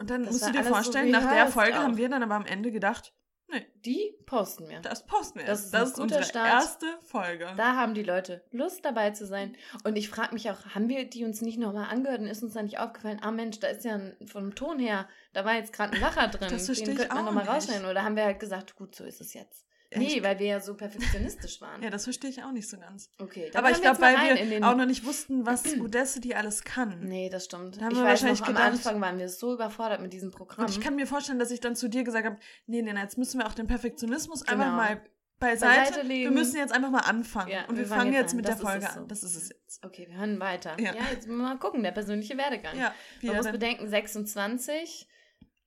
Und 0.02 0.10
dann 0.10 0.24
Das 0.24 0.34
musst 0.34 0.48
du 0.48 0.52
dir 0.52 0.58
alles 0.60 0.68
so 0.68 0.74
vorstellen, 0.74 1.12
nach 1.12 1.32
der 1.32 1.48
Folge 1.48 1.78
auch. 1.80 1.84
haben 1.84 1.98
wir 1.98 2.10
dann 2.10 2.24
aber 2.24 2.36
am 2.36 2.46
Ende 2.46 2.72
gedacht, 2.72 3.14
nee, 3.48 3.66
Die 3.86 4.16
posten 4.26 4.68
wir. 4.70 4.80
das 4.80 5.06
posten 5.06 5.40
wir. 5.40 5.46
Das 5.46 5.66
ist 5.66 5.74
das 5.74 5.92
ist 5.92 6.00
unsere 6.00 6.24
Start. 6.24 6.48
erste 6.52 6.86
Folge. 7.06 7.54
Da 7.56 7.76
haben 7.76 7.94
die 7.94 8.04
Leute 8.04 8.44
Lust 8.52 8.84
dabei 8.84 9.12
zu 9.12 9.26
sein. 9.28 9.56
Und 9.84 9.96
ich 9.98 10.10
frage 10.10 10.34
mich 10.34 10.50
auch, 10.50 10.66
haben 10.74 10.90
wir 10.90 11.08
die 11.10 11.24
uns 11.24 11.42
nicht 11.42 11.60
nochmal 11.60 11.90
angehört 11.90 12.20
und 12.22 12.28
ist 12.28 12.44
uns 12.44 12.54
da 12.54 12.64
nicht 12.64 12.80
aufgefallen, 12.80 13.20
ah 13.22 13.32
Mensch, 13.32 13.60
da 13.60 13.68
ist 13.68 13.86
ja 13.86 13.94
ein, 13.96 14.16
vom 14.26 14.56
Ton 14.56 14.80
her, 14.80 15.08
da 15.34 15.46
war 15.46 15.54
jetzt 15.56 15.72
gerade 15.74 15.94
ein 15.94 16.02
Lacher 16.02 16.28
drin. 16.30 16.50
Das 16.50 16.66
verstehe 16.66 16.88
Den 16.96 16.98
wir 16.98 17.12
auch 17.14 17.24
nochmal 17.24 17.46
rausschneiden. 17.48 17.86
Oder 17.86 18.04
haben 18.04 18.16
wir 18.16 18.24
halt 18.26 18.40
gesagt, 18.40 18.76
gut, 18.76 18.96
so 18.96 19.04
ist 19.04 19.22
es 19.22 19.34
jetzt. 19.34 19.66
Echt? 19.94 20.02
Nee, 20.16 20.24
weil 20.24 20.40
wir 20.40 20.46
ja 20.48 20.60
so 20.62 20.74
perfektionistisch 20.76 21.60
waren. 21.62 21.84
Ja, 21.84 21.90
das 21.90 22.06
verstehe 22.06 22.30
ich 22.30 22.42
auch 22.44 22.52
nicht 22.54 22.68
so 22.70 22.78
ganz. 22.80 23.10
okay, 23.20 23.52
Aber 23.54 23.72
ich 23.72 23.82
glaube, 23.82 24.00
weil 24.02 24.16
wir 24.50 24.66
auch 24.68 24.76
noch 24.76 24.86
nicht 24.86 25.06
wussten, 25.06 25.46
was 25.46 25.64
Udacity 25.80 26.34
alles 26.34 26.64
kann. 26.64 27.02
Nee, 27.02 27.30
das 27.30 27.46
stimmt. 27.46 27.76
Da 27.78 27.82
haben 27.86 27.92
ich 27.92 27.98
wir 27.98 28.04
weiß 28.06 28.10
wahrscheinlich 28.22 28.40
noch, 28.40 28.48
am 28.48 28.54
gedacht- 28.56 28.72
Anfang 28.72 29.02
waren 29.02 29.20
wir 29.20 29.28
so 29.30 29.54
überfordert 29.54 30.02
mit 30.02 30.14
diesem 30.14 30.32
Programm. 30.32 30.66
Und 30.66 30.72
ich 30.72 30.80
kann 30.80 30.96
mir 30.96 31.06
vorstellen, 31.08 31.40
dass 31.40 31.52
ich 31.52 31.60
dann 31.60 31.76
zu 31.76 31.90
dir 31.90 32.04
gesagt 32.04 32.26
habe, 32.26 32.38
nee, 32.68 32.82
nee, 32.82 32.94
nee, 32.94 33.00
jetzt 33.02 33.18
müssen 33.18 33.40
wir 33.40 33.48
auch 33.48 33.54
den 33.54 33.68
Perfektionismus 33.68 34.44
Genau. 34.46 34.64
einfach 34.64 34.76
mal 34.78 35.02
beiseite, 35.40 35.82
Beiseite 35.92 36.08
legen. 36.08 36.24
Wir 36.24 36.32
müssen 36.32 36.56
jetzt 36.58 36.72
einfach 36.72 36.92
mal 36.92 37.00
anfangen. 37.00 37.52
Ja, 37.52 37.66
und 37.66 37.76
wir 37.76 37.80
wir 37.80 37.88
fangen 37.88 38.14
jetzt 38.14 38.22
jetzt 38.22 38.36
mit 38.36 38.46
der 38.46 38.52
Das 38.56 38.62
ist 38.62 38.68
Folge 38.70 38.86
so. 38.94 39.00
an. 39.02 39.08
Das 39.10 39.24
ist 39.24 39.36
es 39.36 39.50
jetzt. 39.50 39.84
okay, 39.84 40.08
wir 40.08 40.18
hören 40.20 40.40
weiter. 40.40 40.78
Ja. 40.80 40.94
Ja, 40.96 41.02
jetzt 41.12 41.28
mal 41.28 41.58
gucken, 41.58 41.84
der 41.84 41.92
persönliche 41.92 42.38
Werdegang. 42.38 42.78
Ja, 42.78 42.94
Man 43.24 43.36
muss 43.36 43.44
dann, 43.46 43.52
bedenken, 43.54 43.90
26. 43.90 45.08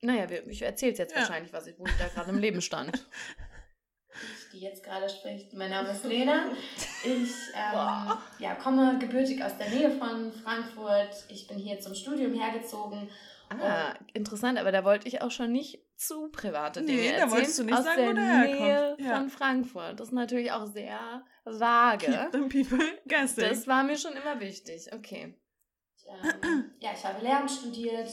Naja, 0.00 0.26
ich 0.48 0.62
erzähle 0.62 0.92
jetzt 0.92 1.12
Ja. 1.12 1.20
wahrscheinlich, 1.20 1.52
was 1.52 1.66
ich, 1.66 1.78
wo 1.78 1.86
ich 1.86 1.92
da 1.98 2.06
gerade 2.08 2.30
im 2.30 2.38
Leben 2.38 2.60
stand. 2.62 3.06
die 4.52 4.60
jetzt 4.60 4.82
gerade 4.84 5.08
spricht, 5.08 5.52
mein 5.54 5.70
Name 5.70 5.90
ist 5.90 6.04
Lena. 6.04 6.46
Ich 7.06 7.30
ähm, 7.54 8.12
ja, 8.38 8.54
komme 8.62 8.98
gebürtig 8.98 9.44
aus 9.44 9.58
der 9.58 9.68
Nähe 9.68 9.90
von 9.90 10.32
Frankfurt. 10.32 11.10
Ich 11.28 11.46
bin 11.46 11.58
hier 11.58 11.78
zum 11.78 11.94
Studium 11.94 12.32
hergezogen. 12.32 13.10
Ah, 13.50 13.92
interessant, 14.14 14.58
aber 14.58 14.72
da 14.72 14.84
wollte 14.84 15.06
ich 15.06 15.20
auch 15.20 15.30
schon 15.30 15.52
nicht 15.52 15.80
zu 15.96 16.28
private 16.30 16.80
Dinge 16.82 16.98
Nee, 16.98 17.08
da 17.10 17.12
erzählen. 17.18 17.30
wolltest 17.30 17.58
du 17.58 17.64
nicht 17.64 17.74
aus 17.76 17.84
sagen, 17.84 17.98
der 18.00 18.08
wo 18.08 18.12
du 18.14 18.20
herkommst. 18.22 18.60
Nähe 18.60 18.96
Ja. 19.06 19.16
von 19.18 19.28
Frankfurt. 19.28 20.00
Das 20.00 20.08
ist 20.08 20.14
natürlich 20.14 20.50
auch 20.50 20.64
sehr 20.66 21.22
vage. 21.44 22.06
Keep 22.06 22.32
them 22.32 22.48
people 22.48 22.98
guessing. 23.06 23.48
Das 23.50 23.66
war 23.66 23.82
mir 23.84 23.98
schon 23.98 24.12
immer 24.14 24.40
wichtig. 24.40 24.88
Okay. 24.94 25.38
Ähm, 26.08 26.70
ja, 26.80 26.90
ich 26.96 27.04
habe 27.04 27.22
Lehramt 27.22 27.50
studiert. 27.50 28.08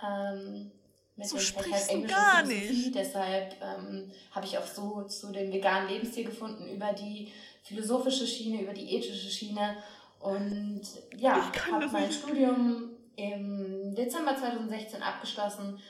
Ähm, 0.00 0.70
mit 1.18 1.26
So 1.26 1.38
sprichst 1.38 1.88
du 1.90 1.94
Englisch 1.94 2.12
gar 2.12 2.44
nicht. 2.44 2.94
Deshalb 2.94 3.56
ähm, 3.60 4.10
habe 4.30 4.46
ich 4.46 4.56
auch 4.56 4.66
so 4.66 5.02
zu 5.02 5.32
dem 5.32 5.52
veganen 5.52 5.88
Lebensstil 5.88 6.24
gefunden 6.24 6.68
über 6.68 6.92
die 6.92 7.32
philosophische 7.64 8.26
Schiene, 8.26 8.62
über 8.62 8.72
die 8.72 8.96
ethische 8.96 9.28
Schiene. 9.28 9.76
Und 10.20 10.82
ja, 11.16 11.50
Ich 11.52 11.66
habe 11.66 11.86
mein 11.88 12.06
nicht. 12.06 12.20
Studium 12.20 12.90
im 13.16 13.94
Dezember 13.96 14.36
2016 14.36 15.02
abgeschlossen. 15.02 15.80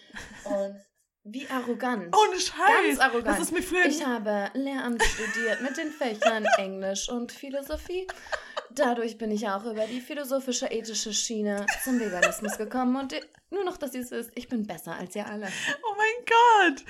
Und 0.45 0.77
Wie 1.31 1.47
arrogant. 1.51 2.17
Ohne 2.17 2.41
Scheiß. 2.41 2.87
Ganz 2.87 3.01
arrogant. 3.01 3.27
Das 3.27 3.41
ist 3.41 3.53
mir 3.53 3.63
früher 3.63 3.85
Ich 3.85 4.03
habe 4.05 4.51
Lehramt 4.55 5.03
studiert 5.03 5.61
mit 5.61 5.77
den 5.77 5.91
Fächern 5.91 6.47
Englisch 6.57 7.11
und 7.11 7.33
Philosophie. 7.33 8.07
Dadurch 8.79 9.19
bin 9.19 9.31
ich 9.31 9.49
auch 9.49 9.65
über 9.65 9.87
die 9.87 10.01
philosophische 10.01 10.67
ethische 10.67 11.13
Schiene 11.13 11.67
zum 11.85 11.99
Veganismus 12.01 12.57
gekommen 12.59 12.97
und 12.97 13.15
nur 13.51 13.65
noch, 13.65 13.77
dass 13.77 13.95
ihr 13.95 14.03
es 14.03 14.11
wisst, 14.11 14.31
ich 14.35 14.49
bin 14.49 14.67
besser 14.67 14.95
als 14.95 15.17
ihr 15.17 15.27
alle. 15.27 15.47
Oh 15.83 15.95
mein 15.97 16.25
Gott. 16.27 16.85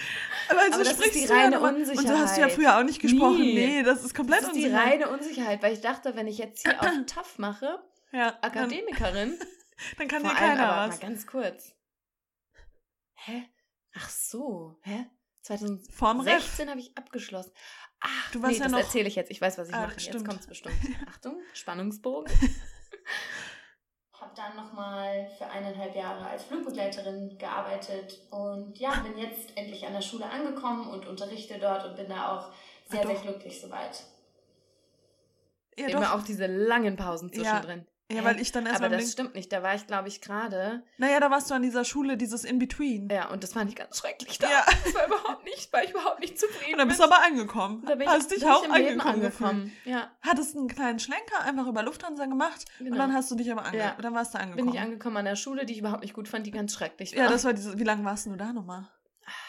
Aber, 0.50 0.60
also 0.60 0.74
Aber 0.74 0.84
das 0.84 0.92
ist 0.94 0.98
sprichst 0.98 1.14
die 1.22 1.26
du 1.26 1.32
ja 1.32 1.40
reine 1.40 1.56
nochmal- 1.56 1.74
Und 1.74 1.84
du 1.86 1.90
hast 1.96 2.04
ja 2.06 2.14
Unsicherheit. 2.22 2.52
früher 2.52 2.78
auch 2.78 2.82
nicht 2.84 3.00
gesprochen. 3.00 3.38
Nie. 3.40 3.54
Nee, 3.54 3.82
das 3.82 4.04
ist 4.04 4.14
komplett 4.14 4.42
Das 4.42 4.48
ist 4.48 4.56
die 4.56 4.68
reine 4.68 5.08
Unsicherheit, 5.08 5.62
weil 5.62 5.72
ich 5.72 5.80
dachte, 5.80 6.14
wenn 6.16 6.26
ich 6.26 6.38
jetzt 6.38 6.62
hier 6.62 6.80
auf 6.80 6.88
TAF 7.06 7.38
mache, 7.38 7.78
Ja, 8.12 8.36
Akademikerin, 8.42 9.38
dann 9.98 10.08
kann 10.08 10.22
dir 10.24 10.30
keiner 10.34 10.68
aber 10.68 10.88
was. 10.90 11.00
mal 11.00 11.06
ganz 11.08 11.26
kurz. 11.26 11.72
Hä? 13.14 13.48
Ach 13.94 14.08
so, 14.10 14.76
hä? 14.82 15.06
2016 15.42 15.94
Vorm 15.96 16.20
Ref. 16.20 16.58
habe 16.66 16.80
ich 16.80 16.96
abgeschlossen. 16.98 17.52
Ach, 18.00 18.30
Du 18.32 18.40
warst 18.42 18.52
nee, 18.52 18.58
ja 18.58 18.64
das 18.64 18.72
noch- 18.72 18.78
erzähle 18.78 19.08
ich 19.08 19.16
jetzt. 19.16 19.30
Ich 19.30 19.40
weiß, 19.40 19.58
was 19.58 19.68
ich 19.68 19.74
Ah, 19.74 19.80
mache. 19.82 19.92
Jetzt 19.92 20.04
stimmt. 20.04 20.26
kommt 20.28 20.40
es 20.40 20.46
bestimmt. 20.46 20.76
Achtung, 21.08 21.40
Spannungsbogen. 21.54 22.32
habe 24.12 24.32
dann 24.34 24.56
nochmal 24.56 25.28
für 25.38 25.46
eineinhalb 25.46 25.94
Jahre 25.94 26.26
als 26.28 26.42
Flugbegleiterin 26.44 27.38
gearbeitet 27.38 28.18
und 28.30 28.76
ja, 28.78 28.90
bin 29.00 29.16
jetzt 29.16 29.56
endlich 29.56 29.86
an 29.86 29.92
der 29.92 30.00
Schule 30.00 30.28
angekommen 30.28 30.88
und 30.88 31.06
unterrichte 31.06 31.58
dort 31.60 31.84
und 31.84 31.96
bin 31.96 32.08
da 32.08 32.36
auch 32.36 32.52
sehr, 32.90 33.02
Ah, 33.02 33.06
sehr 33.06 33.20
glücklich 33.20 33.60
soweit. 33.60 34.02
Ja, 35.76 35.86
Immer 35.88 36.00
doch. 36.02 36.14
auch 36.14 36.22
diese 36.22 36.46
langen 36.46 36.96
Pausen 36.96 37.32
zwischendrin. 37.32 37.80
Ja, 37.86 37.92
Hä? 38.10 38.24
weil 38.24 38.40
ich 38.40 38.52
dann 38.52 38.64
erst 38.64 38.76
Aber 38.82 38.88
das 38.88 39.12
stimmt 39.12 39.34
nicht. 39.34 39.52
Da 39.52 39.62
war 39.62 39.74
ich, 39.74 39.86
glaube 39.86 40.08
ich, 40.08 40.22
gerade. 40.22 40.82
Naja, 40.96 41.20
da 41.20 41.30
warst 41.30 41.50
du 41.50 41.54
an 41.54 41.60
dieser 41.62 41.84
Schule, 41.84 42.16
dieses 42.16 42.44
In-Between. 42.44 43.08
Ja, 43.10 43.28
und 43.28 43.42
das 43.42 43.52
fand 43.52 43.68
ich 43.68 43.76
ganz 43.76 43.98
schrecklich 43.98 44.38
da. 44.38 44.48
Ja. 44.50 44.64
Das 44.84 44.94
war 44.94 45.06
überhaupt 45.06 45.44
nicht, 45.44 45.70
war 45.72 45.84
ich 45.84 45.90
überhaupt 45.90 46.20
nicht 46.20 46.38
zufrieden. 46.38 46.72
Und 46.72 46.78
dann 46.78 46.88
bist 46.88 47.00
du 47.00 47.04
aber 47.04 47.22
angekommen. 47.22 47.82
da 47.86 47.92
bin 47.96 48.02
ich, 48.02 48.08
hast 48.08 48.30
dich 48.30 48.40
bin 48.40 48.48
auch 48.48 48.64
ich 48.64 48.70
angekommen, 48.72 49.14
angekommen. 49.14 49.72
Ja, 49.84 50.10
Hattest 50.22 50.56
einen 50.56 50.68
kleinen 50.68 50.98
Schlenker 50.98 51.40
einfach 51.44 51.66
über 51.66 51.82
Lufthansa 51.82 52.24
gemacht 52.24 52.64
und 52.78 52.86
Genau. 52.86 52.96
dann 52.96 53.12
hast 53.12 53.30
du 53.30 53.34
dich 53.34 53.52
aber 53.52 53.64
ange 53.66 53.78
Ja. 53.78 53.94
dann 54.00 54.14
warst 54.14 54.32
du 54.34 54.38
angekommen. 54.38 54.66
bin 54.66 54.74
ich 54.74 54.80
angekommen 54.80 55.18
an 55.18 55.24
der 55.26 55.36
Schule, 55.36 55.66
die 55.66 55.74
ich 55.74 55.80
überhaupt 55.80 56.02
nicht 56.02 56.14
gut 56.14 56.28
fand, 56.28 56.46
die 56.46 56.50
ganz 56.50 56.72
schrecklich 56.72 57.14
war. 57.14 57.24
ja, 57.24 57.28
das 57.30 57.44
war 57.44 57.52
diese. 57.52 57.78
Wie 57.78 57.84
lange 57.84 58.04
warst 58.04 58.24
du 58.26 58.34
da 58.36 58.52
nochmal? 58.54 58.88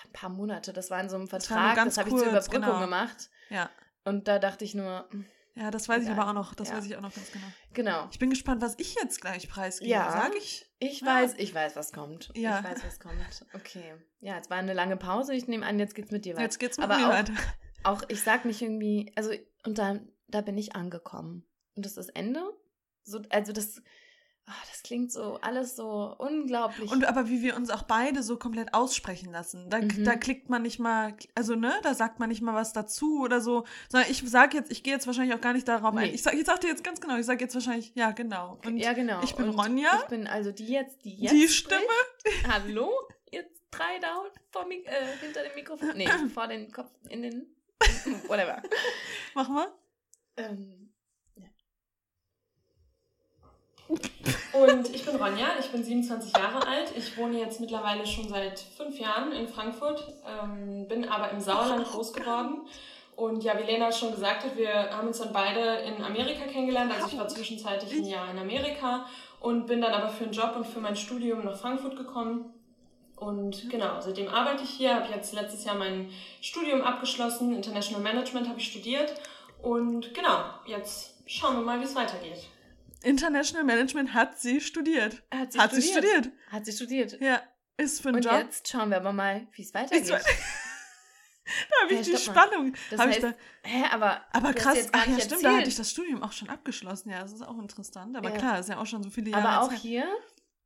ein 0.05 0.11
paar 0.11 0.29
Monate. 0.29 0.73
Das 0.73 0.91
war 0.91 0.99
in 0.99 1.07
so 1.09 1.15
einem 1.15 1.29
Vertrag. 1.29 1.75
ganz 1.77 1.95
Das 1.95 2.05
habe 2.05 2.09
ich 2.09 2.21
zur 2.21 2.29
Überbrückung 2.31 2.61
genau. 2.61 2.79
gemacht. 2.81 3.29
Ja. 3.49 3.69
Und 4.03 4.27
da 4.27 4.37
dachte 4.39 4.65
ich 4.65 4.75
nur, 4.75 5.05
hm, 5.11 5.25
Ja, 5.55 5.71
das 5.71 5.89
weiß 5.89 6.03
ich 6.03 6.09
Egal. 6.09 6.19
aber 6.19 6.29
auch 6.29 6.33
noch. 6.33 6.53
Das 6.55 6.69
Ja. 6.69 6.77
weiß 6.77 6.85
ich 6.85 6.95
auch 6.95 7.01
noch 7.01 7.13
ganz 7.13 7.31
genau. 7.31 7.45
genau. 7.73 8.07
Ich 8.11 8.19
bin 8.19 8.29
gespannt, 8.29 8.61
was 8.61 8.75
ich 8.77 8.95
jetzt 8.95 9.19
gleich 9.19 9.49
preisgebe. 9.49 9.91
Ja. 9.91 10.11
Sag 10.11 10.35
ich? 10.35 10.69
Ich 10.79 11.01
Ja. 11.01 11.07
weiß, 11.07 11.35
ich 11.37 11.53
weiß, 11.53 11.75
was 11.75 11.91
kommt. 11.91 12.31
Ja. 12.35 12.59
Ich 12.59 12.65
weiß, 12.65 12.83
was 12.85 12.99
kommt. 12.99 13.45
Okay. 13.53 13.95
Ja, 14.21 14.35
jetzt 14.35 14.49
war 14.49 14.57
eine 14.57 14.73
lange 14.73 14.95
Pause. 14.95 15.33
Ich 15.33 15.47
nehme 15.47 15.65
an, 15.65 15.77
jetzt 15.79 15.95
geht's 15.95 16.11
mit 16.11 16.23
dir 16.25 16.33
weiter. 16.35 16.43
Jetzt 16.43 16.59
geht's 16.59 16.77
mit 16.77 16.85
Aber 16.85 16.97
mir 16.97 17.07
auch, 17.07 17.13
weiter. 17.13 17.33
auch, 17.83 18.03
ich 18.07 18.21
sag 18.21 18.45
nicht 18.45 18.61
irgendwie, 18.61 19.11
also, 19.15 19.31
und 19.65 19.77
da, 19.77 19.99
da 20.27 20.41
bin 20.41 20.57
ich 20.57 20.75
angekommen. 20.75 21.45
Und 21.75 21.85
das 21.85 21.97
ist 21.97 22.09
Ende. 22.09 22.41
So, 23.03 23.21
also 23.29 23.51
das, 23.51 23.81
ah, 24.49 24.63
das 24.69 24.83
klingt 24.83 25.11
so, 25.11 25.37
alles 25.41 25.75
so 25.75 26.15
unglaublich. 26.17 26.91
Und 26.91 27.05
aber 27.05 27.29
wie 27.29 27.41
wir 27.41 27.55
uns 27.55 27.69
auch 27.69 27.83
beide 27.83 28.23
so 28.23 28.37
komplett 28.37 28.73
aussprechen 28.73 29.31
lassen. 29.31 29.69
Da, 29.69 29.79
Mhm. 29.79 30.03
da 30.03 30.15
klickt 30.15 30.49
man 30.49 30.61
nicht 30.63 30.79
mal, 30.79 31.13
also 31.35 31.55
ne, 31.55 31.73
da 31.83 31.93
sagt 31.93 32.19
man 32.19 32.29
nicht 32.29 32.41
mal 32.41 32.53
was 32.55 32.73
dazu 32.73 33.21
oder 33.21 33.41
so. 33.41 33.65
Sondern 33.89 34.09
ich 34.09 34.23
sag 34.25 34.53
jetzt, 34.53 34.71
ich 34.71 34.83
gehe 34.83 34.93
jetzt 34.93 35.07
wahrscheinlich 35.07 35.35
auch 35.35 35.41
gar 35.41 35.53
nicht 35.53 35.67
darauf 35.67 35.93
Nee. 35.93 36.09
ein. 36.09 36.13
Ich 36.13 36.23
sag, 36.23 36.33
ich 36.33 36.45
sag 36.45 36.59
dir 36.61 36.67
jetzt 36.67 36.83
ganz 36.83 36.99
genau, 36.99 37.17
ich 37.17 37.25
sag 37.25 37.39
jetzt 37.41 37.53
wahrscheinlich, 37.53 37.91
ja, 37.95 38.11
genau. 38.11 38.57
Und 38.65 38.77
ja, 38.77 38.93
genau. 38.93 39.21
ich 39.23 39.35
bin 39.35 39.49
Und 39.49 39.59
Ronja. 39.59 39.99
Ich 40.03 40.07
bin 40.07 40.27
also 40.27 40.51
die 40.51 40.67
jetzt, 40.67 41.03
die 41.05 41.15
jetzt. 41.15 41.31
die 41.33 41.47
spricht. 41.47 41.75
Stimme. 41.81 42.53
Hallo? 42.53 42.91
Jetzt 43.31 43.61
drei 43.71 43.99
da 43.99 44.23
vor 44.51 44.69
äh, 44.69 44.81
hinter 45.21 45.43
dem 45.43 45.55
Mikrofon. 45.55 45.89
Nee, 45.95 46.07
vor 46.33 46.47
den 46.47 46.71
Kopf, 46.71 46.91
in 47.09 47.21
den. 47.21 47.55
Whatever. 48.27 48.61
Mach 49.35 49.47
mal. 49.49 49.67
Ähm, 50.37 50.88
Und 53.89 54.93
ich 54.93 55.05
bin 55.05 55.15
Ronja, 55.15 55.47
ich 55.59 55.71
bin 55.71 55.83
27 55.83 56.35
Jahre 56.37 56.65
alt. 56.67 56.91
Ich 56.95 57.17
wohne 57.17 57.39
jetzt 57.39 57.59
mittlerweile 57.59 58.05
schon 58.05 58.29
seit 58.29 58.59
fünf 58.59 58.99
Jahren 58.99 59.31
in 59.31 59.47
Frankfurt, 59.47 60.13
ähm, 60.27 60.87
bin 60.87 61.07
aber 61.09 61.31
im 61.31 61.39
Sauerland 61.39 61.85
groß 61.87 62.13
geworden. 62.13 62.61
Und 63.15 63.43
ja, 63.43 63.57
wie 63.59 63.63
Lena 63.63 63.91
schon 63.91 64.11
gesagt 64.11 64.45
hat, 64.45 64.55
wir 64.55 64.91
haben 64.91 65.07
uns 65.07 65.19
dann 65.19 65.33
beide 65.33 65.59
in 65.81 66.03
Amerika 66.03 66.45
kennengelernt. 66.45 66.93
Also 66.93 67.07
ich 67.07 67.17
war 67.17 67.27
zwischenzeitlich 67.27 67.91
ein 67.91 68.05
Jahr 68.05 68.31
in 68.31 68.37
Amerika 68.37 69.05
und 69.39 69.65
bin 69.65 69.81
dann 69.81 69.93
aber 69.93 70.09
für 70.09 70.25
einen 70.25 70.33
Job 70.33 70.53
und 70.55 70.65
für 70.65 70.79
mein 70.79 70.95
Studium 70.95 71.43
nach 71.43 71.57
Frankfurt 71.57 71.97
gekommen. 71.97 72.53
Und 73.15 73.69
genau, 73.69 73.99
seitdem 73.99 74.29
arbeite 74.29 74.63
ich 74.63 74.69
hier, 74.69 74.95
habe 74.95 75.13
jetzt 75.13 75.33
letztes 75.33 75.65
Jahr 75.65 75.75
mein 75.75 76.09
Studium 76.41 76.81
abgeschlossen, 76.81 77.53
International 77.53 78.01
Management 78.01 78.47
habe 78.47 78.59
ich 78.59 78.67
studiert. 78.67 79.13
Und 79.61 80.13
genau, 80.13 80.37
jetzt 80.65 81.15
schauen 81.25 81.57
wir 81.57 81.63
mal, 81.63 81.79
wie 81.81 81.85
es 81.85 81.95
weitergeht. 81.95 82.47
International 83.03 83.63
Management 83.63 84.13
hat 84.13 84.39
sie 84.39 84.59
studiert. 84.61 85.23
hat 85.31 85.53
sie 85.53 85.59
Hat 85.59 85.73
sie 85.73 85.81
studiert. 85.81 86.25
studiert. 86.25 86.33
Hat 86.51 86.65
sie 86.65 86.71
studiert. 86.73 87.21
Ja, 87.21 87.41
ist 87.77 88.01
für 88.01 88.09
einen 88.09 88.17
Und 88.17 88.25
Job. 88.25 88.33
jetzt 88.43 88.67
schauen 88.67 88.89
wir 88.89 88.97
aber 88.97 89.13
mal, 89.13 89.47
wie 89.53 89.61
es 89.61 89.73
weitergeht. 89.73 90.09
Ist- 90.09 90.11
Da 91.69 91.83
habe 91.83 91.93
ich 91.95 92.05
Hey, 92.07 92.13
die. 92.15 92.21
Spannung. 92.21 92.73
Das 92.91 92.99
heißt, 92.99 93.17
ich 93.17 93.21
da, 93.23 93.33
hä, 93.63 93.83
aber, 93.91 94.21
aber 94.33 94.53
krass, 94.53 94.87
ach 94.91 95.07
ja, 95.07 95.15
stimmt, 95.19 95.31
da 95.31 95.35
hatte 95.35 95.47
erzählt. 95.47 95.67
ich 95.67 95.75
das 95.77 95.89
Studium 95.89 96.21
auch 96.21 96.31
schon 96.31 96.47
abgeschlossen. 96.47 97.09
Ja, 97.09 97.21
das 97.21 97.33
ist 97.33 97.41
auch 97.41 97.57
interessant. 97.57 98.15
Aber 98.15 98.29
Ja. 98.29 98.37
klar, 98.37 98.59
ist 98.59 98.69
ja 98.69 98.77
auch 98.77 98.85
schon 98.85 99.01
so 99.01 99.09
viele 99.09 99.31
Jahre 99.31 99.47
Aber 99.49 99.61
auch 99.63 99.69
Zeit. 99.69 99.79
hier, 99.79 100.05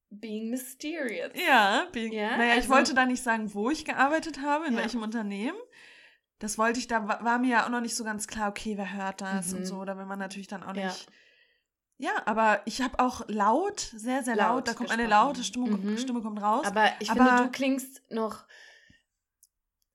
being 0.10 0.50
mysterious. 0.50 1.32
Ja, 1.36 1.88
bin, 1.94 2.12
Ja, 2.12 2.36
naja, 2.36 2.52
ich 2.56 2.64
also- 2.64 2.70
wollte 2.70 2.94
da 2.96 3.06
nicht 3.06 3.24
sagen, 3.24 3.54
wo 3.54 3.70
ich 3.70 3.86
gearbeitet 3.86 4.42
habe, 4.42 4.66
in 4.68 4.74
Ja. 4.74 4.82
welchem 4.82 5.02
Unternehmen. 5.04 5.58
Das 6.40 6.58
wollte 6.58 6.80
ich, 6.80 6.88
da 6.88 7.08
wa- 7.08 7.20
war 7.24 7.40
mir 7.40 7.50
ja 7.52 7.66
auch 7.66 7.70
noch 7.70 7.80
nicht 7.80 7.96
so 7.96 8.04
ganz 8.04 8.28
klar, 8.28 8.50
okay, 8.50 8.76
wer 8.78 8.92
hört 8.94 9.22
das 9.22 9.52
Mhm. 9.54 9.60
und 9.60 9.66
so, 9.66 9.86
da 9.86 9.98
will 9.98 10.06
man 10.06 10.20
natürlich 10.20 10.48
dann 10.48 10.64
auch 10.64 10.74
nicht. 10.74 11.08
Ja, 11.98 12.12
aber 12.26 12.62
ich 12.66 12.82
habe 12.82 13.00
auch 13.00 13.22
laut, 13.28 13.80
sehr, 13.80 14.24
sehr 14.24 14.36
laut, 14.36 14.56
Laut 14.56 14.68
da 14.68 14.74
kommt 14.74 14.92
eine 14.92 15.04
gesprochen. 15.04 15.26
laute 15.28 15.44
Stimme, 15.44 15.70
Mhm. 15.78 15.98
Stimme 15.98 16.22
kommt 16.22 16.42
raus. 16.42 16.66
Aber 16.66 16.90
ich 17.00 17.10
Aber- 17.12 17.26
finde, 17.26 17.44
du 17.44 17.52
klingst 17.52 18.02
noch 18.10 18.46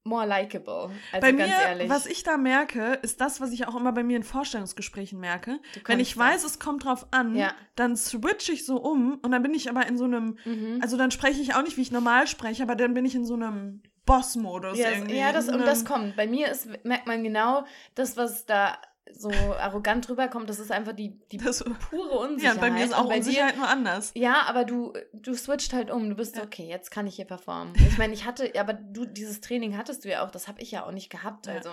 more 0.05 0.25
likable. 0.27 0.91
Also 1.13 1.21
bei 1.21 1.33
mir, 1.35 1.47
ehrlich. 1.47 1.91
was 1.91 2.07
ich 2.07 2.23
da 2.23 2.39
merke, 2.39 2.95
ist 3.03 3.21
das, 3.21 3.43
was 3.43 3.51
ich 3.53 3.69
auch 3.69 3.77
immer 3.77 3.93
bei 3.93 4.03
mir 4.03 4.17
in 4.17 4.23
Vorstellungsgesprächen 4.23 5.21
merke. 5.21 5.61
Wenn 5.85 6.01
ich 6.01 6.17
weiß, 6.17 6.43
das. 6.45 6.53
es 6.53 6.59
kommt 6.59 6.85
drauf 6.85 7.09
an, 7.11 7.37
Ja. 7.37 7.53
dann 7.75 7.95
switch 7.97 8.49
ich 8.49 8.65
so 8.65 8.79
um 8.79 9.19
und 9.23 9.31
dann 9.33 9.43
bin 9.43 9.53
ich 9.53 9.69
aber 9.69 9.87
in 9.87 9.99
so 9.99 10.05
einem, 10.05 10.39
Mhm. 10.47 10.79
also 10.81 10.97
dann 10.97 11.11
spreche 11.11 11.43
ich 11.43 11.55
auch 11.55 11.63
nicht, 11.63 11.77
wie 11.77 11.83
ich 11.83 11.91
normal 11.93 12.27
spreche, 12.27 12.63
aber 12.63 12.75
dann 12.75 12.95
bin 12.95 13.05
ich 13.05 13.15
in 13.15 13.27
so 13.27 13.35
einem 13.35 13.83
Boss-Modus 14.07 14.79
ja, 14.79 14.93
irgendwie. 14.93 15.19
ja, 15.19 15.33
das, 15.33 15.49
und 15.49 15.59
das 15.67 15.85
kommt. 15.85 16.17
Bei 16.17 16.27
mir 16.27 16.49
ist, 16.51 16.67
merkt 16.85 17.07
man 17.07 17.23
genau, 17.23 17.67
das, 17.95 18.17
was 18.17 18.47
da 18.47 18.79
so 19.13 19.31
arrogant 19.31 20.09
rüberkommt, 20.09 20.49
das 20.49 20.59
ist 20.59 20.71
einfach 20.73 20.93
die, 20.93 21.19
die 21.31 21.37
Das, 21.39 21.63
pure 21.91 22.09
ja, 22.11 22.17
Unsicherheit. 22.17 22.55
und 22.57 22.61
bei 22.61 22.71
mir 22.71 22.85
ist 22.85 22.93
auch 22.95 23.05
bei 23.09 23.15
dir- 23.15 23.27
Unsicherheit 23.27 23.57
nur 23.57 23.69
anders. 23.69 24.13
Ja, 24.15 24.43
aber 24.47 24.65
du, 24.65 24.93
du 25.13 25.35
switcht 25.35 25.73
halt 25.73 25.91
um. 25.91 26.09
Du 26.11 26.17
bist 26.17 26.35
so, 26.35 26.41
Ja. 26.41 26.47
okay, 26.47 26.67
jetzt 26.69 26.91
kann 26.91 27.07
ich 27.07 27.17
hier 27.17 27.25
performen. 27.25 27.75
Ich 27.89 27.99
meine, 27.99 28.13
ich 28.15 28.25
hatte, 28.25 28.53
aber 28.59 28.73
du, 28.75 29.05
dieses 29.07 29.41
Training 29.41 29.77
hattest 29.77 30.05
du 30.05 30.09
ja 30.11 30.25
auch, 30.27 30.31
das 30.31 30.49
habe 30.49 30.61
ich 30.61 30.71
ja 30.71 30.85
auch 30.87 30.93
nicht 30.93 31.11
gehabt. 31.11 31.47
Ja. 31.47 31.55
Also, 31.55 31.71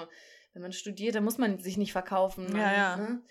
wenn 0.54 0.62
man 0.62 0.72
studiert, 0.74 1.16
dann 1.16 1.24
muss 1.24 1.38
man 1.38 1.60
sich 1.60 1.78
nicht 1.78 1.92
verkaufen. 1.92 2.46
Man, 2.52 2.62
Ja, 2.62 2.74
ja. 2.74 2.96
Ne? 2.98 3.22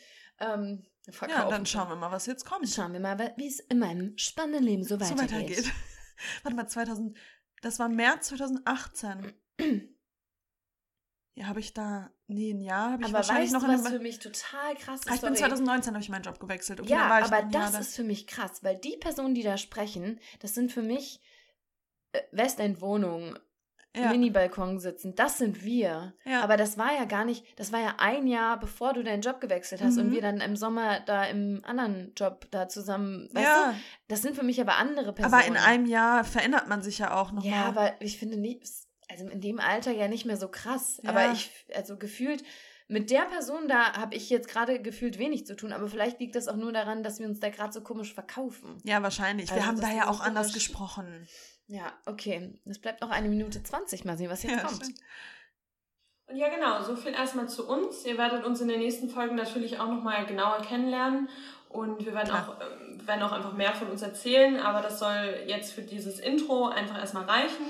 Ähm, 0.41 0.85
verkaufen. 1.11 1.43
Ja, 1.43 1.49
dann 1.49 1.65
schauen 1.67 1.89
wir 1.89 1.97
mal, 1.97 2.11
was 2.13 2.27
jetzt 2.27 2.45
kommt. 2.45 2.69
Schauen 2.69 2.93
wir 2.93 3.01
mal, 3.01 3.33
wie 3.37 3.47
es 3.49 3.61
in 3.61 3.79
meinem 3.79 4.17
spannenden 4.19 4.65
Leben 4.65 4.83
so 4.85 4.97
so 4.97 5.01
weitergeht. 5.01 5.33
weitergeht. 5.33 5.73
Warte 6.43 6.57
mal, 6.57 6.67
2000, 6.69 7.17
das 7.63 7.79
war 7.79 7.89
März 7.89 8.29
2018. 8.29 9.33
Ja, 11.37 11.47
habe 11.47 11.59
ich 11.59 11.75
da, 11.75 12.13
nee, 12.27 12.53
ein 12.53 12.61
Jahr 12.63 12.93
habe 12.93 13.03
ich 13.03 13.09
Aber 13.09 13.19
wahrscheinlich 13.19 13.53
weißt 13.53 13.63
noch 13.63 13.69
du, 13.69 13.85
was 13.85 13.89
für 13.89 13.99
mich 13.99 14.19
total 14.19 14.75
krass 14.77 15.01
ist? 15.01 15.11
Ah, 15.11 15.15
ich 15.15 15.21
bin 15.21 15.35
Sorry. 15.35 15.51
2019 15.51 15.93
habe 15.95 16.03
ich 16.03 16.09
meinen 16.09 16.23
Job 16.23 16.41
gewechselt. 16.41 16.81
Okay, 16.81 16.91
Ja, 16.91 17.09
aber 17.09 17.41
Jahr 17.41 17.49
das 17.51 17.73
da. 17.73 17.79
ist 17.79 17.97
für 17.97 18.05
mich 18.05 18.27
krass, 18.27 18.63
weil 18.63 18.77
die 18.77 18.97
Personen, 18.99 19.35
die 19.35 19.43
da 19.43 19.57
sprechen, 19.57 20.21
das 20.41 20.55
sind 20.55 20.73
für 20.73 20.83
mich 20.83 21.21
äh, 22.13 22.21
Westend-Wohnungen, 22.33 23.39
ja, 23.97 24.11
Mini-Balkon 24.11 24.81
sitzen, 24.81 25.15
das 25.15 25.39
sind 25.39 25.63
wir. 25.63 26.15
ja. 26.25 26.41
Aber 26.43 26.57
das 26.57 26.77
war 26.79 26.93
ja 26.93 27.05
gar 27.05 27.25
nicht, 27.25 27.45
das 27.61 27.71
war 27.71 27.79
ja 27.81 27.95
ein 27.99 28.27
Jahr, 28.27 28.59
bevor 28.59 28.93
du 28.93 29.05
deinen 29.05 29.23
Job 29.23 29.41
gewechselt 29.41 29.81
hast 29.83 29.99
und 29.99 30.09
Mhm. 30.09 30.13
wir 30.13 30.21
dann 30.21 30.41
im 30.41 30.57
Sommer 30.57 30.99
da 31.01 31.25
im 31.27 31.61
anderen 31.65 32.13
Job 32.17 32.49
da 32.51 32.67
zusammen, 32.69 33.29
weißt 33.33 33.45
ja, 33.47 33.71
du? 33.73 33.79
Das 34.09 34.21
sind 34.23 34.35
für 34.35 34.43
mich 34.43 34.61
aber 34.61 34.79
andere 34.79 35.13
Personen. 35.13 35.33
aber 35.41 35.47
in 35.47 35.57
einem 35.57 35.87
Jahr 35.87 36.25
verändert 36.25 36.67
man 36.69 36.83
sich 36.83 36.99
ja 36.99 37.15
auch 37.15 37.31
nochmal. 37.31 37.53
Ja, 37.53 37.67
aber 37.67 37.93
ich 38.01 38.19
finde 38.19 38.37
nicht, 38.37 38.67
also 39.11 39.29
in 39.29 39.41
dem 39.41 39.61
Alter 39.61 39.93
ja 39.93 40.09
nicht 40.09 40.25
mehr 40.27 40.37
so 40.37 40.49
krass. 40.49 41.01
Ja. 41.03 41.11
Aber 41.11 41.33
ich, 41.33 41.51
also 41.75 41.97
gefühlt, 41.97 42.43
mit 42.89 43.11
der 43.11 43.23
Person 43.23 43.67
da 43.69 43.95
habe 43.95 44.15
ich 44.15 44.29
jetzt 44.31 44.49
gerade 44.49 44.81
gefühlt 44.81 45.19
wenig 45.19 45.47
zu 45.47 45.57
tun, 45.57 45.73
aber 45.73 45.89
vielleicht 45.89 46.21
liegt 46.21 46.35
das 46.35 46.49
auch 46.49 46.57
nur 46.57 46.73
daran, 46.73 47.03
dass 47.03 47.19
wir 47.19 47.27
uns 47.27 47.41
da 47.41 47.49
gerade 47.49 47.73
so 47.73 47.81
komisch 47.83 48.13
verkaufen. 48.13 48.77
Ja, 48.85 49.03
wahrscheinlich. 49.03 49.49
Wir 49.49 49.55
Also, 49.57 49.67
haben 49.67 49.81
das 49.81 49.91
da 49.91 49.97
ja 49.97 50.09
auch 50.09 50.21
anders 50.21 50.49
komisch. 50.49 50.67
gesprochen. 50.67 51.27
Ja, 51.67 51.93
okay. 52.05 52.53
Es 52.67 52.79
bleibt 52.79 53.01
noch 53.01 53.11
eine 53.11 53.29
Minute 53.29 53.63
20. 53.63 54.05
Mal 54.05 54.19
sehen, 54.19 54.29
was 54.31 54.43
jetzt 54.43 54.53
Ja, 54.57 54.63
kommt. 54.65 54.77
stimmt. 54.85 54.99
Und 56.27 56.37
ja, 56.37 56.49
genau, 56.49 56.83
so 56.83 56.97
viel 56.97 57.13
erstmal 57.13 57.49
zu 57.49 57.67
uns. 57.69 58.05
Ihr 58.05 58.17
werdet 58.19 58.45
uns 58.45 58.61
in 58.61 58.69
den 58.69 58.81
nächsten 58.81 59.09
Folgen 59.11 59.35
natürlich 59.35 59.79
auch 59.79 59.89
nochmal 59.89 60.25
genauer 60.27 60.61
kennenlernen. 60.63 61.29
Und 61.69 62.05
wir 62.05 62.15
werden 62.15 62.29
Klar. 62.29 62.49
auch, 62.61 63.07
werden 63.07 63.23
auch 63.23 63.33
einfach 63.33 63.53
mehr 63.55 63.75
von 63.75 63.89
uns 63.91 64.01
erzählen, 64.01 64.59
aber 64.61 64.81
das 64.81 64.99
soll 65.01 65.43
jetzt 65.47 65.73
für 65.73 65.83
dieses 65.83 66.21
Intro 66.21 66.69
einfach 66.69 66.99
erstmal 66.99 67.25
reichen. 67.25 67.67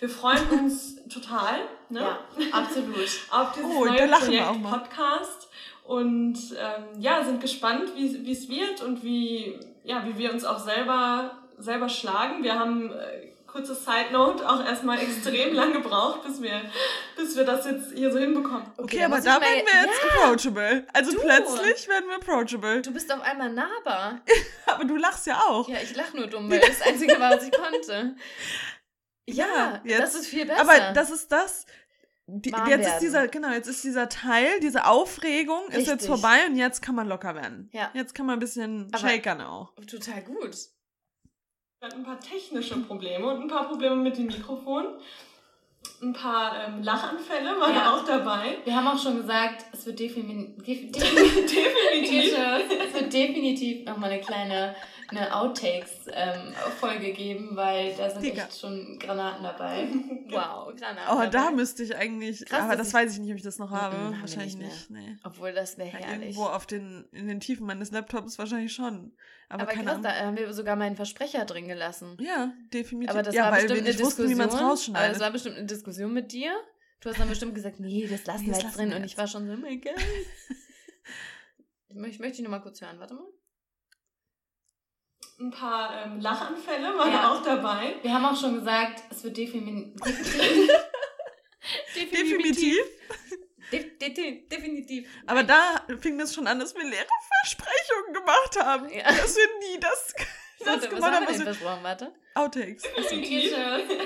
Wir 0.00 0.08
freuen 0.08 0.48
uns 0.50 0.96
total 1.08 1.58
ne? 1.88 2.00
Ja, 2.00 2.18
absolut. 2.52 3.08
auf 3.30 3.52
dieses 3.52 3.70
Oh, 3.70 3.84
neue 3.84 4.06
lachen 4.06 4.30
wir 4.30 4.42
Projekt 4.42 4.46
auch 4.48 4.58
mal. 4.58 4.78
Podcast. 4.78 5.48
Und 5.84 6.36
ähm, 6.58 7.00
ja, 7.00 7.24
sind 7.24 7.40
gespannt, 7.40 7.90
wie 7.96 8.24
wie 8.26 8.32
es 8.32 8.48
wird 8.48 8.82
und 8.82 9.02
wie, 9.02 9.58
ja, 9.84 10.04
wie 10.06 10.18
wir 10.18 10.32
uns 10.32 10.44
auch 10.44 10.58
selber, 10.58 11.38
selber 11.58 11.88
schlagen. 11.88 12.42
Wir 12.44 12.58
haben, 12.58 12.92
äh, 12.92 13.28
kurze 13.46 13.74
Side 13.74 14.12
Note, 14.12 14.46
auch 14.46 14.62
erstmal 14.64 14.98
extrem 15.00 15.54
lang 15.60 15.72
gebraucht, 15.72 16.22
bis 16.24 16.42
wir, 16.42 16.60
bis 17.16 17.34
wir 17.36 17.44
das 17.44 17.64
jetzt 17.64 17.92
hier 17.96 18.12
so 18.12 18.18
hinbekommen. 18.18 18.64
Okay, 18.76 18.98
da 18.98 19.06
aber 19.06 19.16
da 19.20 19.40
werden 19.40 19.64
wir 19.64 19.80
jetzt 19.86 20.02
approachable. 20.04 20.86
Also 20.92 21.12
Du. 21.12 21.20
plötzlich 21.20 21.88
werden 21.88 22.04
wir 22.08 22.16
approachable. 22.16 22.82
Du 22.82 22.92
bist 22.92 23.10
auf 23.10 23.22
einmal 23.22 23.50
nahbar. 23.50 24.20
Aber 24.66 24.84
du 24.84 24.96
lachst 24.96 25.26
ja 25.26 25.40
auch. 25.48 25.66
Ja, 25.66 25.78
ich 25.82 25.96
lach 25.96 26.12
nur 26.12 26.26
dumm, 26.26 26.50
weil 26.50 26.60
das 26.60 26.82
Einzige 26.82 27.18
war, 27.18 27.30
was 27.34 27.44
ich 27.48 27.52
konnte. 27.52 28.14
Ja, 29.34 29.46
Ja, 29.46 29.80
jetzt- 29.84 30.00
das 30.02 30.14
ist 30.14 30.26
viel 30.28 30.46
besser. 30.46 30.60
Aber 30.60 30.92
das 30.92 31.10
ist 31.10 31.30
das. 31.32 31.66
Die, 32.30 32.50
jetzt 32.50 32.58
ist 32.58 32.68
werden. 32.68 33.00
dieser, 33.00 33.28
genau, 33.28 33.50
jetzt 33.52 33.68
ist 33.68 33.82
dieser 33.84 34.08
Teil, 34.10 34.60
diese 34.60 34.84
Aufregung 34.86 35.66
ist 35.68 35.86
jetzt 35.86 35.90
Richtig. 36.02 36.08
vorbei 36.08 36.46
und 36.46 36.56
jetzt 36.56 36.82
kann 36.82 36.94
man 36.94 37.08
locker 37.08 37.34
werden. 37.34 37.70
Ja. 37.72 37.90
Jetzt 37.94 38.14
kann 38.14 38.26
man 38.26 38.34
ein 38.36 38.40
bisschen 38.40 38.88
Aber- 38.92 38.98
shakern 39.08 39.40
auch. 39.40 39.72
total 39.90 40.22
gut. 40.22 40.54
Wir 41.80 41.88
hatten 41.88 42.00
ein 42.00 42.04
paar 42.04 42.20
technische 42.20 42.76
Probleme 42.82 43.26
und 43.28 43.40
ein 43.42 43.48
paar 43.48 43.66
Probleme 43.68 43.96
mit 43.96 44.18
dem 44.18 44.26
Mikrofon. 44.26 44.98
Ein 46.02 46.12
paar 46.12 46.66
ähm, 46.66 46.82
Lachanfälle 46.82 47.58
waren 47.58 47.74
Ja. 47.74 47.94
auch 47.94 48.04
dabei. 48.04 48.58
Wir 48.64 48.74
haben 48.76 48.88
auch 48.88 49.00
schon 49.02 49.16
gesagt, 49.22 49.64
es 49.72 49.86
wird 49.86 49.98
defini 49.98 50.54
def 50.58 50.64
Definitiv. 50.92 52.34
es 52.36 52.94
wird 52.94 53.12
definitiv 53.12 53.86
nochmal 53.86 54.10
eine 54.10 54.20
kleine 54.20 54.74
eine 55.08 55.34
Outtakes-Folge 55.34 57.12
geben, 57.12 57.56
weil 57.56 57.94
da 57.96 58.10
sind 58.10 58.22
Digga. 58.22 58.44
echt 58.44 58.58
schon 58.60 58.98
Granaten 58.98 59.42
dabei. 59.44 59.88
Wow, 60.30 60.74
Granate. 60.76 61.10
Oh, 61.10 61.30
da 61.30 61.50
müsste 61.50 61.82
ich 61.82 61.96
eigentlich. 61.96 62.44
Krass, 62.44 62.60
aber 62.64 62.76
das 62.76 62.92
weiß 62.92 63.14
ich 63.14 63.18
nicht, 63.20 63.30
ob 63.30 63.38
ich 63.38 63.42
das 63.42 63.58
noch 63.58 63.70
habe. 63.70 63.96
Mhm, 63.96 64.00
haben 64.02 64.12
wir 64.12 64.20
wahrscheinlich 64.20 64.56
nicht 64.58 64.90
nicht. 64.90 64.90
Nee. 64.90 65.16
Obwohl, 65.24 65.54
das 65.54 65.78
wäre 65.78 65.88
Ja, 65.88 66.06
herrlich. 66.06 66.36
irgendwo 66.36 66.44
auf 66.44 66.66
den, 66.66 67.08
in 67.12 67.28
den 67.28 67.40
Tiefen 67.40 67.66
meines 67.66 67.90
Laptops 67.92 68.38
wahrscheinlich 68.38 68.74
schon. 68.74 69.16
Aber, 69.48 69.62
Aber 69.62 69.72
keine 69.72 69.84
krass, 69.84 69.92
Ahnung. 69.94 70.02
da 70.02 70.14
haben 70.26 70.36
wir 70.36 70.52
sogar 70.52 70.76
meinen 70.76 70.96
Versprecher 70.96 71.46
drin 71.46 71.66
gelassen. 71.66 72.18
Ja, 72.20 72.52
definitiv. 72.74 73.10
Aber 73.10 73.22
das 73.22 73.34
ja, 73.34 73.44
war 73.44 73.52
weil 73.52 73.62
bestimmt 73.62 73.78
wir 73.80 73.82
nicht 73.88 73.98
eine 73.98 74.06
wussten, 74.06 74.22
wie 74.24 74.34
Diskussion. 74.34 74.58
man 74.66 74.74
es 74.74 74.88
aber 74.90 75.08
das 75.08 75.20
war 75.20 75.30
bestimmt 75.30 75.56
eine 75.56 75.66
Diskussion 75.66 76.12
mit 76.12 76.30
dir. 76.32 76.52
Du 77.00 77.08
hast 77.08 77.18
dann 77.18 77.28
bestimmt 77.30 77.54
gesagt, 77.54 77.80
nee, 77.80 78.06
das 78.06 78.26
lassen 78.26 78.40
Nee, 78.42 78.46
wir 78.48 78.52
das 78.52 78.62
jetzt 78.64 78.64
lassen 78.64 78.78
drin. 78.80 78.88
wir 78.90 78.96
Und 78.96 79.02
jetzt. 79.04 79.12
ich 79.12 79.18
war 79.18 79.26
schon 79.28 79.46
so, 79.46 79.52
oh 79.54 79.56
mein 79.56 79.80
Gott. 79.80 79.94
ich 81.88 81.96
möchte 81.96 82.10
ich 82.16 82.18
möchte 82.20 82.36
dich 82.36 82.44
nochmal 82.44 82.60
kurz 82.60 82.82
hören. 82.82 82.98
Warte 83.00 83.14
mal. 83.14 83.24
Ein 85.40 85.50
paar 85.52 86.04
ähm, 86.04 86.20
Lachanfälle 86.20 86.96
waren 86.98 87.12
Ja. 87.12 87.32
auch 87.32 87.42
dabei. 87.42 87.94
Wir 88.02 88.12
haben 88.12 88.24
auch 88.24 88.38
schon 88.38 88.54
gesagt, 88.56 89.04
es 89.10 89.22
wird 89.22 89.36
defini 89.36 89.94
definitiv. 91.94 92.76
Def 93.70 93.98
de 93.98 94.48
definitiv. 94.48 95.08
Aber 95.26 95.44
da 95.44 95.82
fing 96.00 96.18
es 96.20 96.34
schon 96.34 96.46
an, 96.46 96.58
dass 96.58 96.74
wir 96.74 96.82
leere 96.84 97.06
Versprechungen 97.42 98.14
gemacht 98.14 98.56
haben. 98.60 98.88
Ja. 98.90 99.04
Dass 99.04 99.36
wir 99.36 99.46
nie 99.60 99.78
das, 99.78 100.14
das 100.16 100.26
Warte, 100.64 100.88
was 100.92 101.02
haben 101.02 101.20
wir 101.20 101.26
denn 101.28 101.38
wir, 101.38 101.44
versprochen? 101.44 101.82
Warte. 101.82 102.12
Outtakes. 102.34 102.82
Definitiv. 102.96 103.52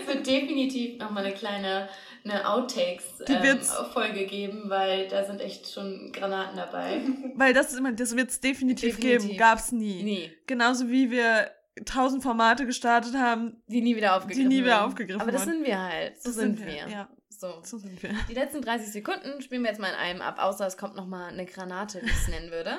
es 0.01 0.07
wird 0.07 0.27
definitiv 0.27 0.99
nochmal 0.99 1.25
eine 1.27 1.35
kleine 1.35 1.89
eine 2.25 2.49
Outtakes-Folge 2.49 3.43
wird's- 3.43 4.31
geben, 4.31 4.71
weil 4.71 5.09
da 5.09 5.25
sind 5.25 5.41
echt 5.41 5.69
schon 5.73 6.13
Granaten 6.13 6.57
dabei. 6.57 7.01
Weil 7.35 7.53
das 7.53 7.73
ist 7.73 7.79
immer, 7.79 7.91
das 7.93 8.15
wird 8.17 8.31
es 8.31 8.39
definitiv, 8.41 8.95
Definitiv. 8.97 9.27
geben. 9.29 9.39
Gab's 9.39 9.73
nie. 9.73 10.03
Nie. 10.05 10.33
Genauso 10.47 10.89
wie 10.89 11.11
wir 11.11 11.51
tausend 11.85 12.23
Formate 12.23 12.65
gestartet 12.65 13.15
haben, 13.17 13.61
Die 13.67 13.81
nie 13.81 13.97
wieder 13.97 14.15
aufgegriffen 14.17 14.49
die 14.51 14.57
nie 14.57 14.63
wieder 14.65 14.77
wurden. 14.77 14.87
aufgegriffen 14.91 15.21
Aber 15.23 15.33
das 15.33 15.45
sind 15.45 15.65
wir 15.65 15.81
halt. 15.81 16.23
So 16.23 16.29
Das 16.29 16.37
sind, 16.37 16.65
wir. 16.65 16.87
Ja. 16.89 17.09
So 17.29 17.49
So. 17.49 17.61
So 17.65 17.79
sind 17.79 18.01
wir. 18.03 18.11
Die 18.29 18.35
letzten 18.35 18.63
30 18.63 18.93
Sekunden 18.93 19.43
spielen 19.43 19.63
wir 19.63 19.71
jetzt 19.71 19.81
mal 19.81 19.89
in 19.89 19.97
einem 19.97 20.21
ab, 20.23 20.37
außer 20.39 20.65
es 20.67 20.77
kommt 20.77 20.95
nochmal 20.95 21.31
eine 21.33 21.45
Granate, 21.45 22.01
wie 22.03 22.07
ich 22.07 22.13
es 22.13 22.29
nennen 22.29 22.53
würde. 22.53 22.79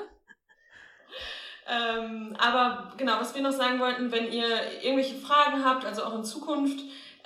Ähm, 1.69 2.35
aber 2.37 2.93
genau, 2.97 3.13
was 3.19 3.33
wir 3.35 3.41
noch 3.41 3.51
sagen 3.51 3.79
wollten, 3.79 4.11
wenn 4.11 4.31
ihr 4.31 4.47
irgendwelche 4.81 5.15
Fragen 5.15 5.63
habt, 5.63 5.85
also 5.85 6.03
auch 6.03 6.15
in 6.15 6.23
Zukunft, 6.23 6.79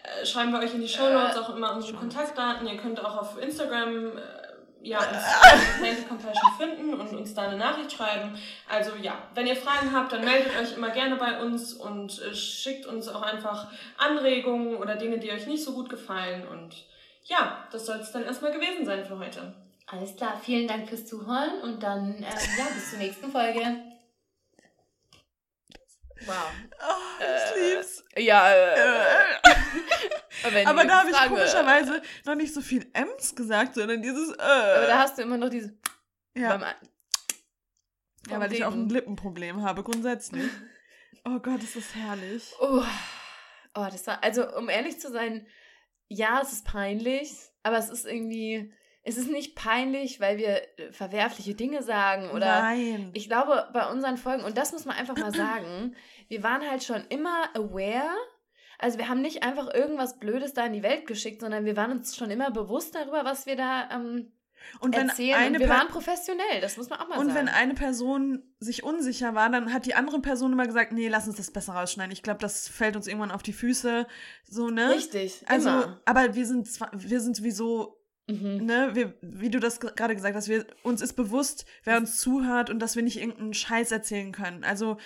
äh, 0.04 0.26
schreiben 0.26 0.52
wir 0.52 0.60
euch 0.60 0.74
in 0.74 0.82
die 0.82 0.88
Show 0.88 1.10
Notes 1.10 1.36
Äh, 1.36 1.40
auch 1.40 1.56
immer 1.56 1.74
unsere. 1.76 1.98
Kontaktdaten. 1.98 2.68
Ihr 2.68 2.78
könnt 2.78 3.04
auch 3.04 3.18
auf 3.18 3.42
Instagram 3.42 4.18
äh, 4.18 4.22
ja, 4.82 5.00
uns 5.00 5.78
Plenty 5.80 6.04
Compassion 6.04 6.52
finden 6.58 6.94
und 6.94 7.16
uns 7.16 7.34
da 7.34 7.44
eine 7.44 7.58
Nachricht 7.58 7.92
schreiben. 7.92 8.38
Also 8.70 8.92
ja, 9.02 9.18
wenn 9.34 9.48
ihr 9.48 9.56
Fragen 9.56 9.92
habt, 9.94 10.14
dann 10.14 10.24
meldet 10.24 10.56
euch 10.56 10.78
immer 10.78 10.90
gerne 10.92 11.16
bei 11.16 11.42
uns 11.42 11.74
und 11.74 12.22
äh, 12.22 12.34
schickt 12.36 12.86
uns 12.86 13.08
auch 13.08 13.24
einfach 13.24 13.68
Anregungen 13.98 14.76
oder 14.78 14.96
Dinge, 14.96 15.18
die 15.18 15.32
euch 15.32 15.48
nicht 15.48 15.64
so 15.64 15.74
gut 15.74 15.90
gefallen. 15.90 16.48
Und 16.48 16.86
ja, 17.26 17.66
das 17.72 17.86
soll 17.86 17.98
es 17.98 18.12
dann 18.12 18.24
erstmal 18.24 18.52
gewesen 18.52 18.86
sein 18.86 19.04
für 19.04 19.18
heute. 19.18 19.54
Alles 19.88 20.16
klar, 20.16 20.40
vielen 20.42 20.68
Dank 20.68 20.88
fürs 20.88 21.06
Zuhören 21.06 21.62
und 21.64 21.82
dann 21.82 22.16
ähm, 22.18 22.24
ja, 22.24 22.66
bis 22.74 22.92
zur 22.92 23.00
nächsten 23.00 23.32
Folge. 23.32 23.97
Wow. 26.26 26.36
Oh, 26.82 27.24
ich 27.56 27.74
lieb's. 27.74 28.04
Ja, 28.18 28.50
äh, 28.52 28.74
Äh. 28.74 29.54
wenn 30.52 30.68
Aber 30.68 30.86
da 30.86 31.00
habe 31.02 31.10
ich 31.12 31.18
komischerweise 31.28 32.02
noch 32.26 32.36
nicht 32.36 32.54
so 32.54 32.62
viel 32.62 32.90
M's 32.94 33.36
gesagt, 33.36 33.76
sondern 33.76 34.02
dieses 34.02 34.30
äh. 34.32 34.42
Aber 34.42 34.88
da 34.88 35.00
hast 35.00 35.18
du 35.18 35.22
immer 35.24 35.38
noch 35.38 35.50
diese. 35.50 35.78
ja. 36.36 36.58
beim- 36.58 36.76
ja, 38.30 38.40
weil 38.42 38.52
ich 38.52 38.66
auch 38.66 38.74
ein 38.74 38.80
Reden. 38.82 38.90
Lippenproblem 38.90 39.62
habe, 39.64 39.84
grundsätzlich. 39.84 40.50
Oh 41.26 41.40
Gott, 41.40 41.62
ist 41.62 41.76
das 41.76 41.94
herrlich. 41.94 42.54
Oh, 42.62 42.82
oh, 43.76 43.88
das 43.92 44.08
war, 44.08 44.24
also 44.24 44.50
um 44.56 44.70
ehrlich 44.70 44.98
zu 44.98 45.12
sein, 45.12 45.46
ja, 46.08 46.40
es 46.42 46.54
ist 46.54 46.64
peinlich, 46.66 47.34
aber 47.64 47.78
es 47.78 47.90
ist 47.90 48.06
irgendwie, 48.06 48.72
es 49.08 49.18
ist 49.18 49.30
nicht 49.32 49.56
peinlich, 49.56 50.20
weil 50.20 50.38
wir 50.38 50.62
äh, 50.80 50.92
verwerfliche 50.92 51.56
Dinge 51.56 51.82
sagen 51.82 52.30
oder 52.32 52.62
Nein. 52.62 53.10
ich 53.14 53.28
glaube, 53.28 53.68
bei 53.74 53.90
unseren 53.90 54.18
Folgen, 54.18 54.44
und 54.44 54.58
das 54.58 54.74
muss 54.74 54.86
man 54.86 54.96
einfach 54.98 55.18
mal 55.18 55.34
sagen, 55.34 55.96
wir 56.28 56.44
waren 56.44 56.70
halt 56.70 56.84
schon 56.84 57.06
immer 57.10 57.50
aware. 57.56 58.10
Also 58.80 58.98
wir 59.00 59.10
haben 59.10 59.22
nicht 59.22 59.42
einfach 59.44 59.74
irgendwas 59.74 60.20
Blödes 60.20 60.54
da 60.54 60.66
in 60.66 60.74
die 60.74 60.84
Welt 60.84 61.08
geschickt, 61.08 61.42
sondern 61.42 61.66
wir 61.66 61.76
waren 61.78 61.92
uns 61.92 62.16
schon 62.16 62.30
immer 62.30 62.52
bewusst 62.52 62.94
darüber, 62.94 63.26
was 63.26 63.46
wir 63.46 63.56
da 63.56 63.90
ähm, 63.92 64.32
und 64.80 64.96
wenn 64.96 65.08
erzählen. 65.10 65.36
eine 65.36 65.54
und 65.56 65.60
wir 65.62 65.68
Per- 65.68 65.78
waren 65.78 65.88
professionell, 65.88 66.62
das 66.62 66.78
muss 66.78 66.90
man 66.90 67.00
auch 67.00 67.08
mal 67.08 67.18
und 67.20 67.28
sagen. 67.28 67.38
wenn 67.40 67.48
eine 67.48 67.74
Person 67.76 68.44
sich 68.60 68.84
unsicher 68.84 69.34
war, 69.36 69.50
dann 69.50 69.72
hat 69.74 69.86
die 69.86 69.94
andere 69.96 70.20
Person 70.20 70.52
immer 70.52 70.66
gesagt, 70.66 70.92
nee, 70.92 71.08
lass 71.08 71.28
uns 71.28 71.38
das 71.38 71.52
besser 71.52 71.74
rausschneiden. 71.74 72.12
Ich 72.12 72.24
glaube, 72.24 72.40
das 72.40 72.68
fällt 72.68 72.96
uns 72.96 73.08
irgendwann 73.08 73.32
auf 73.32 73.44
die 73.44 73.54
Füße. 73.54 74.06
So, 74.50 74.70
ne? 74.70 74.90
Richtig, 74.92 75.44
Also, 75.48 75.70
immer. 75.70 76.02
aber 76.06 76.36
wir 76.36 76.46
sind 76.46 76.68
zwar, 76.70 76.90
wir 76.94 77.22
sind 77.22 77.36
sowieso, 77.36 77.97
Mhm. 78.28 78.66
ne, 78.66 78.90
wir, 78.94 79.14
wie 79.22 79.50
du 79.50 79.60
das 79.60 79.80
gerade 79.80 80.16
gesagt 80.16 80.36
hast, 80.36 80.50
wir, 80.50 80.66
uns 80.84 81.02
ist 81.02 81.14
bewusst, 81.14 81.66
wer 81.84 81.98
uns 81.98 82.20
zuhört 82.20 82.70
und 82.70 82.80
dass 82.80 82.96
wir 82.96 83.04
nicht 83.04 83.20
irgendeinen 83.20 83.54
Scheiß 83.54 83.92
erzählen 83.92 84.32
können. 84.34 84.64
Also, 84.66 84.98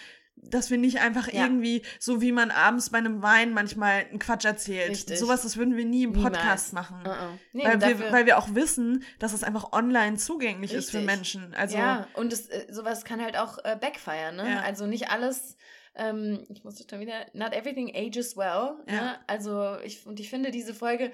dass 0.44 0.72
wir 0.72 0.80
nicht 0.80 1.02
einfach 1.02 1.32
Ja. 1.32 1.44
irgendwie, 1.44 1.84
so 2.00 2.20
wie 2.20 2.32
man 2.32 2.50
abends 2.50 2.90
bei 2.90 2.98
einem 2.98 3.22
Wein 3.22 3.54
manchmal 3.54 4.06
einen 4.10 4.18
Quatsch 4.18 4.46
erzählt. 4.46 4.90
Richtig. 4.90 5.20
Sowas, 5.20 5.44
das 5.44 5.56
würden 5.56 5.78
wir 5.78 5.86
nie 5.86 6.04
im 6.04 6.14
Niemals. 6.14 6.36
Podcast 6.36 6.74
machen. 6.74 6.98
Uh-uh. 7.06 7.38
Nee, 7.54 7.64
weil, 7.64 7.82
wir, 8.00 8.12
weil 8.12 8.26
wir 8.26 8.40
auch 8.40 8.56
wissen, 8.56 9.04
dass 9.20 9.34
es 9.34 9.44
einfach 9.44 9.72
online 9.72 10.18
zugänglich 10.18 10.74
ist 10.74 10.90
für 10.90 10.98
Richtig. 10.98 11.16
Menschen. 11.16 11.54
Also, 11.54 11.78
ja, 11.78 12.08
und 12.16 12.34
es, 12.34 12.48
äh, 12.50 12.66
sowas 12.72 13.06
kann 13.06 13.22
halt 13.22 13.38
auch 13.38 13.60
äh, 13.60 13.78
backfire, 13.80 14.34
ne? 14.34 14.50
Ja. 14.50 14.62
Also 14.62 14.88
nicht 14.88 15.12
alles, 15.12 15.58
ähm, 15.96 16.46
ich 16.50 16.64
muss 16.64 16.84
schon 16.90 17.00
wieder, 17.02 17.26
not 17.34 17.54
everything 17.54 17.94
ages 17.96 18.38
well. 18.38 18.76
Ne? 18.88 18.96
Ja. 18.96 19.16
Also 19.28 19.76
ich, 19.84 20.06
und 20.06 20.20
ich 20.20 20.30
finde 20.30 20.52
diese 20.52 20.74
Folge, 20.74 21.12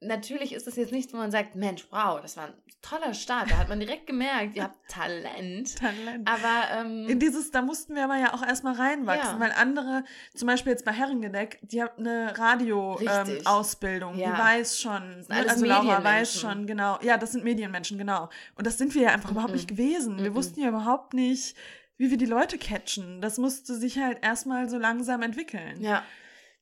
natürlich 0.00 0.52
ist 0.52 0.66
es 0.68 0.76
jetzt 0.76 0.92
nichts, 0.92 1.12
wo 1.12 1.16
man 1.18 1.30
sagt, 1.30 1.56
Mensch, 1.56 1.86
wow, 1.90 2.20
das 2.20 2.36
war 2.36 2.46
ein 2.46 2.54
toller 2.80 3.12
Start. 3.12 3.50
Da 3.50 3.58
hat 3.58 3.68
man 3.68 3.80
direkt 3.80 4.06
gemerkt, 4.06 4.56
ihr 4.56 4.62
habt 4.64 4.76
Talent. 4.88 5.76
Talent. 5.76 6.28
Aber 6.28 6.80
ähm, 6.80 7.08
In 7.08 7.18
dieses, 7.18 7.50
da 7.50 7.60
mussten 7.60 7.94
wir 7.94 8.04
aber 8.04 8.16
ja 8.18 8.32
auch 8.32 8.42
erstmal 8.46 8.74
reinwachsen, 8.74 9.34
Ja. 9.34 9.40
weil 9.40 9.52
andere, 9.52 10.04
zum 10.34 10.46
Beispiel 10.46 10.72
jetzt 10.72 10.84
bei 10.84 10.92
Herrengedeck, 10.92 11.58
die 11.62 11.82
hat 11.82 11.98
eine 11.98 12.32
Radio-Ausbildung, 12.38 13.36
ähm, 13.40 13.46
Ausbildung. 13.46 14.14
die 14.14 14.20
Ja. 14.20 14.38
weiß 14.38 14.80
schon, 14.80 15.24
alles 15.28 15.52
also 15.52 15.64
Laura 15.66 16.02
weiß 16.02 16.40
schon, 16.40 16.66
genau. 16.66 16.98
Ja, 17.02 17.16
das 17.18 17.32
sind 17.32 17.44
Medienmenschen, 17.44 17.98
genau. 17.98 18.28
Und 18.56 18.66
das 18.66 18.78
sind 18.78 18.94
wir 18.94 19.02
ja 19.02 19.08
einfach 19.10 19.30
überhaupt 19.30 19.50
Mhm. 19.52 19.56
nicht 19.56 19.68
gewesen. 19.68 20.18
Wir 20.22 20.30
Mhm. 20.30 20.34
wussten 20.34 20.60
ja 20.60 20.68
überhaupt 20.68 21.14
nicht, 21.14 21.56
wie 22.00 22.10
wir 22.10 22.16
die 22.16 22.24
Leute 22.26 22.56
catchen. 22.56 23.20
Das 23.20 23.36
musste 23.36 23.74
sich 23.74 23.98
halt 23.98 24.24
erstmal 24.24 24.70
so 24.70 24.78
langsam 24.78 25.20
entwickeln. 25.22 25.80
Ja. 25.82 26.02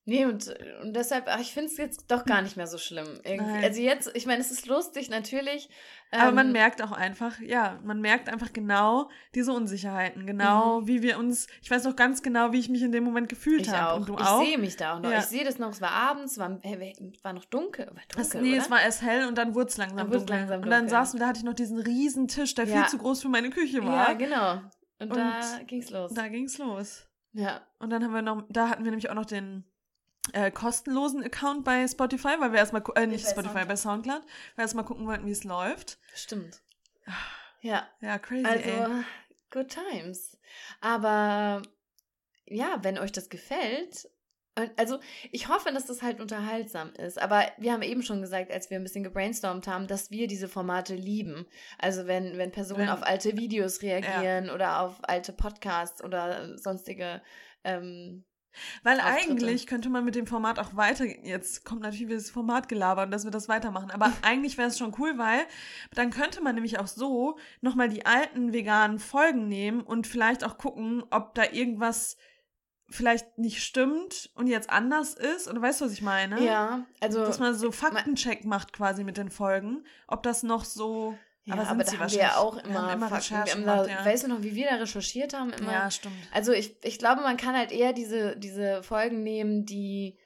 Nee, 0.05 0.25
und, 0.25 0.49
und 0.83 0.95
deshalb, 0.97 1.27
ach, 1.29 1.39
ich 1.39 1.53
finde 1.53 1.67
es 1.71 1.77
jetzt 1.77 2.11
doch 2.11 2.25
gar 2.25 2.41
nicht 2.41 2.57
mehr 2.57 2.67
so 2.67 2.79
schlimm. 2.79 3.07
Also 3.63 3.83
jetzt, 3.83 4.11
ich 4.15 4.25
meine, 4.25 4.41
es 4.41 4.51
ist 4.51 4.67
lustig, 4.67 5.11
natürlich. 5.11 5.69
Aber 6.11 6.33
man 6.33 6.47
ähm, 6.47 6.53
merkt 6.53 6.81
auch 6.81 6.93
einfach, 6.93 7.39
ja, 7.41 7.79
man 7.85 8.01
merkt 8.01 8.31
einfach 8.31 8.55
genau 8.55 9.11
diese 9.35 9.53
Unsicherheiten, 9.53 10.25
genau 10.27 10.87
wie 10.87 11.03
wir 11.03 11.19
uns, 11.19 11.47
ich 11.61 11.71
weiß 11.71 11.85
noch 11.85 11.95
ganz 11.95 12.23
genau, 12.23 12.53
wie 12.53 12.59
ich 12.59 12.71
mich 12.71 12.81
in 12.81 12.91
dem 12.91 13.05
Moment 13.05 13.29
gefühlt 13.29 13.59
Mhm. 13.59 13.65
Ich 13.67 13.71
habe. 13.79 13.93
auch. 13.93 13.97
Und 13.99 14.09
du 14.09 14.15
ich 14.15 14.21
auch? 14.27 14.43
sehe 14.43 14.57
mich 14.57 14.77
da 14.77 14.97
auch 14.97 15.01
noch. 15.01 15.11
Ja. 15.13 15.19
Ich 15.19 15.27
sehe 15.27 15.45
das 15.45 15.59
noch. 15.59 15.69
Es 15.73 15.83
war 15.83 15.91
abends, 15.93 16.39
war, 16.39 16.59
war 17.23 17.33
noch 17.35 17.45
dunkel. 17.45 17.87
War 17.89 17.95
dunkel 18.09 18.21
Es, 18.23 18.33
nee, 18.35 18.53
oder? 18.55 18.63
es 18.63 18.71
war 18.71 18.81
erst 18.81 19.03
hell 19.03 19.29
und 19.29 19.37
dann 19.37 19.55
wurde 19.55 19.69
es 19.69 19.77
langsam 19.77 19.99
Dann 19.99 20.11
dunkel. 20.11 20.37
langsam 20.37 20.63
und 20.63 20.71
dann 20.71 20.81
dunkel. 20.85 20.91
saßen 20.91 21.19
wir, 21.19 21.21
da 21.21 21.29
hatte 21.29 21.39
ich 21.41 21.45
noch 21.45 21.53
diesen 21.55 21.79
riesen 21.79 22.29
Tisch, 22.29 22.55
der 22.55 22.65
Ja. 22.65 22.81
viel 22.81 22.89
zu 22.89 22.97
groß 22.97 23.21
für 23.21 23.29
meine 23.29 23.51
Küche 23.51 23.81
Ja, 23.81 23.85
war. 23.87 24.15
genau. 24.15 24.63
Und, 24.99 25.11
Und 25.13 25.17
da 25.19 25.61
ging's 25.67 25.91
los. 25.91 26.13
Da 26.15 26.29
ging's 26.29 26.59
los. 26.59 27.07
ja. 27.33 27.61
Und 27.79 27.91
dann 27.91 28.03
haben 28.05 28.13
wir 28.15 28.23
noch, 28.23 28.45
da 28.49 28.69
hatten 28.69 28.85
wir 28.85 28.91
nämlich 28.91 29.11
auch 29.11 29.15
noch 29.15 29.27
den 29.27 29.65
äh, 30.33 30.51
kostenlosen 30.51 31.23
Account 31.23 31.65
bei 31.65 31.87
Spotify, 31.87 32.35
weil 32.39 32.53
wir 32.53 32.59
erstmal, 32.59 32.83
gu- 32.83 32.93
äh, 32.93 33.07
nicht 33.07 33.25
Bei 33.25 33.31
Spotify, 33.31 33.53
Soundcloud. 33.55 33.69
bei 33.69 33.77
Soundcloud, 33.77 34.23
weil 34.23 34.57
wir 34.57 34.63
erstmal 34.63 34.85
gucken 34.85 35.07
wollten, 35.07 35.27
wie 35.27 35.31
es 35.31 35.45
läuft. 35.45 35.99
Stimmt. 36.15 36.61
Ja, 37.61 37.89
Ja, 38.01 38.19
crazy, 38.21 38.47
also 38.47 38.69
ey. 38.69 39.05
good 39.51 39.69
times. 39.69 40.39
Aber 40.81 41.61
ja, 42.47 42.79
wenn 42.85 42.99
euch 42.99 43.11
das 43.11 43.29
gefällt, 43.31 44.09
also 44.77 44.99
ich 45.33 45.49
hoffe, 45.49 45.73
dass 45.73 45.87
das 45.87 46.03
halt 46.03 46.21
unterhaltsam 46.21 46.93
ist. 46.95 47.21
Aber 47.21 47.45
wir 47.59 47.73
haben 47.73 47.83
eben 47.83 48.03
schon 48.03 48.21
gesagt, 48.21 48.51
als 48.51 48.71
wir 48.71 48.79
ein 48.79 48.83
bisschen 48.83 49.05
gebrainstormt 49.05 49.67
haben, 49.67 49.87
dass 49.87 50.11
wir 50.11 50.27
diese 50.27 50.49
Formate 50.49 50.95
lieben. 50.95 51.47
Also 51.79 52.07
wenn, 52.07 52.39
wenn 52.39 52.51
Personen 52.51 52.83
Wenn- 52.83 52.89
auf 52.91 53.03
alte 53.03 53.37
Videos 53.37 53.83
reagieren 53.83 54.51
oder 54.51 54.81
auf 54.81 54.97
alte 55.03 55.33
Podcasts 55.33 56.03
oder 56.03 56.57
sonstige 56.59 57.23
ähm, 57.65 58.25
Weil 58.83 59.01
Auftritte. 59.01 59.31
eigentlich 59.33 59.67
könnte 59.67 59.89
man 59.91 60.05
mit 60.05 60.15
dem 60.15 60.27
Format 60.27 60.59
auch 60.59 60.75
weiter, 60.77 61.05
jetzt 61.05 61.65
kommt 61.65 61.83
natürlich 61.83 62.07
wieder 62.07 62.17
das 62.17 62.31
Format 62.31 62.69
gelabert, 62.69 63.13
dass 63.13 63.25
wir 63.25 63.31
das 63.31 63.49
weitermachen, 63.49 63.91
aber 63.91 64.13
eigentlich 64.23 64.57
wäre 64.59 64.69
es 64.69 64.79
schon 64.79 64.95
cool, 64.99 65.19
weil 65.19 65.41
dann 65.95 66.11
könnte 66.11 66.41
man 66.41 66.55
nämlich 66.55 66.79
auch 66.79 66.87
so 66.87 67.39
nochmal 67.61 67.89
die 67.89 68.07
alten 68.07 68.53
veganen 68.53 68.99
Folgen 68.99 69.49
nehmen 69.49 69.81
und 69.83 70.07
vielleicht 70.07 70.45
auch 70.45 70.57
gucken, 70.59 71.05
ob 71.11 71.35
da 71.35 71.45
irgendwas 71.51 72.17
vielleicht 72.91 73.39
nicht 73.39 73.63
stimmt 73.63 74.31
und 74.35 74.47
jetzt 74.47 74.71
anders 74.71 75.15
ist. 75.15 75.49
Oder 75.49 75.61
weißt 75.61 75.81
du, 75.81 75.85
was 75.87 75.93
ich 75.93 76.03
meine? 76.03 76.43
Ja, 76.43 76.87
also 77.01 77.25
Dass 77.25 77.39
man 77.39 77.55
so 77.55 77.71
Faktencheck 77.71 78.45
macht 78.45 78.73
quasi 78.73 79.05
mit 79.05 79.17
den 79.17 79.31
Folgen, 79.31 79.85
ob 80.07 80.23
das 80.23 80.43
noch 80.43 80.65
so. 80.65 81.17
Ja, 81.45 81.55
aber 81.55 81.69
aber, 81.69 81.85
da 81.85 81.93
haben 81.93 82.11
wir 82.11 82.19
ja 82.19 82.37
auch 82.37 82.57
immer, 82.59 82.93
immer 82.93 83.09
Fakten. 83.09 83.31
Wir 83.31 83.53
haben 83.53 83.65
da, 83.65 83.83
gemacht, 83.83 83.89
ja. 83.89 84.05
Weißt 84.05 84.25
du 84.25 84.29
noch, 84.29 84.43
wie 84.43 84.55
wir 84.55 84.69
da 84.69 84.77
recherchiert 84.77 85.33
haben? 85.33 85.51
Immer? 85.53 85.73
Ja, 85.73 85.91
stimmt. 85.91 86.15
Also 86.33 86.53
ich, 86.53 86.77
ich 86.83 86.99
glaube, 86.99 87.23
man 87.23 87.39
kann 87.39 87.57
halt 87.57 87.73
eher 87.73 87.95
diese, 87.95 88.37
diese 88.37 88.83
Folgen 88.83 89.23
nehmen, 89.23 89.65
die 89.65 90.19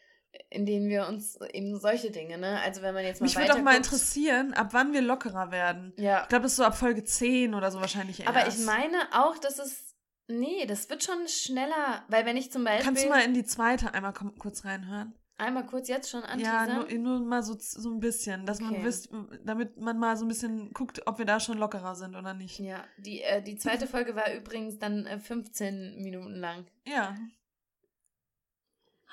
in 0.48 0.66
denen 0.66 0.88
wir 0.88 1.06
uns 1.06 1.38
eben 1.52 1.78
solche 1.78 2.10
Dinge, 2.10 2.38
ne? 2.38 2.60
Also 2.64 2.82
wenn 2.82 2.94
man 2.94 3.04
jetzt 3.04 3.20
mal 3.20 3.26
Mich 3.26 3.36
würde 3.36 3.54
auch 3.54 3.62
mal 3.62 3.76
interessieren, 3.76 4.54
ab 4.54 4.68
wann 4.72 4.92
wir 4.92 5.00
lockerer 5.00 5.50
werden. 5.50 5.92
Ja. 5.96 6.22
Ich 6.22 6.28
glaube, 6.28 6.42
das 6.42 6.52
ist 6.52 6.56
so 6.56 6.64
ab 6.64 6.76
Folge 6.76 7.04
10 7.04 7.54
oder 7.54 7.70
so 7.70 7.80
wahrscheinlich 7.80 8.20
erst. 8.20 8.28
Aber 8.28 8.46
ich 8.46 8.58
meine 8.58 8.98
auch, 9.12 9.38
dass 9.38 9.58
es. 9.58 9.91
Nee, 10.38 10.66
das 10.66 10.88
wird 10.90 11.02
schon 11.04 11.26
schneller, 11.28 12.04
weil 12.08 12.26
wenn 12.26 12.36
ich 12.36 12.50
zum 12.52 12.64
Beispiel. 12.64 12.84
Kannst 12.84 13.04
du 13.04 13.08
mal 13.08 13.24
in 13.24 13.34
die 13.34 13.44
zweite 13.44 13.94
einmal 13.94 14.12
kurz 14.12 14.64
reinhören? 14.64 15.14
einmal 15.38 15.66
kurz 15.66 15.88
jetzt 15.88 16.08
schon 16.08 16.20
Ja, 16.22 16.28
anteasern? 16.28 16.86
nur, 17.02 17.18
nur 17.18 17.20
mal 17.26 17.42
so, 17.42 17.56
so 17.58 17.90
ein 17.90 17.98
bisschen, 17.98 18.46
dass 18.46 18.60
man 18.60 18.74
Okay. 18.74 18.84
wisst, 18.84 19.08
damit 19.44 19.76
man 19.76 19.98
mal 19.98 20.16
so 20.16 20.24
ein 20.24 20.28
bisschen 20.28 20.72
guckt, 20.72 21.02
ob 21.06 21.18
wir 21.18 21.24
da 21.24 21.40
schon 21.40 21.58
lockerer 21.58 21.96
sind 21.96 22.14
oder 22.14 22.32
nicht. 22.32 22.60
Ja, 22.60 22.84
die, 22.98 23.22
äh, 23.22 23.42
die 23.42 23.56
zweite 23.56 23.88
Folge 23.88 24.14
war 24.14 24.32
übrigens 24.32 24.78
dann 24.78 25.04
äh, 25.06 25.18
15 25.18 25.96
Minuten 26.00 26.36
lang. 26.36 26.66
Ja. 26.86 27.16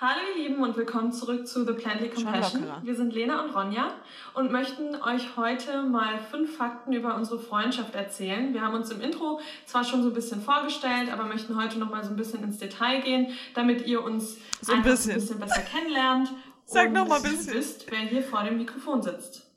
Hallo 0.01 0.21
ihr 0.33 0.47
Lieben 0.47 0.63
und 0.63 0.77
willkommen 0.77 1.11
zurück 1.11 1.45
zu 1.45 1.65
The 1.65 1.73
Schon 1.77 2.23
Compassion. 2.23 2.63
Wir 2.83 2.95
sind 2.95 3.13
Lena 3.13 3.43
und 3.43 3.53
Ronja 3.53 3.91
und 4.33 4.49
möchten 4.49 4.95
euch 4.95 5.35
heute 5.35 5.81
mal 5.83 6.19
fünf 6.31 6.55
Fakten 6.55 6.93
über 6.93 7.15
unsere 7.15 7.37
Freundschaft 7.37 7.95
erzählen. 7.95 8.53
Wir 8.53 8.61
haben 8.61 8.75
uns 8.75 8.89
im 8.91 9.01
Intro 9.01 9.41
zwar 9.65 9.83
schon 9.83 10.01
so 10.01 10.07
ein 10.07 10.13
bisschen 10.13 10.41
vorgestellt, 10.41 11.11
aber 11.11 11.25
möchten 11.25 11.61
heute 11.61 11.79
noch 11.79 11.89
mal 11.89 12.01
so 12.01 12.11
ein 12.11 12.15
bisschen 12.15 12.41
ins 12.45 12.59
Detail 12.59 13.01
gehen, 13.01 13.33
damit 13.55 13.87
ihr 13.87 14.01
uns 14.01 14.37
So 14.61 14.71
ein 14.71 14.83
bisschen. 14.83 15.11
ein 15.11 15.19
bisschen 15.19 15.39
besser 15.39 15.63
kennenlernt 15.63 16.29
Sag 16.63 16.87
und 16.87 16.93
noch 16.93 17.05
mal 17.09 17.17
ein 17.17 17.23
bisschen. 17.23 17.55
wisst, 17.55 17.91
wer 17.91 17.99
hier 17.99 18.23
vor 18.23 18.43
dem 18.43 18.57
Mikrofon 18.57 19.01
sitzt. 19.01 19.47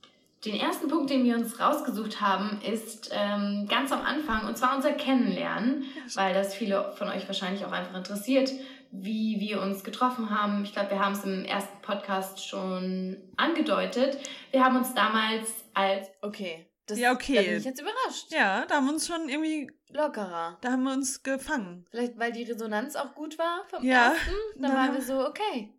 den 0.44 0.56
ersten 0.56 0.88
Punkt, 0.88 1.08
den 1.10 1.22
wir 1.22 1.36
uns 1.36 1.60
rausgesucht 1.60 2.20
haben, 2.20 2.60
ist 2.68 3.10
ähm, 3.12 3.68
ganz 3.70 3.92
am 3.92 4.00
Anfang 4.02 4.48
und 4.48 4.58
zwar 4.58 4.74
unser 4.74 4.90
Kennenlernen, 4.90 5.84
weil 6.16 6.34
das 6.34 6.52
viele 6.52 6.92
von 6.96 7.06
euch 7.10 7.28
wahrscheinlich 7.28 7.64
auch 7.64 7.70
einfach 7.70 7.96
interessiert, 7.96 8.50
wie 8.92 9.40
wir 9.40 9.60
uns 9.62 9.82
getroffen 9.84 10.28
haben. 10.30 10.64
Ich 10.64 10.72
glaube, 10.72 10.90
wir 10.90 11.00
haben 11.00 11.14
es 11.14 11.24
im 11.24 11.44
ersten 11.44 11.80
Podcast 11.80 12.46
schon 12.46 13.16
angedeutet. 13.36 14.18
Wir 14.50 14.62
haben 14.62 14.76
uns 14.76 14.94
damals 14.94 15.48
als 15.74 16.08
Okay. 16.20 16.66
Das, 16.86 16.98
Ja, 16.98 17.12
okay. 17.12 17.36
Da 17.36 17.42
bin 17.42 17.56
ich 17.58 17.64
jetzt 17.64 17.80
überrascht. 17.80 18.26
Ja, 18.30 18.66
da 18.66 18.76
haben 18.76 18.86
wir 18.86 18.92
uns 18.92 19.06
schon 19.06 19.28
irgendwie, 19.28 19.70
Lockerer. 19.90 20.58
da 20.60 20.72
haben 20.72 20.82
wir 20.82 20.92
uns 20.92 21.22
gefangen. 21.22 21.86
Vielleicht, 21.90 22.18
weil 22.18 22.32
die 22.32 22.42
Resonanz 22.42 22.96
auch 22.96 23.14
gut 23.14 23.38
war 23.38 23.64
vom 23.68 23.84
Ja, 23.84 24.12
ersten. 24.12 24.30
Dann 24.56 24.62
dann 24.62 24.74
waren 24.76 24.94
wir 24.94 25.02
so, 25.02 25.26
okay. 25.26 25.72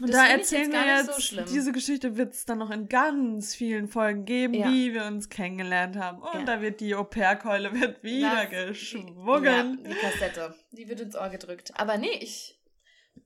Und 0.00 0.08
Das 0.08 0.16
da 0.16 0.26
erzählen 0.28 0.72
wir 0.72 0.86
jetzt, 0.86 1.20
so 1.20 1.42
diese 1.42 1.72
Geschichte 1.72 2.16
wird 2.16 2.32
es 2.32 2.44
dann 2.46 2.58
noch 2.58 2.70
in 2.70 2.88
ganz 2.88 3.54
vielen 3.54 3.88
Folgen 3.88 4.24
geben, 4.24 4.54
Ja. 4.54 4.68
wie 4.70 4.94
wir 4.94 5.04
uns 5.04 5.28
kennengelernt 5.28 5.96
haben. 5.96 6.22
Und 6.22 6.32
Ja. 6.34 6.44
da 6.44 6.60
wird 6.62 6.80
die 6.80 6.94
Au-pair-Keule 6.94 7.78
wird 7.78 8.02
wieder 8.02 8.46
Das- 8.46 8.68
geschwungen. 8.68 9.44
Ja, 9.84 9.90
die 9.90 9.94
Kassette. 9.96 10.54
Die 10.70 10.88
wird 10.88 11.00
ins 11.00 11.16
Ohr 11.16 11.28
gedrückt. 11.28 11.72
Aber 11.76 11.98
nee, 11.98 12.18
ich. 12.20 12.56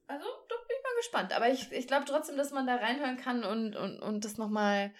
Also, 0.06 0.24
da 0.48 0.54
bin 0.56 0.76
ich 0.76 0.82
mal 0.82 0.96
gespannt. 0.96 1.32
Aber 1.36 1.50
ich, 1.50 1.70
ich 1.70 1.86
glaube 1.86 2.06
trotzdem, 2.06 2.36
dass 2.36 2.50
man 2.50 2.66
da 2.66 2.76
reinhören 2.76 3.18
kann 3.18 3.44
und, 3.44 3.76
und, 3.76 4.00
und 4.00 4.24
das 4.24 4.36
nochmal. 4.38 4.92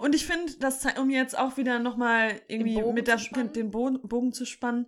Und 0.00 0.14
ich 0.14 0.26
finde, 0.26 0.52
das 0.58 0.84
um 0.98 1.08
jetzt 1.10 1.38
auch 1.38 1.56
wieder 1.56 1.78
nochmal 1.78 2.40
irgendwie 2.48 2.74
Bogen 2.74 2.94
mit 2.94 3.06
der, 3.06 3.16
den 3.16 3.70
Bogen 3.70 4.32
zu 4.32 4.44
spannen, 4.44 4.86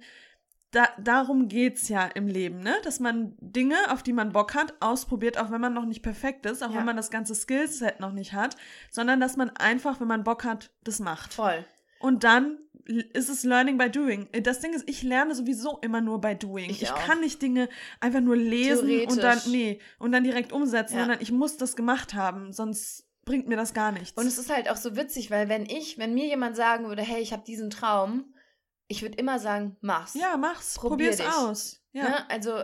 da, 0.70 0.88
darum 0.98 1.48
geht's 1.48 1.88
ja 1.88 2.04
im 2.06 2.26
Leben, 2.26 2.60
ne? 2.60 2.74
Dass 2.84 3.00
man 3.00 3.34
Dinge, 3.40 3.76
auf 3.90 4.02
die 4.02 4.12
man 4.12 4.32
Bock 4.32 4.54
hat, 4.54 4.74
ausprobiert, 4.80 5.38
auch 5.38 5.50
wenn 5.50 5.60
man 5.60 5.72
noch 5.72 5.86
nicht 5.86 6.02
perfekt 6.02 6.44
ist, 6.46 6.62
auch 6.62 6.70
Ja. 6.72 6.78
wenn 6.78 6.84
man 6.84 6.96
das 6.96 7.10
ganze 7.10 7.34
Skillset 7.34 8.00
noch 8.00 8.12
nicht 8.12 8.34
hat, 8.34 8.56
sondern 8.90 9.18
dass 9.20 9.36
man 9.36 9.50
einfach, 9.50 10.00
wenn 10.00 10.08
man 10.08 10.24
Bock 10.24 10.44
hat, 10.44 10.70
das 10.84 10.98
macht. 10.98 11.32
Voll. 11.34 11.64
Und 12.00 12.22
dann 12.24 12.58
ist 13.12 13.28
es 13.28 13.44
Learning 13.44 13.76
by 13.76 13.90
Doing. 13.90 14.28
Das 14.42 14.60
Ding 14.60 14.72
ist, 14.72 14.88
ich 14.88 15.02
lerne 15.02 15.34
sowieso 15.34 15.78
immer 15.82 16.00
nur 16.00 16.20
by 16.20 16.34
Doing. 16.34 16.70
Ich 16.70 16.82
Ich, 16.82 16.94
kann 16.94 17.20
nicht 17.20 17.40
Dinge 17.42 17.68
einfach 18.00 18.20
nur 18.20 18.36
lesen 18.36 19.06
und 19.08 19.22
dann, 19.22 19.40
nee, 19.48 19.78
und 19.98 20.12
dann 20.12 20.24
direkt 20.24 20.52
umsetzen, 20.52 20.94
Ja. 20.96 21.00
sondern 21.00 21.20
ich 21.20 21.30
muss 21.32 21.56
das 21.58 21.76
gemacht 21.76 22.14
haben, 22.14 22.52
sonst 22.52 23.06
bringt 23.26 23.46
mir 23.46 23.56
das 23.56 23.74
gar 23.74 23.92
nichts. 23.92 24.16
Und 24.18 24.26
es 24.26 24.38
ist 24.38 24.50
halt 24.50 24.70
auch 24.70 24.76
so 24.76 24.96
witzig, 24.96 25.30
weil 25.30 25.50
wenn 25.50 25.66
ich, 25.66 25.98
wenn 25.98 26.14
mir 26.14 26.26
jemand 26.26 26.56
sagen 26.56 26.88
würde, 26.88 27.02
hey, 27.02 27.20
ich 27.20 27.32
habe 27.34 27.42
diesen 27.44 27.68
Traum, 27.68 28.32
ich 28.88 29.02
würde 29.02 29.16
immer 29.18 29.38
sagen, 29.38 29.76
mach's. 29.80 30.14
ja, 30.14 30.36
mach's, 30.36 30.74
Probier 30.74 31.10
probier's 31.10 31.16
dich. 31.18 31.26
aus. 31.28 31.80
Ja, 31.92 32.02
Ne? 32.04 32.30
Also 32.30 32.62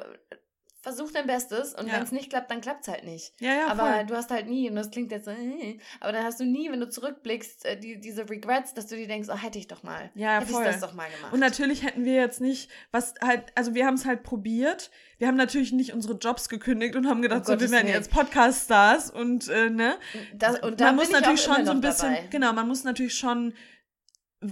versuch 0.82 1.10
dein 1.12 1.26
Bestes 1.26 1.74
und 1.74 1.86
Ja. 1.86 1.94
wenn 1.94 2.02
es 2.02 2.12
nicht 2.12 2.28
klappt, 2.28 2.50
dann 2.50 2.60
klappt's 2.60 2.88
halt 2.88 3.04
nicht. 3.04 3.32
ja, 3.40 3.54
ja, 3.54 3.66
aber 3.68 3.90
voll. 3.94 4.04
du 4.06 4.14
hast 4.16 4.30
halt 4.30 4.46
nie, 4.48 4.68
und 4.68 4.76
das 4.76 4.90
klingt 4.90 5.10
jetzt 5.12 5.24
so, 5.24 5.30
äh, 5.30 5.78
aber 5.98 6.12
dann 6.12 6.24
hast 6.24 6.40
du 6.40 6.44
nie, 6.44 6.70
wenn 6.70 6.78
du 6.78 6.90
zurückblickst, 6.90 7.64
äh, 7.64 7.80
die, 7.80 7.98
diese 7.98 8.28
Regrets, 8.28 8.74
dass 8.74 8.86
du 8.88 8.96
dir 8.96 9.08
denkst, 9.08 9.30
oh, 9.32 9.36
hätte 9.36 9.58
ich 9.58 9.66
doch 9.66 9.82
mal. 9.82 10.10
Ja, 10.14 10.40
hätte 10.40 10.52
voll. 10.52 10.62
ich 10.62 10.68
das 10.68 10.80
doch 10.80 10.92
mal 10.92 11.08
gemacht. 11.10 11.32
Und 11.32 11.40
natürlich 11.40 11.84
hätten 11.84 12.04
wir 12.04 12.12
jetzt 12.12 12.42
nicht, 12.42 12.70
was 12.92 13.14
halt, 13.22 13.44
also 13.54 13.74
wir 13.74 13.86
haben 13.86 13.94
es 13.94 14.04
halt 14.04 14.24
probiert. 14.24 14.90
Wir 15.16 15.26
haben 15.28 15.36
natürlich 15.38 15.72
nicht 15.72 15.94
unsere 15.94 16.18
Jobs 16.18 16.50
gekündigt 16.50 16.96
und 16.96 17.08
haben 17.08 17.22
gedacht, 17.22 17.48
Um 17.48 17.54
so, 17.54 17.60
wir 17.60 17.70
werden 17.70 17.88
jetzt 17.88 18.10
Podcast-Stars 18.10 19.10
und, 19.10 19.48
äh, 19.48 19.70
ne? 19.70 19.96
das, 20.34 20.58
und 20.60 20.82
da 20.82 20.86
man 20.86 20.96
muss 20.96 21.06
ich 21.08 21.12
natürlich 21.14 21.40
schon 21.40 21.64
so 21.64 21.70
ein 21.72 21.80
bisschen, 21.80 22.12
dabei. 22.14 22.26
genau, 22.28 22.52
man 22.52 22.68
muss 22.68 22.84
natürlich 22.84 23.14
schon 23.14 23.54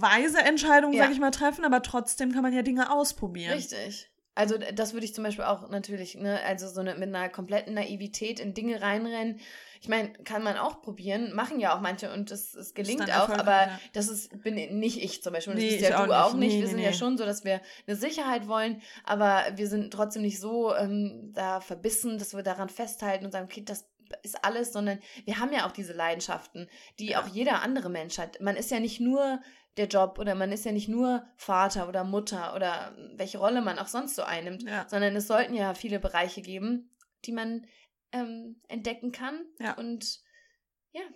weise 0.01 0.39
Entscheidungen, 0.39 0.93
Ja. 0.93 1.03
sag 1.03 1.13
ich 1.13 1.19
mal, 1.19 1.31
treffen, 1.31 1.65
aber 1.65 1.81
trotzdem 1.81 2.31
kann 2.31 2.41
man 2.43 2.53
ja 2.53 2.61
Dinge 2.61 2.91
ausprobieren. 2.91 3.53
Richtig. 3.53 4.09
Also 4.35 4.57
das 4.57 4.93
würde 4.93 5.05
ich 5.05 5.13
zum 5.13 5.23
Beispiel 5.23 5.45
auch 5.45 5.69
natürlich, 5.69 6.15
ne, 6.15 6.39
also 6.43 6.67
so 6.67 6.81
eine, 6.81 6.95
mit 6.95 7.09
einer 7.09 7.29
kompletten 7.29 7.75
Naivität 7.75 8.39
in 8.39 8.55
Dinge 8.55 8.81
reinrennen. 8.81 9.39
Ich 9.79 9.89
meine, 9.89 10.11
kann 10.23 10.41
man 10.41 10.57
auch 10.57 10.81
probieren, 10.81 11.35
machen 11.35 11.59
ja 11.59 11.75
auch 11.75 11.81
manche 11.81 12.11
und 12.11 12.31
es, 12.31 12.55
es 12.55 12.73
gelingt 12.73 13.11
auch, 13.11 13.29
aber 13.29 13.67
ja. 13.67 13.79
das 13.91 14.09
ist, 14.09 14.41
bin 14.41 14.55
nicht 14.79 15.03
ich 15.03 15.21
zum 15.21 15.33
Beispiel. 15.33 15.53
Und 15.53 15.59
Nee, 15.59 15.69
das 15.69 15.77
bist 15.79 15.89
ja 15.91 16.01
auch 16.01 16.07
du 16.07 16.13
auch 16.13 16.33
nicht. 16.33 16.39
nicht. 16.39 16.53
Nee, 16.53 16.59
wir 16.61 16.65
nee, 16.65 16.71
sind 16.71 16.79
ja 16.79 16.93
schon 16.93 17.17
so, 17.17 17.25
dass 17.25 17.43
wir 17.43 17.61
eine 17.85 17.95
Sicherheit 17.95 18.47
wollen, 18.47 18.81
aber 19.03 19.43
wir 19.55 19.67
sind 19.67 19.93
trotzdem 19.93 20.23
nicht 20.23 20.39
so 20.39 20.73
ähm, 20.73 21.31
da 21.35 21.59
verbissen, 21.59 22.17
dass 22.17 22.33
wir 22.33 22.41
daran 22.41 22.69
festhalten 22.69 23.25
und 23.25 23.31
sagen, 23.31 23.45
okay, 23.45 23.63
das 23.63 23.87
ist 24.23 24.43
alles, 24.43 24.73
sondern 24.73 24.99
wir 25.25 25.39
haben 25.39 25.53
ja 25.53 25.67
auch 25.67 25.71
diese 25.71 25.93
Leidenschaften, 25.93 26.69
die 26.97 27.15
auch 27.15 27.27
jeder 27.27 27.61
andere 27.61 27.89
Mensch 27.89 28.17
hat. 28.17 28.39
Man 28.41 28.55
ist 28.55 28.71
ja 28.71 28.79
nicht 28.79 28.99
nur 28.99 29.41
der 29.77 29.87
Job 29.87 30.19
oder 30.19 30.35
man 30.35 30.51
ist 30.51 30.65
ja 30.65 30.71
nicht 30.71 30.87
nur 30.89 31.23
Vater 31.35 31.87
oder 31.89 32.03
Mutter 32.03 32.55
oder 32.55 32.95
welche 33.15 33.39
Rolle 33.39 33.61
man 33.61 33.79
auch 33.79 33.87
sonst 33.87 34.15
so 34.15 34.23
einnimmt, 34.23 34.63
Ja. 34.63 34.85
sondern 34.87 35.15
es 35.15 35.27
sollten 35.27 35.53
ja 35.55 35.73
viele 35.73 35.99
Bereiche 35.99 36.41
geben, 36.41 36.91
die 37.25 37.31
man 37.31 37.65
ähm, 38.11 38.61
entdecken 38.67 39.11
kann 39.11 39.39
Ja. 39.59 39.73
und 39.73 40.19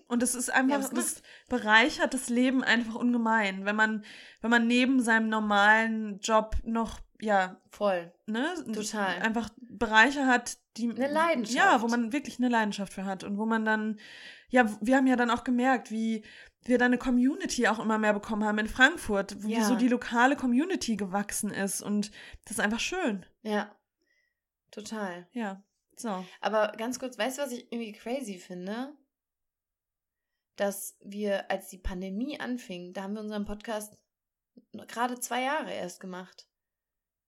Und 0.08 0.24
es 0.24 0.34
ist 0.34 0.50
einfach, 0.50 0.76
haben's 0.76 0.90
das 0.90 1.22
bereichert 1.50 2.14
das 2.16 2.30
Leben 2.30 2.64
einfach 2.64 2.96
ungemein, 2.96 3.66
wenn 3.66 3.76
man, 3.76 4.04
wenn 4.42 4.50
man 4.50 4.66
neben 4.66 5.00
seinem 5.02 5.30
normalen 5.30 6.20
Job 6.20 6.56
noch, 6.64 7.00
ja, 7.20 7.62
voll. 7.70 8.12
ne, 8.26 8.54
Total. 8.74 9.20
einfach 9.22 9.50
Bereiche 9.60 10.26
hat, 10.26 10.58
die 10.78 10.90
Eine 10.90 11.08
Leidenschaft. 11.12 11.56
Ja, 11.56 11.82
wo 11.84 11.88
man 11.88 12.12
wirklich 12.14 12.40
eine 12.40 12.50
Leidenschaft 12.50 12.94
für 12.94 13.06
hat 13.06 13.24
und 13.24 13.38
wo 13.38 13.46
man 13.46 13.66
dann, 13.66 14.00
ja, 14.50 14.66
wir 14.82 14.96
haben 14.96 15.06
ja 15.08 15.16
dann 15.16 15.30
auch 15.30 15.44
gemerkt, 15.44 15.92
wie 15.92 16.24
wir 16.64 16.78
dann 16.78 16.88
eine 16.88 16.98
Community 16.98 17.68
auch 17.68 17.80
immer 17.80 17.98
mehr 17.98 18.14
bekommen 18.14 18.44
haben 18.44 18.58
in 18.60 18.68
Frankfurt, 18.68 19.42
wie 19.44 19.54
Ja. 19.54 19.64
so 19.64 19.76
die 19.76 19.88
lokale 19.88 20.36
Community 20.36 20.96
gewachsen 20.98 21.52
ist 21.52 21.82
und 21.82 22.12
das 22.44 22.54
ist 22.54 22.60
einfach 22.60 22.80
schön. 22.80 23.26
Ja, 23.42 23.74
total. 24.72 25.28
Ja, 25.32 25.64
so. 25.96 26.26
Aber 26.42 26.74
ganz 26.78 27.00
kurz, 27.00 27.18
weißt 27.18 27.38
du, 27.38 27.42
was 27.44 27.52
ich 27.52 27.72
irgendwie 27.72 27.94
crazy 27.94 28.38
finde? 28.38 28.94
Dass 30.56 30.98
wir, 31.04 31.50
als 31.52 31.70
die 31.70 31.78
Pandemie 31.78 32.40
anfing, 32.40 32.92
da 32.94 33.04
haben 33.04 33.14
wir 33.14 33.22
unseren 33.22 33.46
Podcast 33.46 33.98
gerade 34.88 35.20
zwei 35.20 35.44
Jahre 35.44 35.72
erst 35.72 36.00
gemacht. 36.00 36.47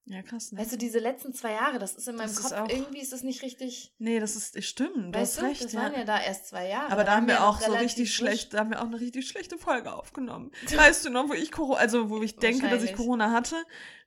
Ja, 0.06 0.24
krass. 0.24 0.52
Ne? 0.52 0.60
Weißt 0.60 0.74
du, 0.74 0.78
diese 0.78 0.98
letzten 1.00 1.34
zwei 1.34 1.52
Jahre, 1.52 1.78
das 1.78 1.96
ist 1.96 2.08
in 2.08 2.16
meinem 2.16 2.28
Das 2.30 2.40
ist 2.40 2.44
Kopf, 2.50 2.54
auch- 2.54 2.70
irgendwie 2.70 3.00
ist 3.00 3.14
das 3.14 3.22
nicht 3.24 3.44
richtig. 3.44 3.94
nee, 4.00 4.20
das 4.20 4.36
ist 4.36 4.64
stimmt, 4.64 5.14
du 5.16 5.20
weißt 5.20 5.34
hast 5.36 5.42
du, 5.42 5.46
recht. 5.46 5.64
das 5.66 5.74
ja. 5.74 5.82
waren 5.82 5.94
ja 5.94 6.04
da 6.04 6.20
erst 6.20 6.48
zwei 6.48 6.68
Jahre. 6.68 6.92
Aber 6.92 7.04
da 7.04 7.16
haben 7.16 7.28
wir 7.28 7.36
ja 7.36 7.48
auch 7.48 7.62
so 7.62 7.74
richtig 7.74 8.14
schlecht, 8.16 8.54
da 8.54 8.60
haben 8.60 8.72
wir 8.72 8.80
auch 8.82 8.88
eine 8.88 9.00
richtig 9.00 9.28
schlechte 9.28 9.58
Folge 9.58 9.94
aufgenommen. 9.94 10.52
Weißt 10.76 11.06
du 11.06 11.10
noch, 11.12 11.30
wo 11.30 11.34
ich 11.34 11.52
Corona, 11.52 11.80
also 11.80 12.10
wo 12.10 12.22
ich 12.24 12.38
denke, 12.38 12.68
dass 12.70 12.84
ich. 12.84 12.96
Corona 12.96 13.32
hatte. 13.32 13.56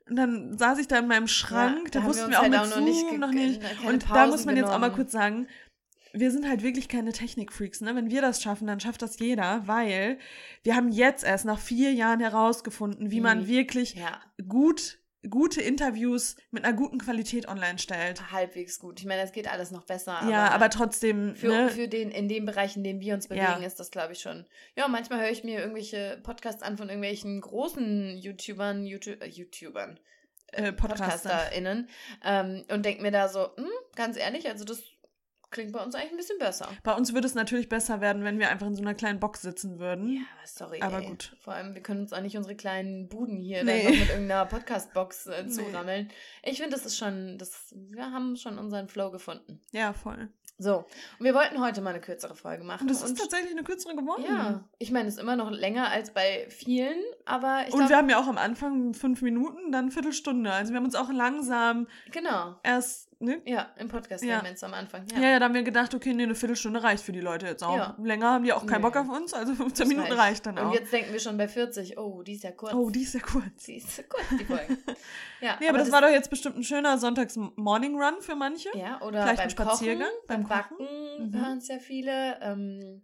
Und 0.08 0.16
dann 0.16 0.58
saß 0.58 0.78
ich 0.78 0.88
da 0.88 0.98
in 0.98 1.06
meinem 1.06 1.28
Schrank, 1.28 1.92
da 1.92 2.00
da, 2.00 2.04
wir 2.04 2.08
wussten 2.08 2.30
wir 2.30 2.38
auch 2.38 2.42
halt 2.42 2.50
mit 2.50 2.60
auch 2.60 2.66
noch 2.66 2.80
nicht 2.80 3.00
Zoom 3.08 3.20
noch 3.20 3.30
nicht. 3.30 3.60
Und 3.86 4.02
da 4.02 4.06
Pausen 4.08 4.30
muss 4.32 4.44
man 4.44 4.56
jetzt 4.56 4.64
auch 4.66 4.70
mal 4.72 4.88
genommen. 4.88 4.96
kurz 4.96 5.12
sagen, 5.12 5.46
wir 6.12 6.30
sind 6.32 6.46
halt 6.48 6.62
wirklich 6.64 6.88
keine 6.88 7.12
Technikfreaks, 7.12 7.80
ne? 7.80 7.94
Wenn 7.94 8.10
wir 8.10 8.20
das 8.20 8.42
schaffen, 8.42 8.66
dann 8.66 8.80
schafft 8.80 9.00
das 9.00 9.18
jeder, 9.20 9.66
weil 9.68 10.18
wir 10.64 10.74
haben 10.74 10.90
jetzt 10.90 11.22
erst 11.24 11.44
nach 11.44 11.60
vier 11.60 11.92
Jahren 11.92 12.18
herausgefunden, 12.20 13.12
wie 13.12 13.20
man 13.20 13.46
Wie? 13.46 13.54
wirklich 13.56 13.94
Ja, 13.94 14.20
gut, 14.48 14.98
gute 15.30 15.60
Interviews 15.60 16.36
mit 16.50 16.64
einer 16.64 16.76
guten 16.76 16.98
Qualität 16.98 17.48
online 17.48 17.78
stellt. 17.78 18.32
halbwegs 18.32 18.78
gut. 18.78 18.98
Ich 19.00 19.06
meine, 19.06 19.22
es 19.22 19.32
geht 19.32 19.48
alles 19.50 19.70
noch 19.70 19.84
besser. 19.84 20.20
ja, 20.28 20.48
aber 20.50 20.68
trotzdem, 20.70 21.36
Für, 21.36 21.48
ne? 21.48 21.68
für 21.68 21.88
den, 21.88 22.10
in 22.10 22.28
dem 22.28 22.44
Bereich, 22.44 22.76
in 22.76 22.84
dem 22.84 23.00
wir 23.00 23.14
uns 23.14 23.28
bewegen, 23.28 23.42
Ja. 23.44 23.66
ist 23.66 23.78
das, 23.78 23.90
glaube 23.90 24.12
ich, 24.14 24.20
schon. 24.20 24.46
Ja, 24.76 24.88
manchmal 24.88 25.20
höre 25.20 25.30
ich 25.30 25.44
mir 25.44 25.60
irgendwelche 25.60 26.18
Podcasts 26.22 26.62
an 26.62 26.76
von 26.76 26.88
irgendwelchen 26.88 27.40
großen 27.40 28.18
YouTubern, 28.18 28.84
YouTube, 28.84 29.22
äh, 29.22 29.26
YouTubern, 29.28 29.98
äh, 30.48 30.72
Podcaster. 30.72 31.30
PodcasterInnen 31.30 31.88
ähm, 32.24 32.64
und 32.70 32.84
denke 32.84 33.02
mir 33.02 33.10
da 33.12 33.28
so, 33.28 33.54
hm, 33.56 33.66
ganz 33.94 34.16
ehrlich, 34.16 34.48
also 34.48 34.64
das 34.64 34.82
klingt 35.52 35.72
bei 35.72 35.80
uns 35.82 35.94
eigentlich 35.94 36.10
ein 36.12 36.16
bisschen 36.16 36.38
besser. 36.38 36.68
Bei 36.82 36.94
uns 36.94 37.14
würde 37.14 37.26
es 37.26 37.34
natürlich 37.34 37.68
besser 37.68 38.00
werden, 38.00 38.24
wenn 38.24 38.38
wir 38.38 38.48
einfach 38.50 38.66
in 38.66 38.74
so 38.74 38.82
einer 38.82 38.94
kleinen 38.94 39.20
Box 39.20 39.42
sitzen 39.42 39.78
würden. 39.78 40.08
Ja, 40.14 40.22
sorry. 40.44 40.80
Aber 40.82 40.98
ey. 41.00 41.06
gut. 41.06 41.36
Vor 41.40 41.52
allem, 41.52 41.74
wir 41.74 41.82
können 41.82 42.00
uns 42.00 42.12
auch 42.12 42.20
nicht 42.20 42.36
unsere 42.36 42.56
kleinen 42.56 43.08
Buden 43.08 43.38
hier 43.38 43.62
Nee. 43.62 43.88
mit 43.90 44.08
irgendeiner 44.08 44.46
Podcast-Box 44.46 45.26
äh, 45.26 45.44
Nee. 45.44 45.50
zurammeln. 45.50 46.10
Ich 46.42 46.58
finde, 46.60 46.74
das 46.76 46.84
ist 46.86 46.96
schon, 46.98 47.38
das, 47.38 47.72
wir 47.76 48.10
haben 48.10 48.36
schon 48.36 48.58
unseren 48.58 48.88
Flow 48.88 49.10
gefunden. 49.10 49.60
Ja, 49.70 49.92
voll. 49.92 50.28
So, 50.58 50.76
und 51.18 51.24
wir 51.24 51.34
wollten 51.34 51.60
heute 51.60 51.80
mal 51.80 51.90
eine 51.90 52.00
kürzere 52.00 52.36
Folge 52.36 52.62
machen. 52.62 52.82
Und 52.82 52.90
das 52.90 53.02
ist 53.02 53.18
tatsächlich 53.18 53.50
eine 53.50 53.64
kürzere 53.64 53.96
geworden. 53.96 54.22
Ja, 54.24 54.68
ich 54.78 54.92
meine, 54.92 55.08
es 55.08 55.14
ist 55.14 55.20
immer 55.20 55.34
noch 55.34 55.50
länger 55.50 55.88
als 55.90 56.12
bei 56.12 56.46
vielen, 56.50 56.98
aber 57.24 57.62
ich 57.66 57.74
Und 57.74 57.80
wir 57.80 57.86
glaube, 57.88 57.96
haben 57.96 58.10
ja 58.10 58.20
auch 58.20 58.28
am 58.28 58.38
Anfang 58.38 58.94
fünf 58.94 59.22
Minuten, 59.22 59.72
dann 59.72 59.90
Viertelstunde. 59.90 60.52
Also 60.52 60.72
wir 60.72 60.76
haben 60.76 60.84
uns 60.84 60.94
auch 60.94 61.10
langsam 61.10 61.88
genau. 62.12 62.56
erst, 62.62 63.10
ne? 63.22 63.40
Ja, 63.46 63.70
im 63.78 63.88
Podcast 63.88 64.22
Ja. 64.24 64.42
ja. 64.42 64.44
jetzt 64.48 64.62
am 64.64 64.74
Anfang. 64.74 65.04
Ja. 65.14 65.20
ja, 65.20 65.38
da 65.38 65.46
haben 65.46 65.54
wir 65.54 65.62
gedacht, 65.62 65.94
okay, 65.94 66.12
nee, 66.12 66.24
eine 66.24 66.34
Viertelstunde 66.34 66.82
reicht 66.82 67.02
für 67.04 67.12
die 67.12 67.20
Leute 67.20 67.46
jetzt 67.46 67.62
auch. 67.64 67.76
Ja. 67.76 67.96
Länger 68.02 68.30
haben 68.32 68.44
die 68.44 68.52
auch 68.52 68.66
keinen 68.66 68.82
Nee. 68.82 68.88
Bock 68.88 68.96
auf 68.96 69.08
uns, 69.08 69.32
also 69.32 69.54
15 69.54 69.88
Das 69.88 69.88
Minuten 69.96 70.12
reicht 70.12 70.44
dann 70.46 70.58
Und 70.58 70.64
auch. 70.66 70.74
jetzt 70.74 70.92
denken 70.92 71.12
wir 71.12 71.20
schon 71.20 71.36
bei 71.38 71.48
40, 71.48 71.96
oh, 71.98 72.22
die 72.22 72.34
ist 72.34 72.44
ja 72.44 72.52
kurz. 72.52 72.74
oh, 72.74 72.90
die 72.90 73.02
ist 73.02 73.14
ja 73.14 73.20
kurz. 73.20 73.64
die 73.64 73.76
ist 73.76 74.08
kurz, 74.08 74.24
die 74.38 74.44
Folge. 74.44 74.76
ja, 75.40 75.56
Nee, 75.60 75.68
aber, 75.68 75.78
das, 75.78 75.90
war 75.92 76.00
doch 76.02 76.08
jetzt 76.10 76.30
bestimmt 76.30 76.56
ein 76.56 76.64
schöner 76.64 76.98
Sonntags-Morning-Run 76.98 78.20
für 78.20 78.34
manche. 78.34 78.68
Ja, 78.76 79.00
oder 79.02 79.22
Vielleicht 79.22 79.38
beim 79.38 79.50
Spaziergang, 79.50 80.08
Kochen, 80.08 80.26
beim 80.26 80.42
beim. 80.42 80.48
Backen 80.48 80.76
Mhm. 81.30 81.34
hören 81.40 81.58
es 81.58 81.68
ja 81.68 81.78
viele. 81.78 82.38
Ähm, 82.40 83.02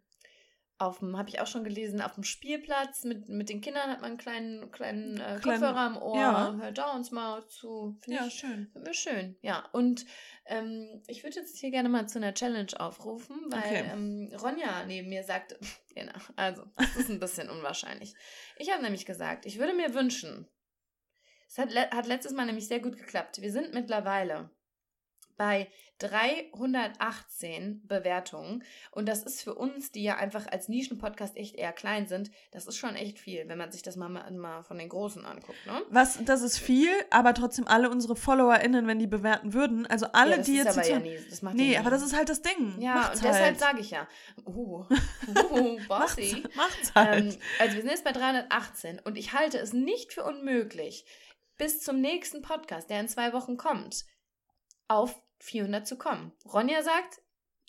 auf 0.79 1.01
dem, 1.01 1.19
habe 1.19 1.29
ich 1.29 1.41
auch 1.41 1.47
schon 1.47 1.65
gelesen, 1.65 2.01
auf 2.01 2.15
dem 2.15 2.23
Spielplatz 2.25 3.03
mit, 3.05 3.29
mit 3.29 3.49
den 3.49 3.61
Kindern 3.61 3.91
hat 3.91 4.01
man 4.01 4.11
einen 4.11 4.19
kleinen, 4.19 4.71
kleinen 4.71 5.15
äh, 5.17 5.39
Kleinen- 5.41 5.43
Kopfhörer 5.43 5.77
am 5.77 5.97
Ohr, 5.97 6.17
ja. 6.21 6.57
hört 6.61 6.79
da 6.79 6.93
uns 6.93 7.11
mal 7.11 7.47
zu. 7.49 7.99
Find 8.03 8.17
Ja, 8.17 8.27
ich, 8.27 8.35
schön. 8.35 8.71
Find 8.73 8.89
ich 8.89 8.99
schön, 8.99 9.37
ja. 9.43 9.69
Und 9.73 10.07
ähm, 10.47 11.03
ich 11.09 11.25
würde 11.25 11.37
jetzt 11.41 11.59
hier 11.59 11.71
gerne 11.71 11.89
mal 11.89 12.09
zu 12.09 12.19
einer 12.19 12.33
Challenge 12.33 12.73
aufrufen, 12.79 13.37
weil 13.51 13.59
Okay. 13.59 13.91
ähm, 13.93 14.31
Ronja 14.41 14.85
neben 14.87 15.09
mir 15.09 15.25
sagte, 15.25 15.59
genau, 15.95 16.13
also, 16.37 16.63
das 16.77 16.97
ist 16.97 17.11
ein 17.11 17.19
bisschen 17.21 17.51
unwahrscheinlich. 17.51 18.15
Ich 18.57 18.71
habe 18.73 18.83
nämlich 18.83 19.05
gesagt, 19.05 19.47
ich 19.47 19.59
würde 19.59 19.75
mir 19.75 19.95
wünschen, 19.95 20.49
es 21.49 21.59
hat, 21.59 21.75
hat 21.75 22.07
letztes 22.07 22.33
Mal 22.33 22.47
nämlich 22.47 22.69
sehr 22.69 22.81
gut 22.81 22.97
geklappt. 22.99 23.41
Wir 23.41 23.51
sind 23.51 23.75
mittlerweile 23.75 24.51
bei 25.39 25.69
318 25.99 27.87
Bewertungen. 27.87 28.63
Und 28.91 29.09
das 29.09 29.23
ist 29.23 29.43
für 29.43 29.55
uns, 29.55 29.91
die 29.91 30.03
ja 30.03 30.17
einfach 30.17 30.47
als 30.47 30.69
Nischenpodcast 30.69 31.37
echt 31.37 31.57
eher 31.57 31.73
klein 31.73 32.07
sind, 32.07 32.31
das 32.53 32.67
ist 32.67 32.77
schon 32.77 32.95
echt 32.95 33.19
viel, 33.19 33.49
wenn 33.49 33.59
man 33.59 33.73
sich 33.73 33.83
das 33.83 33.97
mal, 33.97 34.09
mal, 34.09 34.63
von 34.63 34.79
den 34.79 34.89
Großen 34.89 35.25
anguckt. 35.25 35.59
Ne? 35.67 35.83
Was, 35.89 36.23
das 36.25 36.43
ist 36.43 36.59
viel, 36.59 36.91
aber 37.11 37.35
trotzdem 37.35 37.67
alle 37.67 37.91
unsere 37.91 38.15
FollowerInnen, 38.15 38.87
wenn 38.87 38.99
die 38.99 39.07
bewerten 39.07 39.55
würden, 39.55 39.87
also 39.87 40.07
alle, 40.13 40.33
ja, 40.33 40.37
das 40.37 40.47
die 40.47 40.57
ist 40.59 40.65
jetzt. 40.65 40.79
aber 40.79 40.89
ja 40.89 40.99
nie, 40.99 41.19
das 41.31 41.43
macht 41.43 41.57
nee, 41.57 41.65
ja 41.65 41.71
nie. 41.71 41.79
aber 41.79 41.91
das 41.91 42.03
ist 42.03 42.15
halt 42.15 42.29
das 42.29 42.43
Ding. 42.43 42.81
Ja, 42.81 42.95
Macht's 42.95 43.21
und 43.21 43.25
deshalb 43.25 43.45
halt. 43.45 43.61
sage 43.61 43.81
ich 43.81 43.91
ja. 43.91 44.07
Uh, 44.45 44.85
uh, 45.51 45.79
bossy. 45.89 46.43
Macht's, 46.55 46.57
macht's 46.57 46.95
halt. 46.95 47.25
Ähm, 47.25 47.39
also 47.59 47.75
wir 47.75 47.83
sind 47.83 47.91
jetzt 47.91 48.05
bei 48.05 48.13
318 48.13 49.01
und 49.05 49.17
ich 49.17 49.33
halte 49.33 49.59
es 49.59 49.73
nicht 49.73 50.13
für 50.13 50.25
unmöglich, 50.25 51.07
bis 51.57 51.81
zum 51.81 52.01
nächsten 52.01 52.43
Podcast, 52.43 52.91
der 52.91 53.01
in 53.01 53.09
zwei 53.09 53.33
Wochen 53.33 53.57
kommt, 53.57 54.05
auf 54.87 55.21
400 55.41 55.87
zu 55.87 55.97
kommen. 55.97 56.33
Ronja 56.45 56.83
sagt, 56.83 57.21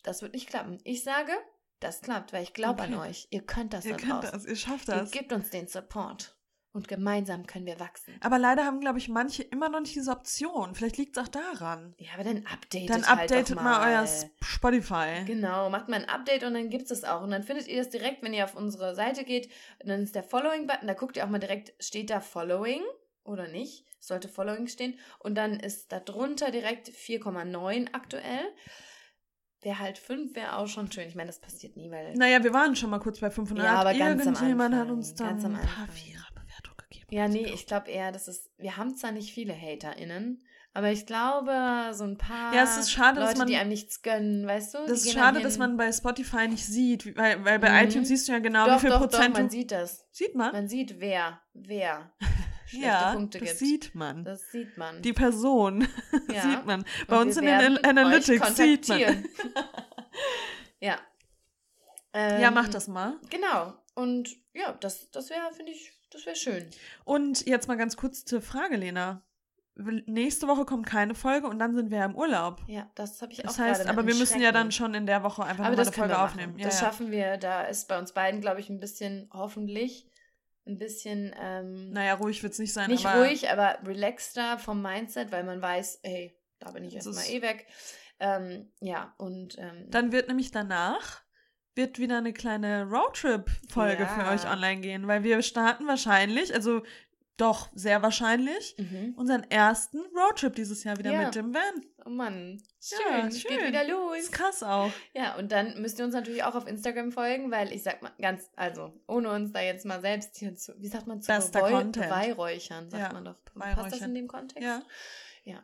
das 0.03 0.21
wird 0.21 0.33
nicht 0.33 0.47
klappen. 0.49 0.79
Ich 0.83 1.03
sage, 1.03 1.31
das 1.79 2.01
klappt, 2.01 2.33
weil 2.33 2.43
ich 2.43 2.53
glaube 2.53 2.83
an 2.83 2.93
Okay. 2.95 3.09
euch. 3.09 3.27
Ihr 3.29 3.41
könnt 3.45 3.73
das 3.73 3.85
ihr 3.85 3.91
da 3.93 3.97
könnt 3.97 4.11
draußen. 4.23 4.31
das, 4.31 4.45
ihr 4.45 4.55
schafft 4.55 4.87
Ihr 4.89 4.95
das. 4.95 5.11
gebt 5.11 5.31
uns 5.33 5.49
den 5.49 5.67
Support. 5.67 6.35
Und 6.71 6.87
gemeinsam 6.87 7.47
können 7.47 7.65
wir 7.65 7.79
wachsen. 7.79 8.15
Aber 8.21 8.37
leider 8.37 8.63
haben, 8.63 8.79
glaube 8.79 8.99
ich, 8.99 9.09
manche 9.09 9.41
immer 9.41 9.69
noch 9.69 9.79
nicht 9.79 9.95
diese 9.95 10.11
Option. 10.11 10.75
Vielleicht 10.75 10.97
liegt 10.97 11.17
es 11.17 11.23
auch 11.23 11.27
daran. 11.27 11.95
Ja, 11.97 12.11
aber 12.13 12.23
dann 12.23 12.45
updatet 12.45 12.89
Dann 12.91 13.07
halt 13.07 13.21
updatet 13.31 13.57
doch 13.57 13.63
mal. 13.63 13.79
mal 13.79 13.91
euer 13.91 14.07
Spotify. 14.43 15.23
Genau, 15.25 15.69
macht 15.71 15.89
mal 15.89 15.95
ein 16.01 16.09
Update 16.09 16.43
und 16.43 16.53
dann 16.53 16.69
gibt 16.69 16.91
es 16.91 17.03
auch. 17.03 17.21
Und 17.23 17.31
dann 17.31 17.41
findet 17.41 17.67
ihr 17.67 17.77
das 17.79 17.89
direkt, 17.89 18.21
wenn 18.21 18.33
ihr 18.35 18.43
auf 18.43 18.55
unsere 18.55 18.93
Seite 18.93 19.23
geht. 19.23 19.47
Und 19.81 19.89
dann 19.89 20.03
ist 20.03 20.13
der 20.13 20.23
Following-Button, 20.23 20.87
da 20.87 20.93
guckt 20.93 21.17
ihr 21.17 21.25
auch 21.25 21.29
mal 21.29 21.39
direkt, 21.39 21.73
steht 21.83 22.11
da 22.11 22.19
Following 22.19 22.83
oder 23.29 23.47
nicht? 23.47 23.85
Sollte 23.99 24.27
Following 24.27 24.67
stehen. 24.67 24.97
Und 25.19 25.35
dann 25.35 25.59
ist 25.59 25.91
da 25.91 25.99
drunter 25.99 26.51
direkt 26.51 26.89
4,9 26.89 27.93
aktuell. 27.93 28.41
Wäre 29.61 29.79
halt 29.79 29.97
5, 29.97 30.35
wäre 30.35 30.55
auch 30.57 30.67
schon 30.67 30.89
schön. 30.91 31.07
Ich 31.09 31.15
meine, 31.15 31.27
das 31.27 31.39
passiert 31.39 31.75
nie, 31.75 31.91
weil. 31.91 32.13
Naja, 32.15 32.41
wir 32.43 32.53
waren 32.53 32.75
schon 32.77 32.89
mal 32.89 32.99
kurz 32.99 33.19
bei 33.19 33.29
500. 33.29 33.65
Ja, 33.65 33.73
aber 33.75 33.93
ganz 33.93 34.21
am 34.25 34.33
Irgendjemand 34.33 34.73
hat 34.73 34.81
Anfang, 34.83 34.97
uns 34.97 35.15
dann 35.15 35.27
ganz 35.27 35.43
am 35.45 35.55
ein 35.55 35.61
paar. 35.61 35.87
Viererbewertungen 35.89 36.77
gegeben. 36.89 37.07
Ja, 37.11 37.27
nee, 37.27 37.45
ich 37.53 37.65
glaube 37.65 37.89
eher, 37.91 38.11
dass 38.13 38.29
es. 38.29 38.49
Wir 38.57 38.77
haben 38.77 38.95
zwar 38.95 39.11
nicht 39.11 39.33
viele 39.33 39.53
HaterInnen, 39.53 40.41
aber 40.73 40.91
ich 40.91 41.05
glaube, 41.05 41.89
so 41.91 42.05
ein 42.05 42.17
paar 42.17 42.53
Ja, 42.55 42.63
es 42.63 42.77
ist 42.77 42.91
schade, 42.91 43.19
dass 43.19 43.31
Leute, 43.31 43.37
man- 43.39 43.47
die 43.49 43.57
einem 43.57 43.67
nichts 43.69 44.01
gönnen, 44.01 44.47
weißt 44.47 44.75
du? 44.75 44.77
Das 44.87 45.01
ist 45.03 45.11
schade, 45.11 45.41
dass 45.41 45.57
man 45.57 45.75
bei 45.75 45.91
Spotify 45.91 46.47
nicht 46.47 46.65
sieht, 46.65 47.17
weil, 47.17 47.43
weil 47.43 47.59
bei 47.59 47.69
Mhm. 47.83 47.89
iTunes 47.89 48.07
siehst 48.07 48.29
du 48.29 48.31
ja 48.31 48.39
genau, 48.39 48.65
doch, 48.65 48.77
wie 48.77 48.79
viel 48.79 48.89
doch, 48.91 48.99
Prozent 49.01 49.35
doch, 49.35 49.41
man 49.41 49.49
sieht 49.49 49.71
das. 49.71 50.07
Sieht 50.11 50.35
man? 50.35 50.53
Man 50.53 50.69
sieht, 50.69 51.01
wer, 51.01 51.41
wer 51.53 52.13
schlechte 52.69 52.87
ja, 52.87 53.13
Punkte 53.13 53.39
das 53.39 53.47
gibt. 53.49 53.59
sieht 53.59 53.95
man. 53.95 54.23
Das 54.23 54.51
sieht 54.51 54.77
man. 54.77 55.01
Die 55.01 55.13
Person 55.13 55.87
ja. 56.31 56.41
sieht 56.41 56.65
man. 56.65 56.81
Und 56.81 57.07
Bei 57.07 57.15
wir 57.17 57.21
uns 57.21 57.37
in 57.37 57.45
den 57.45 57.77
An- 57.77 57.77
Analytics 57.77 58.55
sieht 58.55 58.87
man. 58.87 58.99
ja. 60.79 60.97
Ja, 62.13 62.47
Ähm, 62.47 62.53
mach 62.53 62.67
das 62.69 62.87
mal. 62.87 63.17
Genau. 63.29 63.73
Und 63.95 64.29
ja, 64.53 64.73
das, 64.79 65.11
das 65.11 65.29
wäre, 65.29 65.51
finde 65.53 65.71
ich, 65.73 65.91
das 66.11 66.25
wäre 66.25 66.35
schön. 66.35 66.67
Und 67.03 67.45
jetzt 67.45 67.67
mal 67.67 67.75
ganz 67.77 67.97
kurz 67.97 68.25
zur 68.25 68.41
Frage, 68.41 68.77
Lena. 68.77 69.21
Nächste 69.75 70.47
Woche 70.47 70.65
kommt 70.65 70.85
keine 70.87 71.15
Folge 71.15 71.47
und 71.47 71.57
dann 71.59 71.73
sind 71.73 71.89
wir 71.89 71.99
ja 71.99 72.05
im 72.05 72.15
Urlaub. 72.15 72.61
Ja, 72.67 72.89
das 72.95 73.21
habe 73.21 73.31
ich 73.31 73.39
auch 73.39 73.43
Das 73.45 73.59
heißt, 73.59 73.87
aber 73.87 74.05
wir 74.05 74.15
müssen 74.15 74.41
ja 74.41 74.51
dann 74.51 74.73
schon 74.73 74.93
in 74.93 75.05
der 75.05 75.23
Woche 75.23 75.43
einfach 75.45 75.65
aber 75.65 75.77
das 75.77 75.87
eine 75.87 75.95
Folge 75.95 76.19
aufnehmen. 76.19 76.57
Ja, 76.57 76.65
das 76.65 76.81
ja. 76.81 76.87
schaffen 76.87 77.11
wir. 77.11 77.37
Da 77.37 77.61
ist 77.63 77.87
bei 77.87 77.97
uns 77.97 78.11
beiden, 78.11 78.41
glaube 78.41 78.59
ich, 78.59 78.69
ein 78.69 78.81
bisschen, 78.81 79.29
hoffentlich, 79.31 80.05
ein 80.69 80.77
bisschen 80.77 81.33
ähm, 81.39 81.91
Naja, 81.91 82.13
ruhig 82.15 82.41
wird 82.43 82.53
es 82.53 82.59
nicht 82.59 82.73
sein. 82.73 82.89
nicht 82.89 83.05
aber 83.05 83.19
ruhig, 83.25 83.49
aber 83.49 83.79
relaxter 83.85 84.57
vom 84.59 84.81
Mindset, 84.81 85.31
weil 85.31 85.43
man 85.43 85.61
weiß, 85.61 85.99
ey, 86.03 86.35
da 86.59 86.71
bin 86.71 86.83
ich 86.83 86.95
erstmal 86.95 87.25
eh 87.27 87.41
weg. 87.41 87.67
Ähm, 88.19 88.71
ja, 88.81 89.13
und 89.17 89.57
ähm, 89.57 89.89
Dann 89.89 90.11
wird 90.11 90.27
nämlich 90.27 90.51
danach 90.51 91.21
wird 91.75 91.97
wieder 91.99 92.17
eine 92.17 92.33
kleine 92.33 92.83
Roadtrip-Folge 92.89 94.03
Ja. 94.03 94.07
für 94.07 94.25
euch 94.29 94.45
online 94.51 94.81
gehen, 94.81 95.07
weil 95.07 95.23
wir 95.23 95.41
starten 95.41 95.87
wahrscheinlich, 95.87 96.53
also 96.53 96.81
doch 97.41 97.69
sehr 97.73 98.01
wahrscheinlich, 98.01 98.75
mhm. 98.77 99.13
unseren 99.17 99.43
ersten 99.49 99.99
Roadtrip 100.15 100.55
dieses 100.55 100.83
Jahr 100.83 100.97
wieder 100.97 101.11
Ja. 101.11 101.25
mit 101.25 101.35
dem 101.35 101.53
Van. 101.53 101.85
oh 102.05 102.09
Mann, 102.09 102.61
schön, 102.81 102.99
Ja, 103.09 103.31
schön. 103.31 103.57
geht 103.57 103.67
wieder 103.67 103.87
los. 103.87 104.17
ist 104.17 104.31
krass 104.31 104.63
auch. 104.63 104.91
Ja, 105.13 105.35
und 105.37 105.51
dann 105.51 105.81
müsst 105.81 105.99
ihr 105.99 106.05
uns 106.05 106.13
natürlich 106.13 106.43
auch 106.43 106.55
auf 106.55 106.67
Instagram 106.67 107.11
folgen, 107.11 107.51
weil 107.51 107.71
ich 107.73 107.83
sag 107.83 108.01
mal 108.01 108.11
ganz, 108.21 108.49
also 108.55 108.93
ohne 109.07 109.29
uns 109.31 109.51
da 109.51 109.61
jetzt 109.61 109.85
mal 109.85 110.01
selbst 110.01 110.37
hier 110.37 110.55
zu, 110.55 110.73
wie 110.79 110.87
sagt 110.87 111.07
man, 111.07 111.21
zu. 111.21 111.27
Beweihräuchern, 112.01 112.89
sagt 112.89 113.03
Ja, 113.03 113.13
man 113.13 113.25
doch. 113.25 113.35
Passt 113.53 113.93
das 113.93 114.01
in 114.01 114.15
dem 114.15 114.27
Kontext? 114.27 114.63
Ja. 115.43 115.63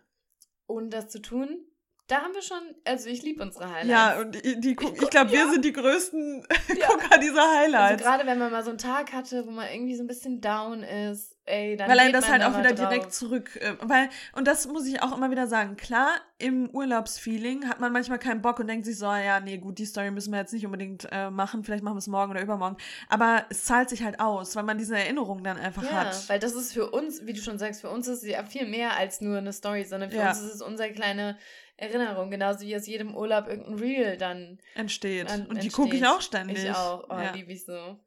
Ohne 0.67 0.89
das 0.89 1.09
zu 1.09 1.21
tun, 1.21 1.63
da 2.07 2.21
haben 2.21 2.33
wir 2.33 2.41
schon, 2.43 2.59
also 2.83 3.09
ich 3.09 3.23
liebe 3.23 3.41
unsere 3.41 3.65
Highlights. 3.67 3.87
Ja, 3.89 4.19
und 4.19 4.35
die, 4.43 4.59
die, 4.59 4.75
guck- 4.75 5.01
ich 5.01 5.09
glaube, 5.09 5.31
wir 5.31 5.39
ja. 5.45 5.49
sind 5.51 5.65
die 5.65 5.73
größten 5.73 6.45
Ja. 6.79 6.87
Gucker 6.87 7.17
dieser 7.19 7.41
Also 7.41 7.57
Highlights. 7.57 8.03
gerade 8.03 8.25
wenn 8.27 8.37
man 8.37 8.51
mal 8.51 8.63
so 8.63 8.69
einen 8.69 8.77
Tag 8.77 9.11
hatte, 9.13 9.45
wo 9.47 9.51
man 9.51 9.67
irgendwie 9.73 9.95
so 9.95 10.03
ein 10.03 10.07
bisschen 10.07 10.39
down 10.41 10.83
ist, 10.83 11.35
ey, 11.45 11.75
dann 11.77 11.89
weil 11.89 11.97
geht 12.05 12.15
das 12.15 12.27
halt 12.29 12.43
auch 12.43 12.57
wieder 12.57 12.73
drauf. 12.73 12.89
direkt 12.89 13.13
zurück, 13.13 13.55
äh, 13.55 13.73
weil, 13.81 14.09
und 14.33 14.47
das 14.47 14.67
muss 14.67 14.85
ich 14.87 15.01
auch 15.01 15.15
immer 15.15 15.31
wieder 15.31 15.47
sagen, 15.47 15.77
klar, 15.77 16.09
im 16.37 16.69
Urlaubsfeeling 16.71 17.67
hat 17.69 17.79
man 17.79 17.91
manchmal 17.93 18.19
keinen 18.19 18.41
Bock 18.41 18.59
und 18.59 18.67
denkt 18.67 18.85
sich 18.85 18.97
so, 18.97 19.05
ja, 19.05 19.39
nee, 19.39 19.57
gut, 19.57 19.77
die 19.77 19.85
Story 19.85 20.11
müssen 20.11 20.31
wir 20.31 20.39
jetzt 20.39 20.53
nicht 20.53 20.65
unbedingt 20.65 21.07
äh, 21.11 21.29
machen, 21.29 21.63
vielleicht 21.63 21.83
machen 21.83 21.95
wir 21.95 21.99
es 21.99 22.07
morgen 22.07 22.31
oder 22.31 22.41
übermorgen, 22.41 22.77
aber 23.09 23.45
es 23.49 23.63
zahlt 23.63 23.89
sich 23.89 24.03
halt 24.03 24.19
aus, 24.19 24.55
weil 24.55 24.63
man 24.63 24.77
diese 24.77 24.97
Erinnerung 24.97 25.43
dann 25.43 25.57
einfach 25.57 25.83
Ja, 25.83 26.05
hat. 26.05 26.29
weil 26.29 26.39
das 26.39 26.53
ist 26.53 26.73
für 26.73 26.89
uns, 26.91 27.25
wie 27.25 27.33
du 27.33 27.41
schon 27.41 27.57
sagst, 27.57 27.81
für 27.81 27.89
uns 27.89 28.07
ist 28.07 28.23
es 28.23 28.29
ja 28.29 28.43
viel 28.43 28.67
mehr 28.67 28.97
als 28.97 29.21
nur 29.21 29.37
eine 29.37 29.53
Story, 29.53 29.85
sondern 29.85 30.09
für 30.11 30.17
Ja. 30.17 30.29
uns 30.29 30.39
ist 30.41 30.53
es 30.55 30.61
unsere 30.61 30.91
kleine 30.91 31.37
Erinnerung, 31.78 32.32
genauso 32.32 32.61
wie 32.61 32.76
aus 32.76 32.88
jedem 32.88 33.15
Urlaub 33.15 33.47
irgendein 33.47 33.76
Reel 33.80 34.17
dann 34.17 34.59
entsteht. 34.76 35.30
an- 35.30 35.47
und 35.47 35.61
die 35.61 35.69
gucke 35.69 35.95
ich 35.95 36.05
auch 36.05 36.21
ständig. 36.21 36.63
Ich 36.63 36.71
auch, 36.71 37.03
oh, 37.09 37.13
ja. 37.13 37.32
liebe 37.34 37.51
ich 37.51 37.65
so. 37.65 37.99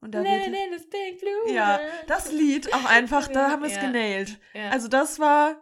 Und 0.00 0.12
da 0.14 0.20
Living 0.20 0.52
wird, 0.52 0.66
in 0.66 0.72
this 0.72 0.88
big 0.88 1.18
blue 1.18 1.52
ja, 1.52 1.80
das 2.06 2.30
Lied 2.30 2.72
auch 2.72 2.84
einfach, 2.84 3.26
da 3.28 3.50
haben 3.50 3.62
wir 3.62 3.68
es 3.68 3.76
Ja. 3.76 3.80
genailt. 3.86 4.38
Ja, 4.54 4.68
Also 4.70 4.86
das 4.88 5.18
war, 5.18 5.60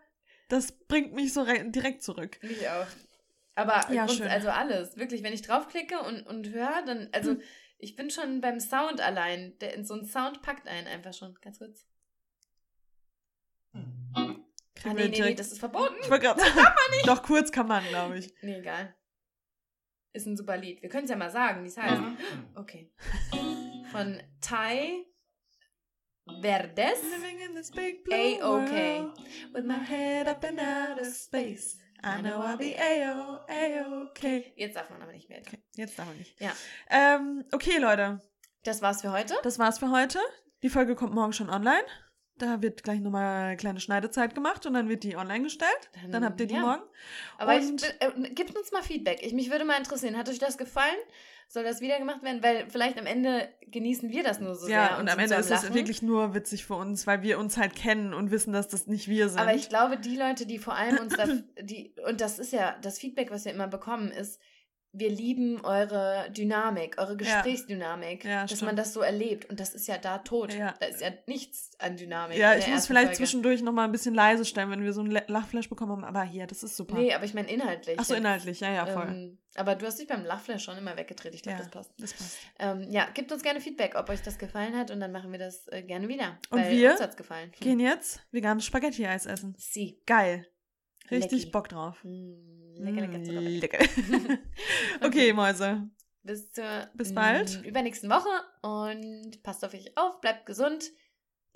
das 0.48 0.72
bringt 0.72 1.14
mich 1.14 1.32
so 1.32 1.42
re- 1.42 1.70
direkt 1.70 2.02
zurück. 2.02 2.38
ich 2.42 2.68
auch. 2.68 2.86
Aber 3.54 3.86
Ja, 3.92 4.08
schön. 4.08 4.26
also 4.26 4.48
alles, 4.50 4.96
wirklich, 4.96 5.22
wenn 5.22 5.32
ich 5.32 5.42
draufklicke 5.42 6.00
und, 6.00 6.26
und 6.26 6.50
höre, 6.50 6.82
dann, 6.84 7.08
also 7.12 7.30
Hm. 7.30 7.42
ich 7.78 7.94
bin 7.96 8.10
schon 8.10 8.40
beim 8.40 8.58
Sound 8.60 9.00
allein. 9.00 9.56
Der, 9.60 9.82
so 9.84 9.94
ein 9.94 10.04
Sound 10.04 10.42
packt 10.42 10.66
einen 10.68 10.88
einfach 10.88 11.14
schon, 11.14 11.38
ganz 11.40 11.58
kurz. 11.58 11.86
Ah, 14.84 14.92
nee, 14.92 15.08
nee, 15.08 15.20
nee, 15.20 15.34
das 15.34 15.52
ist 15.52 15.58
verboten. 15.58 15.94
Ich 16.02 16.10
wollte 16.10 16.26
gerade 16.26 16.42
Doch 17.06 17.22
kurz 17.22 17.50
kann 17.50 17.66
man, 17.66 17.84
glaube 17.88 18.18
ich. 18.18 18.32
Nee, 18.42 18.58
egal. 18.58 18.94
Ist 20.12 20.26
ein 20.26 20.36
super 20.36 20.56
Lied. 20.56 20.82
Wir 20.82 20.88
können 20.88 21.04
es 21.04 21.10
ja 21.10 21.16
mal 21.16 21.30
sagen, 21.30 21.64
wie 21.64 21.68
es 21.68 21.76
heißt. 21.76 22.00
Okay. 22.54 22.92
Von 23.90 24.22
Ty 24.40 25.06
Verdes. 26.40 27.02
Living 27.02 27.40
in 27.40 27.54
this 27.54 27.70
big 27.70 28.04
blue 28.04 28.14
A-OK. 28.16 28.70
world 28.70 29.18
with 29.52 29.64
my 29.64 29.74
head 29.84 30.28
up 30.28 30.44
in 30.44 30.58
outer 30.58 31.04
space. 31.04 31.78
I 32.02 32.20
know 32.20 32.38
I'll 32.42 32.58
be 32.58 32.76
A-O, 32.78 33.40
A-OK. 33.48 34.52
Jetzt 34.56 34.76
darf 34.76 34.90
man 34.90 35.00
aber 35.02 35.12
nicht 35.12 35.28
mehr. 35.30 35.38
Okay, 35.40 35.58
jetzt 35.74 35.98
darf 35.98 36.06
man 36.06 36.18
nicht. 36.18 36.38
Ja. 36.40 36.52
Ähm, 36.90 37.44
okay, 37.52 37.78
Leute, 37.78 38.20
Das 38.62 38.82
war's 38.82 39.00
für 39.00 39.10
heute. 39.10 39.34
das 39.42 39.58
war's 39.58 39.78
für 39.78 39.90
heute. 39.90 40.18
Die 40.62 40.68
Folge 40.68 40.94
kommt 40.96 41.14
morgen 41.14 41.32
schon 41.32 41.48
online. 41.50 41.82
Da 42.38 42.60
wird 42.62 42.82
gleich 42.82 43.00
nochmal 43.00 43.44
eine 43.46 43.56
kleine 43.56 43.78
Schneidezeit 43.78 44.34
gemacht 44.34 44.66
und 44.66 44.74
dann 44.74 44.88
wird 44.88 45.04
die 45.04 45.16
online 45.16 45.44
gestellt. 45.44 45.70
Dann, 46.02 46.10
Dann, 46.10 46.24
habt 46.24 46.40
ihr 46.40 46.46
die 46.46 46.54
ja. 46.54 46.60
morgen. 46.60 46.82
Aber 47.38 47.56
ich, 47.56 47.64
Und- 47.64 47.84
äh, 48.00 48.30
gebt 48.30 48.56
uns 48.56 48.72
mal 48.72 48.82
Feedback. 48.82 49.20
Ich, 49.24 49.32
mich 49.32 49.50
würde 49.50 49.64
mal 49.64 49.78
interessieren. 49.78 50.16
Hat 50.16 50.28
euch 50.28 50.40
das 50.40 50.58
gefallen? 50.58 50.96
Soll 51.46 51.62
das 51.62 51.80
wieder 51.80 51.98
gemacht 51.98 52.22
werden? 52.22 52.42
Weil 52.42 52.68
vielleicht 52.68 52.98
am 52.98 53.06
Ende 53.06 53.48
genießen 53.66 54.10
wir 54.10 54.24
das 54.24 54.40
nur 54.40 54.56
so 54.56 54.66
ja, 54.66 54.88
sehr. 54.88 54.98
und 54.98 55.06
sind 55.06 55.10
am 55.10 55.18
Ende 55.18 55.34
ist 55.36 55.50
es 55.50 55.74
wirklich 55.74 56.02
nur 56.02 56.34
witzig 56.34 56.64
für 56.64 56.74
uns, 56.74 57.06
weil 57.06 57.22
wir 57.22 57.38
uns 57.38 57.56
halt 57.56 57.76
kennen 57.76 58.14
und 58.14 58.30
wissen, 58.32 58.52
dass 58.52 58.66
das 58.68 58.86
nicht 58.88 59.06
wir 59.06 59.28
sind. 59.28 59.38
Aber 59.38 59.54
ich 59.54 59.68
glaube, 59.68 59.96
die 59.96 60.16
Leute, 60.16 60.46
die 60.46 60.58
vor 60.58 60.74
allem 60.74 60.98
uns 60.98 61.14
da, 61.14 61.26
die, 61.60 61.94
und 62.08 62.20
das 62.20 62.38
ist 62.40 62.52
ja 62.52 62.76
das 62.82 62.98
Feedback, 62.98 63.30
was 63.30 63.44
wir 63.44 63.52
immer 63.52 63.68
bekommen, 63.68 64.10
ist, 64.10 64.40
wir 64.96 65.10
lieben 65.10 65.60
eure 65.64 66.30
Dynamik, 66.30 66.96
eure 66.98 67.16
Gesprächsdynamik, 67.16 68.24
Ja, 68.24 68.42
dass 68.42 68.52
stimmt. 68.52 68.62
man 68.66 68.76
das 68.76 68.92
so 68.92 69.00
erlebt. 69.00 69.50
Und 69.50 69.60
das 69.60 69.74
ist 69.74 69.88
ja 69.88 69.98
da 69.98 70.18
tot. 70.18 70.54
Ja. 70.54 70.74
Da 70.80 70.86
ist 70.86 71.00
ja 71.00 71.10
nichts 71.26 71.70
an 71.78 71.96
Dynamik. 71.96 72.38
Ja, 72.38 72.54
ich 72.56 72.66
muss 72.68 72.86
vielleicht 72.86 73.06
Folge. 73.08 73.18
zwischendurch 73.18 73.62
nochmal 73.62 73.86
ein 73.86 73.92
bisschen 73.92 74.14
leise 74.14 74.44
stellen, 74.44 74.70
wenn 74.70 74.82
wir 74.84 74.92
so 74.92 75.00
einen 75.00 75.10
Le- 75.10 75.24
Lachflash 75.26 75.68
bekommen 75.68 75.92
haben. 75.92 76.04
Aber 76.04 76.22
hier, 76.22 76.46
das 76.46 76.62
ist 76.62 76.76
super. 76.76 76.96
Nee, 76.96 77.12
aber 77.12 77.24
ich 77.24 77.34
meine 77.34 77.50
inhaltlich. 77.50 77.96
Ach 77.98 78.04
so, 78.04 78.14
inhaltlich, 78.14 78.60
ja, 78.60 78.72
ja, 78.72 78.86
voll. 78.86 79.08
Ähm, 79.08 79.38
aber 79.56 79.74
du 79.74 79.86
hast 79.86 79.98
dich 80.00 80.08
beim 80.08 80.24
Lachflash 80.24 80.64
schon 80.64 80.78
immer 80.78 80.96
weggedreht. 80.96 81.34
Ich 81.34 81.42
glaube, 81.42 81.58
ja, 81.58 81.64
das 81.64 81.70
passt. 81.70 81.92
Das 81.98 82.12
passt. 82.14 82.38
Ähm, 82.58 82.86
ja, 82.90 83.08
gebt 83.14 83.30
uns 83.32 83.42
gerne 83.42 83.60
Feedback, 83.60 83.94
ob 83.96 84.08
euch 84.08 84.22
das 84.22 84.38
gefallen 84.38 84.76
hat 84.76 84.90
und 84.90 85.00
dann 85.00 85.12
machen 85.12 85.30
wir 85.32 85.38
das 85.38 85.68
äh, 85.68 85.82
gerne 85.82 86.08
wieder. 86.08 86.38
Und 86.50 86.68
wir 86.68 86.92
uns 86.92 87.00
hat's 87.00 87.16
gefallen. 87.16 87.52
Gehen 87.60 87.78
jetzt 87.80 88.20
veganes 88.32 88.64
Spaghetti-Eis 88.64 89.26
essen. 89.26 89.54
Sie. 89.58 90.00
Geil. 90.06 90.46
Richtig 91.10 91.40
Lecki. 91.40 91.50
Bock 91.50 91.68
drauf. 91.68 92.02
Mm, 92.04 92.74
lecker, 92.76 93.00
lecker, 93.02 93.22
Zuckerbeck. 93.24 93.60
lecker. 93.60 94.38
okay, 95.06 95.32
Mäuse. 95.32 95.90
Bis 96.22 96.50
zur 96.52 96.88
Bis 96.94 97.14
bald. 97.14 97.60
mm, 97.62 97.64
übernächsten 97.68 98.08
Woche 98.10 98.28
und 98.62 99.42
passt 99.42 99.64
auf 99.64 99.74
euch 99.74 99.96
auf, 99.96 100.20
bleibt 100.20 100.46
gesund. 100.46 100.90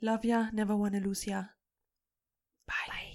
Love 0.00 0.26
ya, 0.26 0.50
never 0.52 0.78
wanna 0.78 0.98
lose 0.98 1.28
ya. 1.28 1.50
Bye. 2.66 3.07